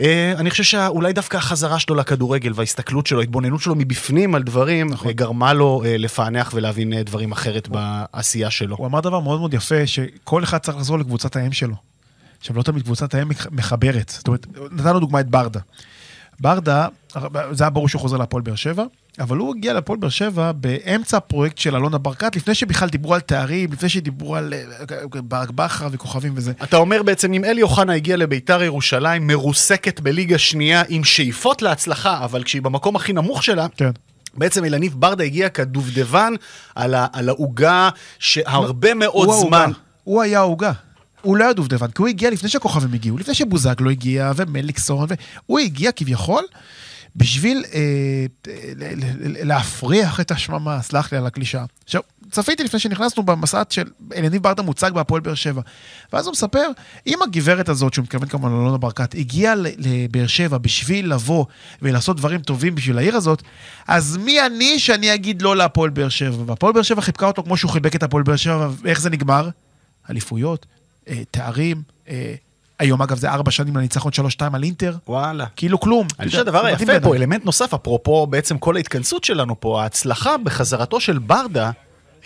אה, 0.00 0.32
אני 0.38 0.50
חושב 0.50 0.62
שאולי 0.62 1.12
דווקא 1.12 1.36
החזרה 1.36 1.78
שלו 1.78 1.94
לכדורגל 1.94 2.52
וההסתכלות 2.54 3.06
שלו, 3.06 3.20
ההתבוננות 3.20 3.60
שלו 3.60 3.74
מבפנים 3.74 4.34
על 4.34 4.42
דברים, 4.42 4.90
נכון. 4.90 5.12
גרמה 5.12 5.52
לו 5.52 5.82
אה, 5.84 5.96
לפענח 5.98 6.50
ולהבין 6.54 6.92
אה, 6.92 7.02
דברים 7.02 7.32
אחרת 7.32 7.68
בעשייה 7.68 8.50
שלו. 8.50 8.76
הוא 8.76 8.86
אמר 8.86 9.00
דבר 9.00 9.20
מאוד 9.20 9.40
מאוד 9.40 9.54
יפה, 9.54 9.86
שכל 9.86 10.44
אחד 10.44 10.58
צריך 10.58 10.76
לחזור 10.76 10.98
לקבוצת 10.98 11.36
האם 11.36 11.52
שלו. 11.52 11.74
עכשיו, 12.38 12.56
לא 12.56 12.62
תמיד 12.62 12.82
קבוצת 12.82 13.14
האם 13.14 13.28
מחברת. 13.50 14.08
זאת 14.08 14.28
אומרת, 14.28 14.46
נתנו 14.70 15.00
דוגמא 15.00 15.20
את 15.20 15.28
ברדה. 15.30 15.60
ברדה, 16.40 16.88
זה 17.50 17.64
היה 17.64 17.70
ברור 17.70 17.88
שהוא 17.88 18.00
חוזר 18.00 18.16
להפועל 18.16 18.42
באר 18.42 18.54
שבע, 18.54 18.84
אבל 19.20 19.36
הוא 19.36 19.54
הגיע 19.56 19.74
לפועל 19.74 19.98
באר 19.98 20.08
שבע 20.08 20.52
באמצע 20.52 21.16
הפרויקט 21.16 21.58
של 21.58 21.76
אלונה 21.76 21.98
ברקת, 21.98 22.36
לפני 22.36 22.54
שבכלל 22.54 22.88
דיברו 22.88 23.14
על 23.14 23.20
תארים, 23.20 23.72
לפני 23.72 23.88
שדיברו 23.88 24.36
על 24.36 24.54
אה, 24.54 25.20
ברק 25.22 25.50
בכר 25.50 25.88
וכוכבים 25.92 26.32
וזה. 26.36 26.52
אתה 26.62 26.76
אומר 26.76 27.02
בעצם, 27.02 27.32
אם 27.32 27.44
אלי 27.44 27.62
אוחנה 27.62 27.92
הגיע 27.94 28.16
לביתר 28.16 28.62
ירושלים, 28.62 29.26
מרוסקת 29.26 30.00
בליגה 30.00 30.38
שנייה 30.38 30.82
עם 30.88 31.04
שאיפות 31.04 31.62
להצלחה, 31.62 32.24
אבל 32.24 32.42
כשהיא 32.42 32.62
במקום 32.62 32.96
הכי 32.96 33.12
נמוך 33.12 33.42
שלה, 33.42 33.66
כן. 33.76 33.90
בעצם 34.34 34.64
אלניב 34.64 34.94
ברדה 34.98 35.24
הגיע 35.24 35.48
כדובדבן 35.48 36.34
על 36.74 37.28
העוגה 37.28 37.88
שהרבה 38.18 38.88
לא, 38.88 38.94
מאוד 38.94 39.28
הוא 39.28 39.40
זמן... 39.40 39.70
הוא 40.04 40.22
היה 40.22 40.38
העוגה. 40.38 40.72
הוא 41.22 41.36
לא 41.36 41.44
היה 41.44 41.52
דובדבן, 41.52 41.86
כי 41.86 42.02
הוא 42.02 42.08
הגיע 42.08 42.30
לפני 42.30 42.48
שהכוכבים 42.48 42.92
הגיעו, 42.94 43.18
לפני 43.18 43.34
שבוזגלו 43.34 43.90
הגיע, 43.90 44.32
ומליקסון, 44.36 45.08
והוא 45.46 45.58
הגיע 45.58 45.92
כביכול 45.92 46.44
בשביל 47.16 47.64
אה, 47.74 48.26
להפריח 49.42 50.20
את 50.20 50.30
השממה, 50.30 50.82
סלח 50.82 51.12
לי 51.12 51.18
על 51.18 51.26
הקלישה. 51.26 51.64
עכשיו, 51.84 52.00
צפיתי 52.30 52.64
לפני 52.64 52.80
שנכנסנו 52.80 53.22
במסעת 53.22 53.72
של 53.72 53.84
אליניב 54.14 54.42
ברדה 54.42 54.62
מוצג 54.62 54.90
בהפועל 54.94 55.20
באר 55.20 55.34
שבע. 55.34 55.62
ואז 56.12 56.26
הוא 56.26 56.32
מספר, 56.32 56.68
אם 57.06 57.18
הגברת 57.22 57.68
הזאת, 57.68 57.94
שהוא 57.94 58.02
מתכוון 58.02 58.28
כמובן 58.28 58.50
לאלונה 58.50 58.78
ברקת, 58.78 59.14
הגיעה 59.14 59.54
לבאר 59.78 60.26
שבע 60.26 60.58
בשביל 60.58 61.12
לבוא 61.12 61.44
ולעשות 61.82 62.16
דברים 62.16 62.40
טובים 62.40 62.74
בשביל 62.74 62.98
העיר 62.98 63.16
הזאת, 63.16 63.42
אז 63.88 64.16
מי 64.16 64.46
אני 64.46 64.78
שאני 64.78 65.14
אגיד 65.14 65.42
לא 65.42 65.56
להפועל 65.56 65.90
באר 65.90 66.08
שבע? 66.08 66.42
והפועל 66.46 66.72
באר 66.72 66.82
שבע 66.82 67.00
חיבקה 67.00 67.26
אותו 67.26 67.42
כמו 67.42 67.56
שהוא 67.56 67.70
חיבק 67.70 67.96
את 67.96 68.02
הפועל 68.02 68.22
באר 68.22 68.36
שבע, 68.36 68.68
ואיך 68.82 69.00
זה 69.00 69.10
נגמר? 69.10 69.48
אליפויות, 70.10 70.66
אה, 71.08 71.22
תארים, 71.30 71.82
אה, 72.08 72.34
היום 72.78 73.02
אגב 73.02 73.18
זה 73.18 73.30
ארבע 73.30 73.50
שנים 73.50 73.76
לניצחון 73.76 74.12
שלוש 74.12 74.32
שתיים 74.32 74.54
על 74.54 74.62
אינטר. 74.62 74.96
וואלה. 75.08 75.46
כאילו 75.56 75.80
כלום. 75.80 76.06
אני 76.20 76.26
חושב 76.26 76.38
שהדבר 76.38 76.66
היפה 76.66 77.00
פה, 77.00 77.16
אלמנט 77.16 77.44
נוסף, 77.44 77.74
אפרופו 77.74 78.26
בעצם 78.26 78.58
כל 78.58 78.76
ההתכנסות 78.76 79.24
שלנו 79.24 79.60
פה, 79.60 79.82
ההצלחה 79.82 80.38
בחזרתו 80.38 81.00
של 81.00 81.18
ברדה, 81.18 81.70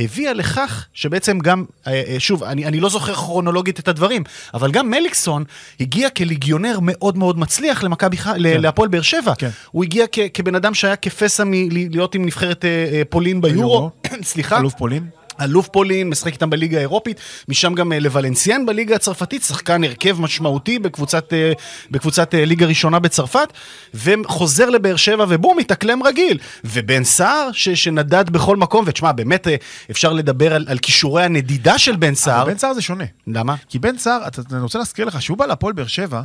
הביאה 0.01 0.33
לכך 0.33 0.87
שבעצם 0.95 1.39
גם, 1.39 1.65
אה, 1.87 2.03
אה, 2.07 2.21
שוב, 2.21 2.45
אני, 2.45 2.67
אני 2.67 2.81
לא 2.81 2.89
זוכר 2.89 3.15
כרונולוגית 3.15 3.81
את 3.81 3.89
הדברים, 3.89 4.25
אבל 4.55 4.71
גם 4.71 4.91
מליקסון 4.91 5.45
הגיע 5.81 6.11
כליגיונר 6.11 6.79
מאוד 6.83 7.19
מאוד 7.19 7.39
מצליח 7.39 7.83
למכבי, 7.83 8.17
כן. 8.17 8.33
להפועל 8.37 8.89
באר 8.89 9.03
שבע. 9.03 9.35
כן. 9.35 9.51
הוא 9.71 9.85
הגיע 9.85 10.07
כ, 10.13 10.19
כבן 10.35 10.55
אדם 10.55 10.75
שהיה 10.75 10.97
כפסע 10.97 11.45
מלהיות 11.47 12.15
עם 12.15 12.25
נבחרת 12.25 12.65
אה, 12.65 13.03
פולין 13.09 13.41
ביורו. 13.41 13.91
סליחה. 14.23 14.59
אלוף 14.59 14.75
פולין. 14.75 15.20
אלוף 15.41 15.69
פולין, 15.69 16.09
משחק 16.09 16.33
איתם 16.33 16.51
בליגה 16.51 16.79
האירופית, 16.79 17.21
משם 17.49 17.75
גם 17.75 17.93
אה, 17.93 18.01
לוולנסיאן 18.01 18.67
בליגה 18.67 18.97
הצרפתית, 18.97 19.43
שחקן 19.43 19.85
הרכב 19.85 20.21
משמעותי 20.21 20.79
בקבוצת, 20.79 21.33
אה, 21.33 21.53
בקבוצת 21.91 22.35
אה, 22.35 22.45
ליגה 22.45 22.67
ראשונה 22.67 22.99
בצרפת, 22.99 23.53
וחוזר 23.95 24.71
לבאר 24.71 24.97
שבע 24.97 25.25
ובום, 25.29 25.59
מתאקלם 25.59 26.03
רגיל. 26.03 26.39
ובן 26.65 27.05
סער, 27.05 27.49
ש, 27.53 27.69
שנדד 27.69 28.31
בכל 28.31 28.57
מקום, 28.57 28.85
ותשמע, 28.87 29.13
באמת 29.13 29.47
אפשר 29.91 30.13
לדבר 30.13 30.55
על, 30.55 30.67
על 30.69 30.79
כישורי 30.79 31.25
הנדידה 31.25 31.79
של 31.79 31.97
בן 31.97 32.15
סער. 32.15 32.45
בן 32.45 32.59
סער 32.59 32.75
זה 32.75 32.83
שונה. 32.83 33.05
למה? 33.27 33.55
כי 33.69 33.79
בן 33.79 33.99
סער, 33.99 34.21
אני 34.53 34.61
רוצה 34.61 34.79
להזכיר 34.79 35.05
לך, 35.05 35.23
שהוא 35.23 35.39
בא 35.39 35.47
להפועל 35.47 35.73
באר 35.73 35.87
שבע, 35.87 36.23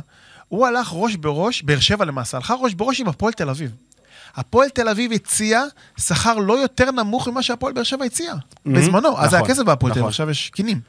הוא 0.48 0.66
הלך 0.66 0.88
ראש 0.92 1.16
בראש, 1.16 1.62
באר 1.62 1.80
שבע 1.80 2.04
למעשה, 2.04 2.36
הלכה 2.36 2.54
ראש 2.54 2.74
בראש 2.74 3.00
עם 3.00 3.08
הפועל 3.08 3.32
תל 3.32 3.50
אביב. 3.50 3.70
הפועל 4.36 4.68
תל 4.68 4.88
אביב 4.88 5.12
הציע 5.12 5.62
שכר 5.98 6.34
לא 6.34 6.52
יותר 6.52 6.90
נמוך 6.90 7.28
ממה 7.28 7.42
שהפועל 7.42 7.72
באר 7.72 7.82
שבע 7.82 8.04
הציע, 8.04 8.32
mm-hmm. 8.32 8.70
בזמנו. 8.70 9.10
נכון, 9.10 9.24
אז 9.24 9.34
היה 9.34 9.44
כסף 9.44 9.62
בהפועל 9.62 9.90
נכון. 9.90 9.92
תל 9.92 9.98
אביב, 9.98 10.08
עכשיו 10.08 10.30
יש 10.30 10.50
קינים. 10.50 10.80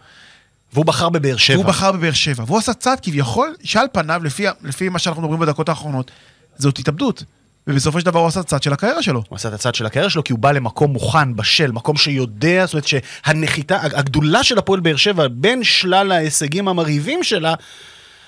והוא 0.73 0.85
בחר 0.85 1.09
בבאר 1.09 1.37
שבע. 1.37 1.57
והוא 1.57 1.67
בחר 1.67 1.91
בבאר 1.91 2.11
שבע. 2.11 2.43
והוא 2.47 2.57
עשה 2.57 2.73
צעד 2.73 2.99
כביכול, 2.99 3.55
שעל 3.63 3.87
פניו, 3.91 4.21
לפי, 4.23 4.45
לפי 4.63 4.89
מה 4.89 4.99
שאנחנו 4.99 5.21
מדברים 5.21 5.39
בדקות 5.39 5.69
האחרונות, 5.69 6.11
זאת 6.57 6.79
התאבדות. 6.79 7.23
ובסופו 7.67 7.99
של 7.99 8.05
דבר 8.05 8.19
הוא 8.19 8.27
עשה 8.27 8.39
את 8.39 8.45
הצד 8.45 8.63
של 8.63 8.73
הקריירה 8.73 9.01
שלו. 9.01 9.23
הוא 9.29 9.35
עשה 9.35 9.49
את 9.49 9.53
הצד 9.53 9.75
של 9.75 9.85
הקריירה 9.85 10.09
שלו 10.09 10.23
כי 10.23 10.33
הוא 10.33 10.39
בא 10.39 10.51
למקום 10.51 10.91
מוכן, 10.91 11.35
בשל, 11.35 11.71
מקום 11.71 11.97
שיודע, 11.97 12.65
זאת 12.65 12.73
אומרת 12.73 12.87
שהנחיתה, 12.87 13.77
הגדולה 13.81 14.43
של 14.43 14.57
הפועל 14.57 14.79
באר 14.79 14.95
שבע, 14.95 15.27
בין 15.31 15.63
שלל 15.63 16.11
ההישגים 16.11 16.67
המרהיבים 16.67 17.23
שלה, 17.23 17.53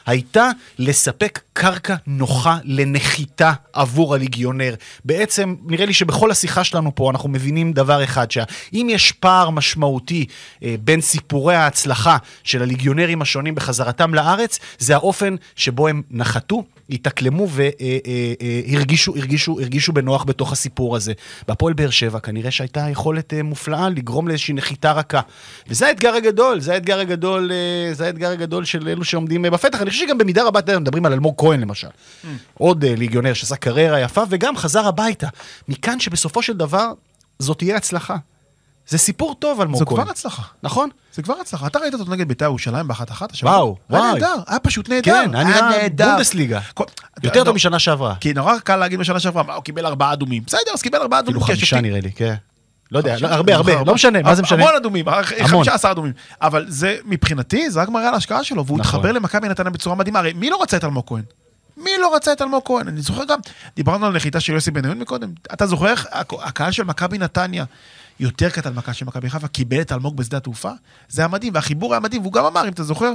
הייתה 0.10 0.50
לספק 0.80 1.40
קרקע 1.54 1.96
נוחה 2.08 2.58
לנחיתה 2.64 3.54
עבור 3.74 4.16
הליגיונר. 4.16 4.76
בעצם, 5.06 5.56
נראה 5.66 5.86
לי 5.86 5.94
שבכל 5.94 6.32
השיחה 6.32 6.64
שלנו 6.64 6.96
פה 6.96 7.12
אנחנו 7.12 7.30
מבינים 7.30 7.74
דבר 7.74 8.04
אחד, 8.04 8.32
שאם 8.32 8.88
יש 8.90 9.12
פער 9.12 9.50
משמעותי 9.50 10.26
אה, 10.64 10.76
בין 10.84 11.02
סיפורי 11.02 11.56
ההצלחה 11.56 12.18
של 12.44 12.62
הליגיונרים 12.62 13.22
השונים 13.22 13.56
בחזרתם 13.56 14.14
לארץ, 14.14 14.60
זה 14.80 14.96
האופן 14.96 15.36
שבו 15.56 15.88
הם 15.88 16.02
נחתו, 16.12 16.64
התאקלמו 16.90 17.48
והרגישו 17.50 19.16
הרגישו, 19.16 19.60
הרגישו 19.60 19.94
בנוח 19.94 20.24
בתוך 20.24 20.52
הסיפור 20.52 20.96
הזה. 20.96 21.14
בהפועל 21.48 21.74
באר 21.74 21.90
שבע 21.90 22.20
כנראה 22.20 22.52
שהייתה 22.52 22.90
יכולת 22.90 23.34
אה, 23.34 23.44
מופלאה 23.44 23.90
לגרום 23.90 24.28
לאיזושהי 24.28 24.54
נחיתה 24.54 24.92
רכה. 24.92 25.22
וזה 25.68 25.88
האתגר 25.88 26.16
הגדול, 26.16 26.60
זה 26.60 26.74
האתגר 26.74 27.00
הגדול, 27.00 27.52
אה, 27.52 27.94
זה 27.94 28.06
האתגר 28.06 28.30
הגדול 28.30 28.66
של 28.66 28.88
אלו 28.88 29.04
שעומדים 29.04 29.46
אה, 29.46 29.50
בפתח. 29.52 29.82
אני 29.82 29.90
חושב 29.90 30.06
שגם 30.06 30.18
במידה 30.18 30.44
רבה, 30.44 30.60
יודע, 30.60 30.80
מדברים 30.80 31.06
על 31.06 31.14
אלמוג 31.14 31.34
כהן 31.38 31.60
למשל. 31.60 31.88
עוד 32.54 32.84
אה, 32.84 32.96
ליגיונר 32.96 33.34
שעשה 33.34 33.56
קריירה 33.56 34.00
יפה, 34.00 34.24
וגם 34.30 34.58
חזר 34.58 34.88
הביתה. 34.88 35.28
מכאן 35.68 36.00
שבסופו 36.00 36.42
של 36.42 36.58
דבר, 36.58 36.92
זאת 37.40 37.58
תהיה 37.58 37.78
הצלחה. 37.78 38.18
זה 38.90 38.98
סיפור 38.98 39.36
טוב, 39.36 39.62
אלמוג 39.62 39.80
זו 39.80 39.86
כהן. 39.86 40.02
כבר 40.02 40.12
הצלחה. 40.12 40.42
נכון? 40.64 40.90
זה 41.14 41.22
כבר 41.22 41.34
הצלחה. 41.42 41.68
אתה 41.68 41.80
ראית 41.80 41.94
אותו 41.94 42.12
נגד 42.12 42.28
בית"ר 42.28 42.46
ירושלים 42.46 42.88
באחת 42.88 43.12
אחת 43.12 43.32
השבוע? 43.32 43.52
וואו, 43.52 43.76
היה 43.90 44.00
וואי. 44.00 44.14
נהדר, 44.14 44.36
היה 44.48 44.60
פשוט 44.60 44.90
נהדר. 44.90 45.12
כן, 45.12 45.36
היה 45.36 45.70
נראה 45.70 45.88
בונדסליגה. 45.90 46.60
יותר 47.24 47.44
טוב 47.44 47.56
משנה 47.56 47.80
שעברה. 47.80 48.16
כי 48.20 48.34
נורא 48.34 48.60
קל 48.60 48.76
להגיד 48.76 49.00
בשנה 49.00 49.20
שעברה, 49.20 49.56
הוא 49.56 49.64
קיבל 49.64 49.86
ארבעה 49.86 50.14
אדומים. 50.14 50.44
בסדר, 50.48 50.72
אז 50.74 50.82
קיבל 50.82 51.02
ארבעה 51.02 51.20
אדומים. 51.20 51.42
אפילו 51.42 51.54
כי 51.56 51.60
חמישה 51.60 51.82
נראה 51.82 52.00
לי, 52.00 52.12
כן. 52.12 52.36
לא 52.92 52.98
יודע, 52.98 53.16
הרבה, 53.22 53.56
הרבה, 53.56 53.84
לא 53.84 53.94
משנה, 53.94 54.22
מה 54.22 54.36
זה 54.36 54.42
משנה? 54.42 54.64
המון 54.64 54.76
אדומים, 54.76 55.08
המון. 55.08 55.48
15 55.48 55.92
אדומים. 55.92 56.14
אבל 56.42 56.66
זה, 56.68 56.98
מבחינתי, 57.06 57.72
זה 57.72 57.82
רק 57.82 57.90
מראה 57.90 58.08
על 58.08 58.14
ההשקעה 58.14 58.44
שלו, 58.44 58.66
והוא 58.66 58.80
נכון. 58.80 59.00
התחבר 59.00 59.12
למכבי 59.12 59.50
נתניה 59.50 59.70
בצורה 59.70 59.96
מדהימה. 59.96 60.20
הרי 60.20 60.34
מי 60.34 60.50
לא 60.50 60.62
רצה 60.62 60.78
את 60.78 60.84
אלמוג 60.84 61.04
כהן? 61.08 61.24
מי 61.78 61.90
לא 62.02 62.16
רצה 62.16 62.34
את 62.34 62.42
אלמוג 62.42 62.62
כהן? 62.66 62.88
אני 62.88 63.02
זוכר 63.02 63.24
גם, 63.26 63.40
דיברנו 63.76 64.06
על 64.06 64.16
נחיתה 64.16 64.40
של 64.40 64.54
יוסי 64.54 64.72
בניון 64.72 65.00
מקודם. 65.00 65.30
אתה 65.54 65.68
זוכר 65.68 65.94
הקהל 66.42 66.72
של 66.72 66.84
מכבי 66.84 67.18
נתניה 67.18 67.66
יותר 68.20 68.50
קטן 68.50 68.74
מהקהל 68.74 68.94
של 68.94 69.06
מכבי 69.06 69.30
חיפה, 69.30 69.48
קיבל 69.48 69.82
את 69.82 69.92
אלמוג 69.92 70.18
בשדה 70.18 70.38
התעופה? 70.38 70.72
זה 71.10 71.22
היה 71.22 71.28
מדהים, 71.28 71.54
והחיבור 71.54 71.94
היה 71.94 72.00
מדהים, 72.00 72.22
והוא 72.22 72.34
גם 72.34 72.46
אמר, 72.46 72.68
אם 72.68 72.74
אתה 72.74 72.84
זוכר, 72.84 73.14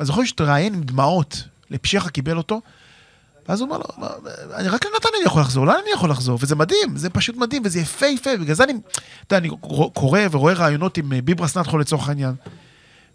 אני 0.00 0.06
זוכר 0.06 0.24
שהתראיין 0.24 0.74
עם 0.74 0.82
דמעות, 0.82 1.44
לפשיחה 1.70 2.10
קיבל 2.10 2.36
אותו, 2.36 2.60
ואז 3.48 3.60
הוא 3.60 3.68
אמר 3.68 3.78
לו, 3.78 3.84
"מה, 3.96 4.08
אני 4.54 4.68
רק 4.68 4.84
לנתניה 4.84 5.18
אני 5.18 5.26
יכול 5.26 5.42
לחזור, 5.42 5.66
לאן 5.66 5.76
אני 5.82 5.90
יכול 5.94 6.10
לחזור? 6.10 6.38
וזה 6.42 6.56
מדהים, 6.56 6.96
זה 6.96 7.10
פשוט 7.10 7.36
מדהים, 7.36 7.62
וזה 7.64 7.80
יפהפה, 7.80 8.30
בגלל 8.40 8.54
זה 8.54 8.64
אני, 8.64 8.72
אתה 9.26 9.36
יודע, 9.36 9.48
אני 9.48 9.56
קורא 9.94 10.20
ורואה 10.30 10.54
רעיונות 10.54 10.96
עם 10.96 11.12
אה, 11.12 11.22
ביברס 11.22 11.56
נתחו 11.56 11.78
לצורך 11.78 12.08
העניין. 12.08 12.34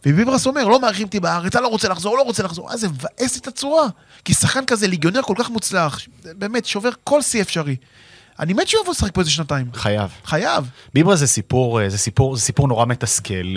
וביברס 0.06 0.48
אומר, 0.48 0.68
לא 0.68 0.80
מארחים 0.82 1.06
אותי 1.06 1.20
בארץ, 1.20 1.56
אני 1.56 1.64
לא 1.64 1.68
רוצה 1.68 1.90
לחזור, 1.90 2.18
לא 2.18 2.22
רוצה 2.22 2.44
לחזור. 2.44 2.72
אז 2.72 2.80
זה 2.80 2.88
מבאס 2.90 3.38
את 3.38 3.48
הצורה. 3.48 3.88
כי 4.26 4.34
שחקן 4.34 4.66
כזה, 4.66 4.88
ליגיונר 4.88 5.22
כל 5.22 5.34
כך 5.38 5.50
מוצלח, 5.50 6.00
באמת, 6.24 6.66
שובר 6.66 6.90
כל 7.04 7.22
שיא 7.22 7.42
אפשרי. 7.42 7.76
אני 8.40 8.54
מת 8.54 8.68
שהוא 8.68 8.82
יבוא 8.82 8.92
לשחק 8.92 9.14
פה 9.14 9.22
איזה 9.22 9.32
שנתיים. 9.32 9.66
חייב. 9.74 10.12
חייב. 10.26 10.70
ביברה 10.94 11.16
זה 11.16 11.28
סיפור, 11.28 11.82
אה, 11.82 11.90
זה 11.90 11.98
סיפור, 11.98 12.36
זה 12.36 12.42
סיפור 12.42 12.68
נורא 12.68 12.86
מתסכל. 12.86 13.56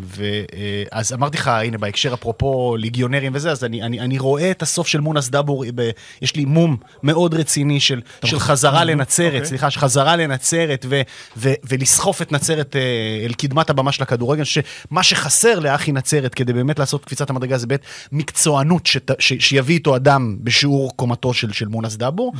ואז 0.00 1.12
אמרתי 1.12 1.38
לך, 1.38 1.48
הנה, 1.48 1.78
בהקשר 1.78 2.14
אפרופו 2.14 2.76
ליגיונרים 2.76 3.32
וזה, 3.34 3.50
אז 3.50 3.64
אני, 3.64 3.82
אני, 3.82 4.00
אני 4.00 4.18
רואה 4.18 4.50
את 4.50 4.62
הסוף 4.62 4.86
של 4.86 5.00
מונס 5.00 5.28
דאבור, 5.28 5.64
ב, 5.74 5.90
יש 6.22 6.36
לי 6.36 6.44
מום 6.44 6.76
מאוד 7.02 7.34
רציני 7.34 7.80
של, 7.80 8.00
של 8.24 8.38
חזרה 8.38 8.84
לנצרת, 8.84 9.32
אוקיי. 9.32 9.46
סליחה, 9.46 9.70
של 9.70 9.80
חזרה 9.80 10.16
לנצרת, 10.16 10.86
ו, 10.88 11.00
ו, 11.36 11.52
ולסחוף 11.68 12.22
את 12.22 12.32
נצרת 12.32 12.76
אה, 12.76 12.80
אל 13.24 13.32
קדמת 13.32 13.70
הבמה 13.70 13.92
של 13.92 14.02
הכדורגל, 14.02 14.44
שמה 14.44 15.02
שחסר 15.02 15.58
לאחי 15.58 15.92
נצרת 15.92 16.34
כדי 16.34 16.52
באמת 16.52 16.78
לעשות 16.78 17.04
קפיצת 17.04 17.30
המדרגה 17.30 17.58
זה 17.58 17.66
באמת 17.66 17.82
מקצוענות 18.12 18.86
שת, 18.86 19.10
ש, 19.18 19.32
שיביא 19.38 19.74
איתו 19.74 19.96
אדם 19.96 20.36
בשיעור 20.40 20.96
קומתו 20.96 21.34
של, 21.34 21.52
של 21.52 21.68
מונס 21.68 21.96
דאבור. 21.96 22.32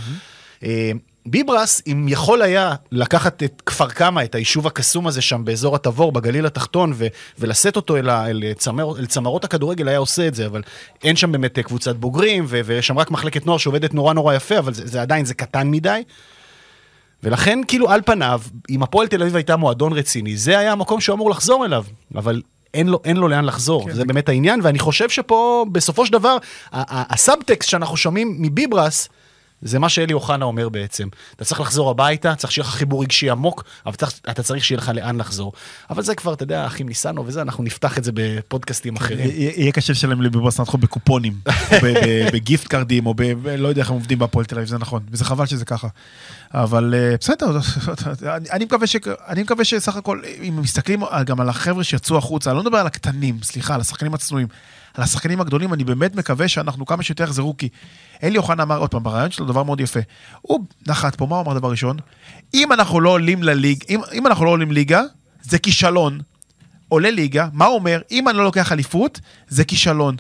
אה, 0.65 0.93
ביברס, 1.31 1.83
אם 1.87 2.07
יכול 2.09 2.43
היה 2.43 2.75
לקחת 2.93 3.43
את 3.43 3.63
כפר 3.67 3.89
קמא, 3.89 4.25
את 4.25 4.35
היישוב 4.35 4.67
הקסום 4.67 5.07
הזה 5.07 5.23
שם 5.23 5.45
באזור 5.45 5.75
התבור, 5.77 6.13
בגליל 6.13 6.47
התחתון, 6.47 6.93
ו- 6.95 7.07
ולשאת 7.39 7.77
אותו 7.77 7.97
אל, 7.97 8.09
ה- 8.09 8.27
אל, 8.31 8.43
צמר, 8.57 8.99
אל 8.99 9.07
צמרות 9.07 9.45
הכדורגל, 9.45 9.89
היה 9.89 9.99
עושה 9.99 10.29
את 10.29 10.35
זה, 10.35 10.47
אבל 10.47 10.63
אין 11.05 11.17
שם 11.17 11.33
באמת 11.33 11.59
אה, 11.59 11.63
קבוצת 11.63 11.97
בוגרים, 11.97 12.45
ו- 12.49 12.61
ויש 12.65 12.87
שם 12.87 12.99
רק 12.99 13.11
מחלקת 13.11 13.47
נוער 13.47 13.59
שעובדת 13.59 13.95
נורא 13.95 14.15
נורא 14.15 14.35
יפה, 14.35 14.59
אבל 14.59 14.75
זה, 14.75 14.87
זה 14.87 15.03
עדיין, 15.03 15.25
זה 15.25 15.35
קטן 15.35 15.71
מדי. 15.71 16.03
ולכן, 17.23 17.59
כאילו, 17.69 17.91
על 17.91 18.01
פניו, 18.07 18.41
אם 18.71 18.83
הפועל 18.83 19.09
תל 19.09 19.23
אביב 19.23 19.37
הייתה 19.37 19.57
מועדון 19.57 19.93
רציני, 19.93 20.37
זה 20.37 20.59
היה 20.59 20.73
המקום 20.73 21.01
שהוא 21.01 21.15
אמור 21.15 21.31
לחזור 21.31 21.65
אליו. 21.65 21.85
אבל 22.15 22.43
אין 22.75 22.89
לו, 22.89 23.01
אין 23.05 23.17
לו 23.17 23.29
לאן 23.29 23.45
לחזור, 23.45 23.89
כן, 23.89 23.95
זה 23.95 24.05
באמת 24.05 24.29
העניין, 24.29 24.61
ואני 24.63 24.79
חושב 24.79 25.09
שפה, 25.09 25.67
בסופו 25.73 26.07
של 26.07 26.13
דבר, 26.13 26.37
הסאבטקסט 26.73 27.69
שאנחנו 27.69 27.97
שומעים 27.97 28.37
מביברס, 28.39 29.09
זה 29.63 29.79
מה 29.79 29.89
שאלי 29.89 30.13
אוחנה 30.13 30.45
אומר 30.45 30.69
בעצם. 30.69 31.09
אתה 31.37 31.45
צריך 31.45 31.61
לחזור 31.61 31.91
הביתה, 31.91 32.35
צריך 32.35 32.53
שיהיה 32.53 32.69
לך 32.69 32.75
חיבור 32.75 33.03
רגשי 33.03 33.31
עמוק, 33.31 33.65
אבל 33.87 33.95
צריך, 33.95 34.13
אתה 34.31 34.43
צריך 34.43 34.65
שיהיה 34.65 34.79
לך 34.79 34.89
לאן 34.95 35.17
לחזור. 35.17 35.53
אבל 35.91 36.03
זה 36.03 36.15
כבר, 36.15 36.33
אתה 36.33 36.43
יודע, 36.43 36.67
אחים 36.67 36.89
ניסנו 36.89 37.27
וזה, 37.27 37.43
אנחנו 37.43 37.65
נפתח 37.65 37.99
את 37.99 38.05
זה 38.05 38.11
בפודקאסטים 38.15 38.97
אחרים. 38.97 39.31
יהיה 39.33 39.73
קשה 39.73 39.93
לשלם 39.93 40.23
לביברס 40.23 40.61
נתחו 40.61 40.79
בקופונים, 40.79 41.33
או 41.73 41.87
בגיפט 42.33 42.67
קארדים, 42.67 43.07
או 43.07 43.15
ב... 43.17 43.23
לא 43.59 43.69
יודע 43.69 43.81
איך 43.83 43.91
הם 43.91 43.95
עובדים 43.97 44.19
בהפועל 44.19 44.45
תל 44.47 44.55
אביב, 44.55 44.69
זה 44.69 44.79
נכון, 44.79 45.03
וזה 45.11 45.25
חבל 45.25 45.47
שזה 45.47 45.65
ככה. 45.65 45.89
אבל 46.55 46.95
אה, 46.97 47.15
בסדר, 47.21 47.59
אני- 48.37 48.51
אני 48.51 48.65
מקווה 48.65 48.87
ש... 48.87 48.97
אני 49.29 49.43
מקווה 49.43 49.65
שסך 49.65 49.97
הכל, 49.97 50.23
אם 50.49 50.59
מסתכלים 50.63 51.01
גם 51.27 51.41
על 51.41 51.49
החבר'ה 51.49 51.85
שיצאו 51.85 52.19
החוצה, 52.19 52.51
אני 52.51 52.57
לא 52.57 52.63
מדבר 52.63 52.79
על 52.79 52.87
הקטנים, 52.87 53.39
סליחה, 53.43 53.75
על 53.75 53.81
השחקנים 53.81 54.15
הצנועים, 54.15 54.47
על 54.99 55.05
השחקנים 55.05 55.41
הגדולים, 55.41 55.75
אני 55.75 55.85
באמת 55.85 56.17
מקווה 56.17 56.49
שאנחנו 56.49 56.87
כמה 56.87 57.03
שיותר 57.03 57.25
יחזרו, 57.25 57.57
כי 57.57 57.69
אלי 58.23 58.39
אוחנה 58.39 58.63
אמר 58.63 58.79
עוד 58.79 58.91
פעם, 58.91 59.03
ברעיון 59.03 59.31
שלו 59.31 59.47
דבר 59.47 59.63
מאוד 59.63 59.81
יפה. 59.81 60.01
הוא 60.43 60.65
נחת 60.87 61.15
פה, 61.15 61.27
מה 61.27 61.37
הוא 61.37 61.45
אמר 61.45 61.59
דבר 61.59 61.71
ראשון? 61.71 61.97
אם 62.55 62.73
אנחנו 62.73 63.01
לא 63.01 63.11
עולים 63.11 63.43
לליג, 63.43 63.85
אם, 63.89 64.01
אם 64.13 64.27
אנחנו 64.27 64.45
לא 64.45 64.51
עולים 64.51 64.73
ליגה, 64.73 65.03
זה 65.43 65.59
כישלון. 65.59 66.21
עולה 66.89 67.11
ליגה, 67.11 67.49
מה 67.53 67.65
הוא 67.65 67.75
אומר? 67.75 68.01
אם 68.11 68.29
אני 68.29 68.37
לא 68.37 68.45
לוקח 68.45 68.73
אליפות, 68.73 69.21
זה 69.49 69.65
כישלון. 69.65 70.17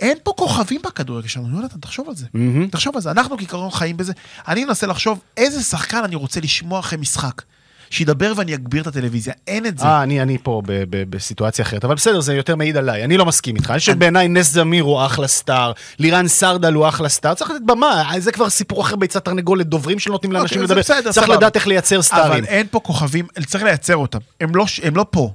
אין 0.00 0.18
פה 0.22 0.32
כוכבים 0.36 0.80
בכדורגל 0.84 1.28
שלנו, 1.28 1.56
יונתן, 1.56 1.80
תחשוב 1.80 2.08
על 2.08 2.14
זה. 2.14 2.26
מהמם. 2.34 2.68
תחשוב 2.68 2.96
על 2.96 3.02
זה, 3.02 3.10
אנחנו 3.10 3.36
כעיקרון 3.36 3.70
חיים 3.70 3.96
בזה. 3.96 4.12
אני 4.48 4.64
מנסה 4.64 4.86
לחשוב 4.86 5.20
איזה 5.36 5.62
שחקן 5.62 6.04
אני 6.04 6.14
רוצה 6.14 6.40
לשמוע 6.40 6.80
אחרי 6.80 6.98
משחק. 6.98 7.42
שידבר 7.90 8.32
ואני 8.36 8.54
אגביר 8.54 8.82
את 8.82 8.86
הטלוויזיה, 8.86 9.34
אין 9.46 9.66
את 9.66 9.78
זה. 9.78 9.84
אה, 9.86 10.02
אני, 10.02 10.22
אני 10.22 10.38
פה 10.42 10.62
ב- 10.66 10.84
ב- 10.90 11.10
בסיטואציה 11.10 11.64
אחרת, 11.64 11.84
אבל 11.84 11.94
בסדר, 11.94 12.20
זה 12.20 12.34
יותר 12.34 12.56
מעיד 12.56 12.76
עליי, 12.76 13.04
אני 13.04 13.16
לא 13.16 13.26
מסכים 13.26 13.56
איתך. 13.56 13.70
אני 13.70 13.78
חושב 13.78 13.92
שבעיניי 13.92 14.28
נס 14.28 14.52
זמיר 14.52 14.84
הוא 14.84 15.06
אחלה 15.06 15.28
סטאר, 15.28 15.72
לירן 15.98 16.28
סרדל 16.28 16.72
הוא 16.74 16.88
אחלה 16.88 17.08
סטאר, 17.08 17.34
צריך 17.34 17.50
לתת 17.50 17.62
במה, 17.66 18.04
זה 18.18 18.32
כבר 18.32 18.50
סיפור 18.50 18.82
אחר 18.82 18.96
ביצת 18.96 19.24
תרנגולת, 19.24 19.66
דוברים 19.66 19.98
שלא 19.98 20.12
נותנים 20.12 20.32
לאנשים 20.32 20.56
אוקיי, 20.58 20.64
לדבר, 20.66 20.80
בסדר, 20.80 21.12
צריך 21.12 21.26
סבבה. 21.26 21.36
לדעת 21.36 21.56
איך 21.56 21.66
לייצר 21.66 22.02
סטארים. 22.02 22.32
אבל 22.32 22.44
אין 22.44 22.66
פה 22.70 22.80
כוכבים, 22.80 23.26
צריך 23.46 23.64
לייצר 23.64 23.96
אותם. 23.96 24.18
הם 24.40 24.54
לא, 24.54 24.64
הם 24.82 24.96
לא 24.96 25.06
פה. 25.10 25.30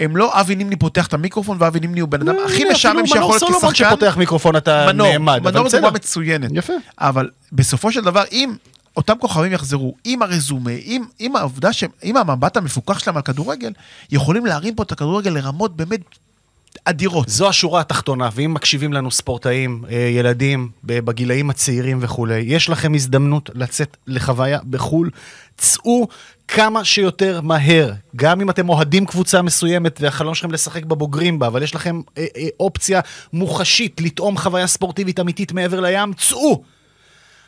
הם 0.00 0.16
לא 0.16 0.40
אבי 0.40 0.54
נימני 0.54 0.76
פותח 0.76 1.06
את 1.06 1.14
המיקרופון 1.14 1.56
ואבי 1.60 1.80
נימני 1.80 2.00
הוא 2.00 2.08
בן 2.08 2.20
אדם 2.20 2.34
הכי 2.46 2.64
אה, 2.64 2.72
משעמם 2.72 3.06
שיכול 3.06 3.20
להיות 3.20 3.30
מנור 3.30 3.38
סולומון 3.38 3.72
כשחקן. 3.72 3.90
שפותח 3.90 4.16
מיקרופון 4.16 4.56
אתה 4.56 4.86
מנור, 4.92 5.08
נעמד, 5.12 5.40
מנור 5.44 5.64
בסדר. 5.64 5.80
דוגמה 5.80 5.94
מצוינת. 5.94 6.50
יפה. 6.54 6.72
אבל 6.98 7.30
בסופו 7.52 7.92
של 7.92 8.00
דבר, 8.00 8.22
אם 8.32 8.52
אותם 8.96 9.14
כוכבים 9.18 9.52
יחזרו, 9.52 9.94
עם 10.04 10.22
הרזומה, 10.22 10.70
עם, 10.84 11.04
עם 11.18 11.36
העובדה 11.36 11.72
ש... 11.72 11.84
עם 12.02 12.16
המבט 12.16 12.56
המפוקח 12.56 12.98
שלהם 12.98 13.16
על 13.16 13.22
כדורגל, 13.22 13.72
יכולים 14.10 14.46
להרים 14.46 14.74
פה 14.74 14.82
את 14.82 14.92
הכדורגל 14.92 15.30
לרמות 15.30 15.76
באמת 15.76 16.00
אדירות. 16.84 17.28
זו 17.28 17.48
השורה 17.48 17.80
התחתונה, 17.80 18.28
ואם 18.32 18.54
מקשיבים 18.54 18.92
לנו 18.92 19.10
ספורטאים, 19.10 19.84
אה, 19.90 19.96
ילדים, 19.96 20.70
בגילאים 20.84 21.50
הצעירים 21.50 21.98
וכולי, 22.00 22.38
יש 22.38 22.68
לכם 22.68 22.94
הזדמנות 22.94 23.50
לצאת 23.54 23.96
לחוויה 24.06 24.58
בחו"ל, 24.70 25.10
צאו 25.56 26.08
כמה 26.48 26.84
שיותר 26.84 27.40
מהר. 27.40 27.92
גם 28.16 28.40
אם 28.40 28.50
אתם 28.50 28.68
אוהדים 28.68 29.06
קבוצה 29.06 29.42
מסוימת 29.42 30.00
והחלום 30.00 30.34
שלכם 30.34 30.52
לשחק 30.52 30.84
בבוגרים 30.84 31.38
בה, 31.38 31.46
אבל 31.46 31.62
יש 31.62 31.74
לכם 31.74 32.00
אה, 32.18 32.26
אה, 32.36 32.48
אופציה 32.60 33.00
מוחשית 33.32 34.00
לטעום 34.00 34.38
חוויה 34.38 34.66
ספורטיבית 34.66 35.20
אמיתית 35.20 35.52
מעבר 35.52 35.80
לים, 35.80 36.12
צאו! 36.12 36.62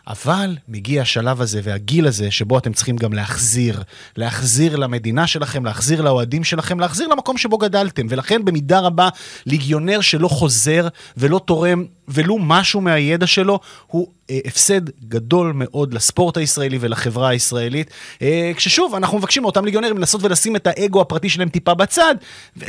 אבל 0.06 0.56
מגיע 0.68 1.02
השלב 1.02 1.40
הזה 1.40 1.60
והגיל 1.64 2.06
הזה 2.06 2.30
שבו 2.30 2.58
אתם 2.58 2.72
צריכים 2.72 2.96
גם 2.96 3.12
להחזיר. 3.12 3.82
להחזיר 4.16 4.76
למדינה 4.76 5.26
שלכם, 5.26 5.64
להחזיר 5.64 6.02
לאוהדים 6.02 6.44
שלכם, 6.44 6.80
להחזיר 6.80 7.08
למקום 7.08 7.38
שבו 7.38 7.58
גדלתם. 7.58 8.06
ולכן 8.10 8.44
במידה 8.44 8.80
רבה, 8.80 9.08
ליגיונר 9.46 10.00
שלא 10.00 10.28
חוזר 10.28 10.88
ולא 11.16 11.40
תורם 11.44 11.84
ולו 12.08 12.38
משהו 12.38 12.80
מהידע 12.80 13.26
שלו, 13.26 13.60
הוא 13.86 14.08
אה, 14.30 14.38
הפסד 14.44 14.80
גדול 15.08 15.52
מאוד 15.54 15.94
לספורט 15.94 16.36
הישראלי 16.36 16.78
ולחברה 16.80 17.28
הישראלית. 17.28 17.90
אה, 18.22 18.52
כששוב, 18.56 18.94
אנחנו 18.94 19.18
מבקשים 19.18 19.42
מאותם 19.42 19.64
ליגיונרים 19.64 19.98
לנסות 19.98 20.22
ולשים 20.24 20.56
את 20.56 20.66
האגו 20.66 21.00
הפרטי 21.00 21.28
שלהם 21.28 21.48
טיפה 21.48 21.74
בצד. 21.74 22.14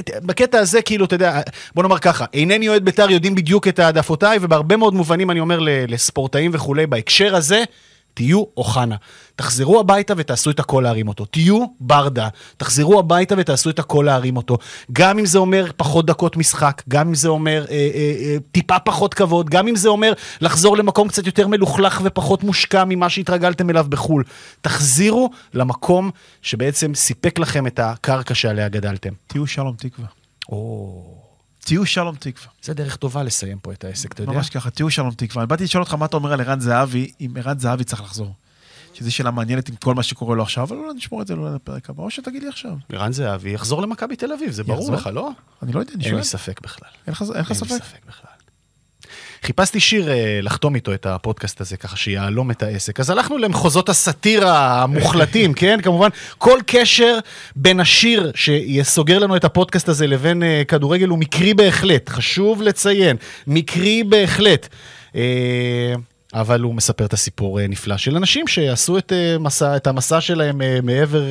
בקטע 0.09 0.59
הזה, 0.59 0.81
כאילו, 0.81 1.05
אתה 1.05 1.15
יודע, 1.15 1.41
בוא 1.75 1.83
נאמר 1.83 1.99
ככה, 1.99 2.25
אינני 2.33 2.69
אוהד 2.69 2.85
בית"ר, 2.85 3.11
יודעים 3.11 3.35
בדיוק 3.35 3.67
את 3.67 3.79
העדפותיי, 3.79 4.37
ובהרבה 4.41 4.77
מאוד 4.77 4.93
מובנים 4.93 5.31
אני 5.31 5.39
אומר 5.39 5.59
לספורטאים 5.61 6.51
וכולי, 6.53 6.87
בהקשר 6.87 7.35
הזה, 7.35 7.63
תהיו 8.15 8.43
אוחנה. 8.57 8.95
תחזרו 9.35 9.79
הביתה 9.79 10.13
ותעשו 10.17 10.49
את 10.49 10.59
הכל 10.59 10.81
להרים 10.83 11.07
אותו. 11.07 11.25
תהיו 11.25 11.65
ברדה. 11.79 12.27
תחזרו 12.57 12.99
הביתה 12.99 13.35
ותעשו 13.37 13.69
את 13.69 13.79
הכל 13.79 14.03
להרים 14.05 14.37
אותו. 14.37 14.57
גם 14.91 15.19
אם 15.19 15.25
זה 15.25 15.37
אומר 15.37 15.71
פחות 15.77 16.05
דקות 16.05 16.37
משחק, 16.37 16.81
גם 16.89 17.07
אם 17.07 17.15
זה 17.15 17.27
אומר 17.27 17.65
אה, 17.69 17.75
אה, 17.75 18.15
אה, 18.19 18.37
טיפה 18.51 18.79
פחות 18.79 19.13
כבוד, 19.13 19.49
גם 19.49 19.67
אם 19.67 19.75
זה 19.75 19.89
אומר 19.89 20.13
לחזור 20.41 20.77
למקום 20.77 21.07
קצת 21.07 21.25
יותר 21.25 21.47
מלוכלך 21.47 22.01
ופחות 22.03 22.43
מושקע 22.43 22.83
ממה 22.87 23.09
שהתרגלתם 23.09 23.69
אליו 23.69 23.85
בחו"ל. 23.89 24.23
תחזירו 24.61 25.29
למקום 25.53 26.11
שבעצם 26.41 26.95
סיפק 26.95 27.39
לכם 27.39 27.67
את 27.67 27.79
הקרקע 27.79 28.35
שעליה 28.35 28.69
גדלתם. 28.69 29.13
תהיו 29.27 29.47
שלום 29.47 29.75
תקווה. 29.77 30.07
או, 30.49 31.24
תהיו 31.65 31.85
שלום 31.85 32.15
תקווה. 32.15 32.47
זה 32.63 32.73
דרך 32.73 32.95
טובה 32.95 33.23
לסיים 33.23 33.59
פה 33.59 33.71
את 33.71 33.83
העסק, 33.83 34.11
אתה 34.11 34.23
יודע? 34.23 34.33
ממש 34.33 34.49
ככה, 34.49 34.69
תהיו 34.69 34.89
שלום 34.91 35.11
תקווה. 35.11 35.43
אני 35.43 35.47
באתי 35.47 35.63
לשאול 35.63 35.83
אותך 35.83 35.93
מה 35.93 36.05
אתה 36.05 36.17
אומר 36.17 36.33
על 36.33 36.41
ערן 36.41 36.59
זהבי, 36.59 37.11
אם 37.21 37.33
ערן 37.39 37.59
זהבי 37.59 37.83
צריך 37.83 38.01
לחזור. 38.01 38.33
שזו 38.93 39.13
שאלה 39.15 39.31
מעניינת 39.31 39.69
עם 39.69 39.75
כל 39.75 39.95
מה 39.95 40.03
שקורה 40.03 40.35
לו 40.35 40.43
עכשיו, 40.43 40.63
אבל 40.63 40.77
אולי 40.77 40.93
נשמור 40.93 41.21
את 41.21 41.27
זה 41.27 41.33
אולי 41.33 41.55
לפרק 41.55 41.89
הבא, 41.89 42.03
או 42.03 42.09
שתגיד 42.11 42.43
לי 42.43 42.49
עכשיו. 42.49 42.75
ערן 42.89 43.11
זהבי 43.11 43.49
יחזור 43.49 43.81
למכבי 43.81 44.15
תל 44.15 44.33
אביב, 44.33 44.51
זה 44.51 44.63
ברור? 44.63 44.91
לך, 44.93 45.09
לא? 45.13 45.29
אני 45.63 45.71
לא 45.71 45.79
יודע, 45.79 45.93
אני 45.93 46.03
אין 46.03 46.09
שואל. 46.09 46.19
לי 46.19 46.25
ספק 46.25 46.61
בכלל. 46.61 46.89
אין 47.07 47.11
לך 47.13 47.21
אין 47.21 47.29
לך 47.29 47.35
אין 47.35 47.45
לי 47.49 47.55
ספק? 47.55 47.85
ספק 47.85 48.05
בכלל. 48.07 48.31
חיפשתי 49.45 49.79
שיר 49.79 50.11
אה, 50.11 50.39
לחתום 50.41 50.75
איתו 50.75 50.93
את 50.93 51.05
הפודקאסט 51.05 51.61
הזה, 51.61 51.77
ככה 51.77 51.97
שיהלום 51.97 52.51
את 52.51 52.63
העסק. 52.63 52.99
אז 52.99 53.09
הלכנו 53.09 53.37
למחוזות 53.37 53.89
הסאטירה 53.89 54.83
המוחלטים, 54.83 55.53
כן? 55.59 55.79
כמובן, 55.83 56.09
כל 56.37 56.59
קשר 56.65 57.17
בין 57.55 57.79
השיר 57.79 58.31
שיסוגר 58.35 59.19
לנו 59.19 59.35
את 59.35 59.43
הפודקאסט 59.43 59.89
הזה 59.89 60.07
לבין 60.07 60.43
אה, 60.43 60.61
כדורגל 60.67 61.07
הוא 61.07 61.17
מקרי 61.17 61.53
בהחלט, 61.53 62.09
חשוב 62.09 62.61
לציין, 62.61 63.17
מקרי 63.47 64.03
בהחלט. 64.03 64.67
אבל 66.35 66.61
הוא 66.61 66.75
מספר 66.75 67.05
את 67.05 67.13
הסיפור 67.13 67.59
אה, 67.59 67.67
נפלא 67.67 67.97
של 67.97 68.15
אנשים 68.15 68.47
שעשו 68.47 68.97
את, 68.97 69.13
אה, 69.13 69.37
מסע, 69.39 69.75
את 69.75 69.87
המסע 69.87 70.21
שלהם 70.21 70.61
אה, 70.61 70.79
מעבר 70.83 71.23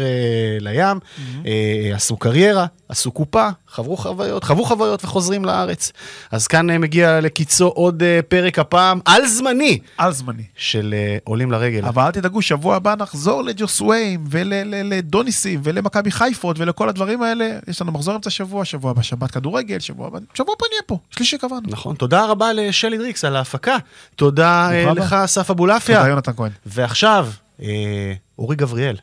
לים, 0.61 0.98
אה, 1.46 1.90
עשו 1.94 2.16
קריירה, 2.16 2.66
עשו 2.88 3.11
קופה, 3.11 3.48
חוו 3.68 3.96
חוויות, 3.96 4.44
חוו 4.44 4.64
חוויות 4.64 5.05
וחוזרים 5.05 5.44
לארץ. 5.44 5.92
אז 6.30 6.46
כאן 6.46 6.78
מגיע 6.78 7.20
לקיצו 7.20 7.66
עוד 7.66 8.02
פרק 8.28 8.59
הפעם 8.59 9.00
על 9.05 9.26
זמני 9.26 9.78
על 9.98 10.12
זמני. 10.12 10.42
של 10.57 10.94
עולים 11.24 11.52
לרגל. 11.52 11.84
אבל 11.84 12.02
אל 12.02 12.11
תדאגו, 12.11 12.42
שבוע 12.42 12.76
הבא 12.76 12.94
נחזור 12.98 13.42
לג'וסוויים 13.42 14.24
ולדוניסים 14.30 15.61
ולמכבי 15.64 16.11
חיפות 16.11 16.59
ולכל 16.59 16.88
הדברים 16.88 17.22
האלה. 17.22 17.59
יש 17.68 17.82
לנו 17.82 17.92
מחזור 17.92 18.14
אמצע 18.14 18.30
שבוע, 18.30 18.64
שבוע 18.64 18.90
הבא 18.90 19.02
שבת 19.02 19.30
כדורגל, 19.30 19.78
שבוע 19.78 20.07
הבא, 20.07 20.18
שבוע 20.34 20.55
הבא 20.59 20.66
נהיה 20.70 20.82
פה, 20.86 20.98
שלישי 21.11 21.38
קבענו. 21.38 21.68
נכון, 21.68 21.96
תודה 21.96 22.26
רבה 22.26 22.52
לשלי 22.52 22.98
דריקס 22.98 23.24
על 23.24 23.36
ההפקה. 23.36 23.76
תודה 24.16 24.70
לך, 24.95 25.12
אסף 25.12 25.51
אבולעפיה. 25.51 25.97
תודה 25.99 26.09
יונתן 26.11 26.32
כהן. 26.36 26.51
ועכשיו, 26.66 27.28
אה, 27.62 28.12
אורי 28.38 28.57
גבריאל. 28.57 28.97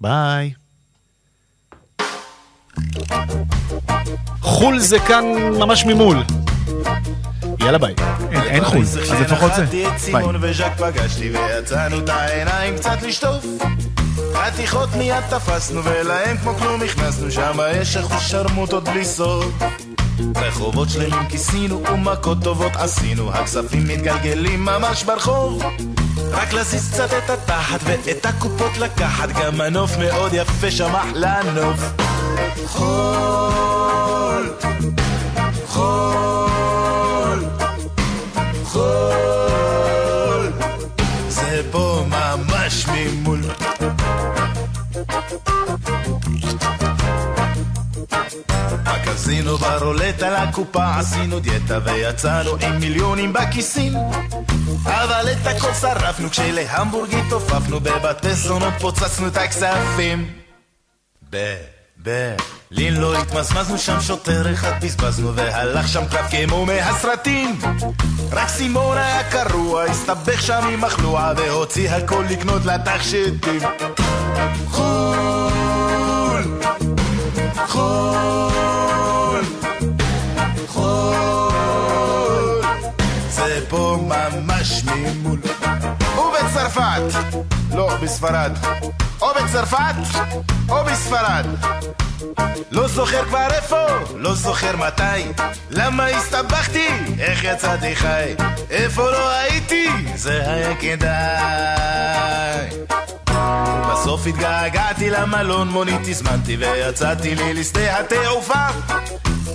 ביי. 0.00 0.52
חו"ל 4.40 4.78
זה 4.78 4.98
כאן 4.98 5.24
ממש 5.60 5.84
ממול. 5.84 6.22
יאללה 7.60 7.78
ביי. 7.78 7.94
אין- 8.30 8.42
אין 8.42 8.64
חו"ל, 8.64 8.82
אז 8.82 8.96
לפחות 9.20 9.52
זה. 9.56 9.64
ביי. 9.66 9.98
סימון 9.98 10.36
וז'ק 10.40 10.72
פגשתי 10.78 11.30
ויצאנו 11.30 11.98
את 11.98 12.08
העיניים 12.08 12.76
קצת 12.76 13.02
לשטוף 13.02 13.44
חתיכות 14.34 14.88
מיד 14.98 15.20
תפסנו 15.30 15.84
ולהם 15.84 16.36
כמו 16.38 16.54
כלום 16.54 16.82
הכנסנו 16.82 17.30
שם 17.30 17.52
יש 17.74 17.96
אחוז 17.96 18.22
שרמוטות 18.22 18.84
בלי 18.84 19.04
סוף 19.04 19.46
רחובות 20.36 20.90
שלמים 20.90 21.28
כיסינו 21.28 21.82
ומכות 21.92 22.38
טובות 22.42 22.72
עשינו. 22.76 23.32
הכספים 23.32 23.88
מתגלגלים 23.88 24.64
ממש 24.64 25.04
ברחוב. 25.04 25.62
רק 26.30 26.52
להזיז 26.52 26.90
קצת 26.92 27.08
את 27.18 27.30
התחת 27.30 27.80
ואת 27.84 28.26
הקופות 28.26 28.78
לקחת. 28.78 29.28
גם 29.28 29.58
מנוף 29.58 29.96
מאוד 29.98 30.32
יפה 30.32 30.70
שם 30.70 30.94
אחלה 30.96 31.40
נוף 31.54 31.80
חול 32.66 34.54
חול 35.66 37.44
חול. 38.64 40.52
זה 41.28 41.62
פה 41.70 42.04
ממש 42.08 42.86
ממול 42.88 43.40
בקזינו 49.14 49.58
ברולט 49.58 50.22
על 50.22 50.34
הקופה 50.34 50.98
עשינו 50.98 51.40
דיאטה 51.40 51.78
ויצאנו 51.84 52.50
עם 52.60 52.80
מיליונים 52.80 53.32
בכיסים. 53.32 53.92
אבל 54.84 55.26
את 55.32 55.46
הכל 55.46 55.74
שרפנו 55.80 56.30
כשלהמבורג 56.30 57.14
התעופפנו 57.14 57.80
בבתי 57.80 58.34
זונות 58.34 58.74
פוצצנו 58.80 59.26
את 59.26 59.36
הכספים. 59.36 60.30
בברלין 61.30 62.96
לא 62.96 63.18
התמזמזנו 63.18 63.78
שם 63.78 64.00
שוטר 64.00 64.52
אחד 64.52 64.72
בזבזנו 64.82 65.34
והלך 65.34 65.88
שם 65.88 66.04
קרב 66.10 66.26
כמו 66.46 66.66
מהסרטים. 66.66 67.58
רק 68.32 68.48
סימון 68.48 68.98
היה 68.98 69.30
קרוע 69.30 69.84
הסתבך 69.84 70.42
שם 70.42 70.68
עם 70.72 70.80
מחלועה 70.80 71.32
והוציא 71.36 71.90
הכל 71.90 72.24
לקנות 72.30 72.64
לה 72.64 72.78
תכשיטים 72.78 73.60
חול 74.70 76.42
חול 77.66 78.53
פה 83.74 83.98
ממש 84.00 84.84
ממול. 84.84 85.38
ובצרפת 86.18 87.02
לא, 87.74 87.96
בספרד. 88.02 88.52
או 89.20 89.28
בצרפת 89.34 89.94
או 90.68 90.84
בספרד. 90.84 91.46
לא 92.70 92.88
זוכר 92.88 93.24
כבר 93.24 93.46
איפה, 93.50 93.86
לא 94.16 94.34
זוכר 94.34 94.76
מתי. 94.76 95.42
למה 95.70 96.06
הסתבכתי, 96.06 96.88
איך 97.18 97.44
יצאתי 97.44 97.96
חי? 97.96 98.34
איפה 98.70 99.10
לא 99.10 99.30
הייתי, 99.30 99.88
זה 100.14 100.50
היה 100.50 100.76
כדאי 100.76 102.04
בסוף 103.90 104.26
התגעגעתי 104.26 105.10
למלון, 105.10 105.68
מונית 105.68 106.08
הזמנתי 106.08 106.56
ויצאתי 106.56 107.34
לי 107.34 107.54
לשדה 107.54 107.98
התעופה. 108.00 108.66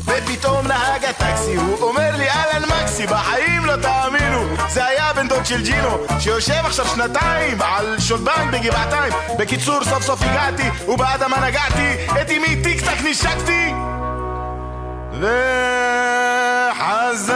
ופתאום 0.05 0.67
נהג 0.67 1.05
הטקסי, 1.05 1.55
הוא 1.55 1.82
אומר 1.82 2.15
לי 2.17 2.30
אהלן 2.30 2.65
מקסי, 2.65 3.07
בחיים 3.07 3.65
לא 3.65 3.75
תאמינו. 3.75 4.41
זה 4.69 4.86
היה 4.86 5.13
בן 5.13 5.27
דוד 5.27 5.45
של 5.45 5.63
ג'ינו, 5.63 5.89
שיושב 6.19 6.61
עכשיו 6.65 6.86
שנתיים 6.86 7.61
על 7.61 7.99
שולבן 7.99 8.51
בגבעתיים. 8.51 9.13
בקיצור, 9.39 9.84
סוף 9.84 10.03
סוף 10.03 10.21
הגעתי, 10.21 10.69
ובאדמה 10.88 11.47
נגעתי, 11.47 11.93
את 12.21 12.30
אמי 12.30 12.61
טיק 12.63 12.82
טק 12.82 13.01
נשקתי. 13.05 13.73
וחזר 16.71 17.30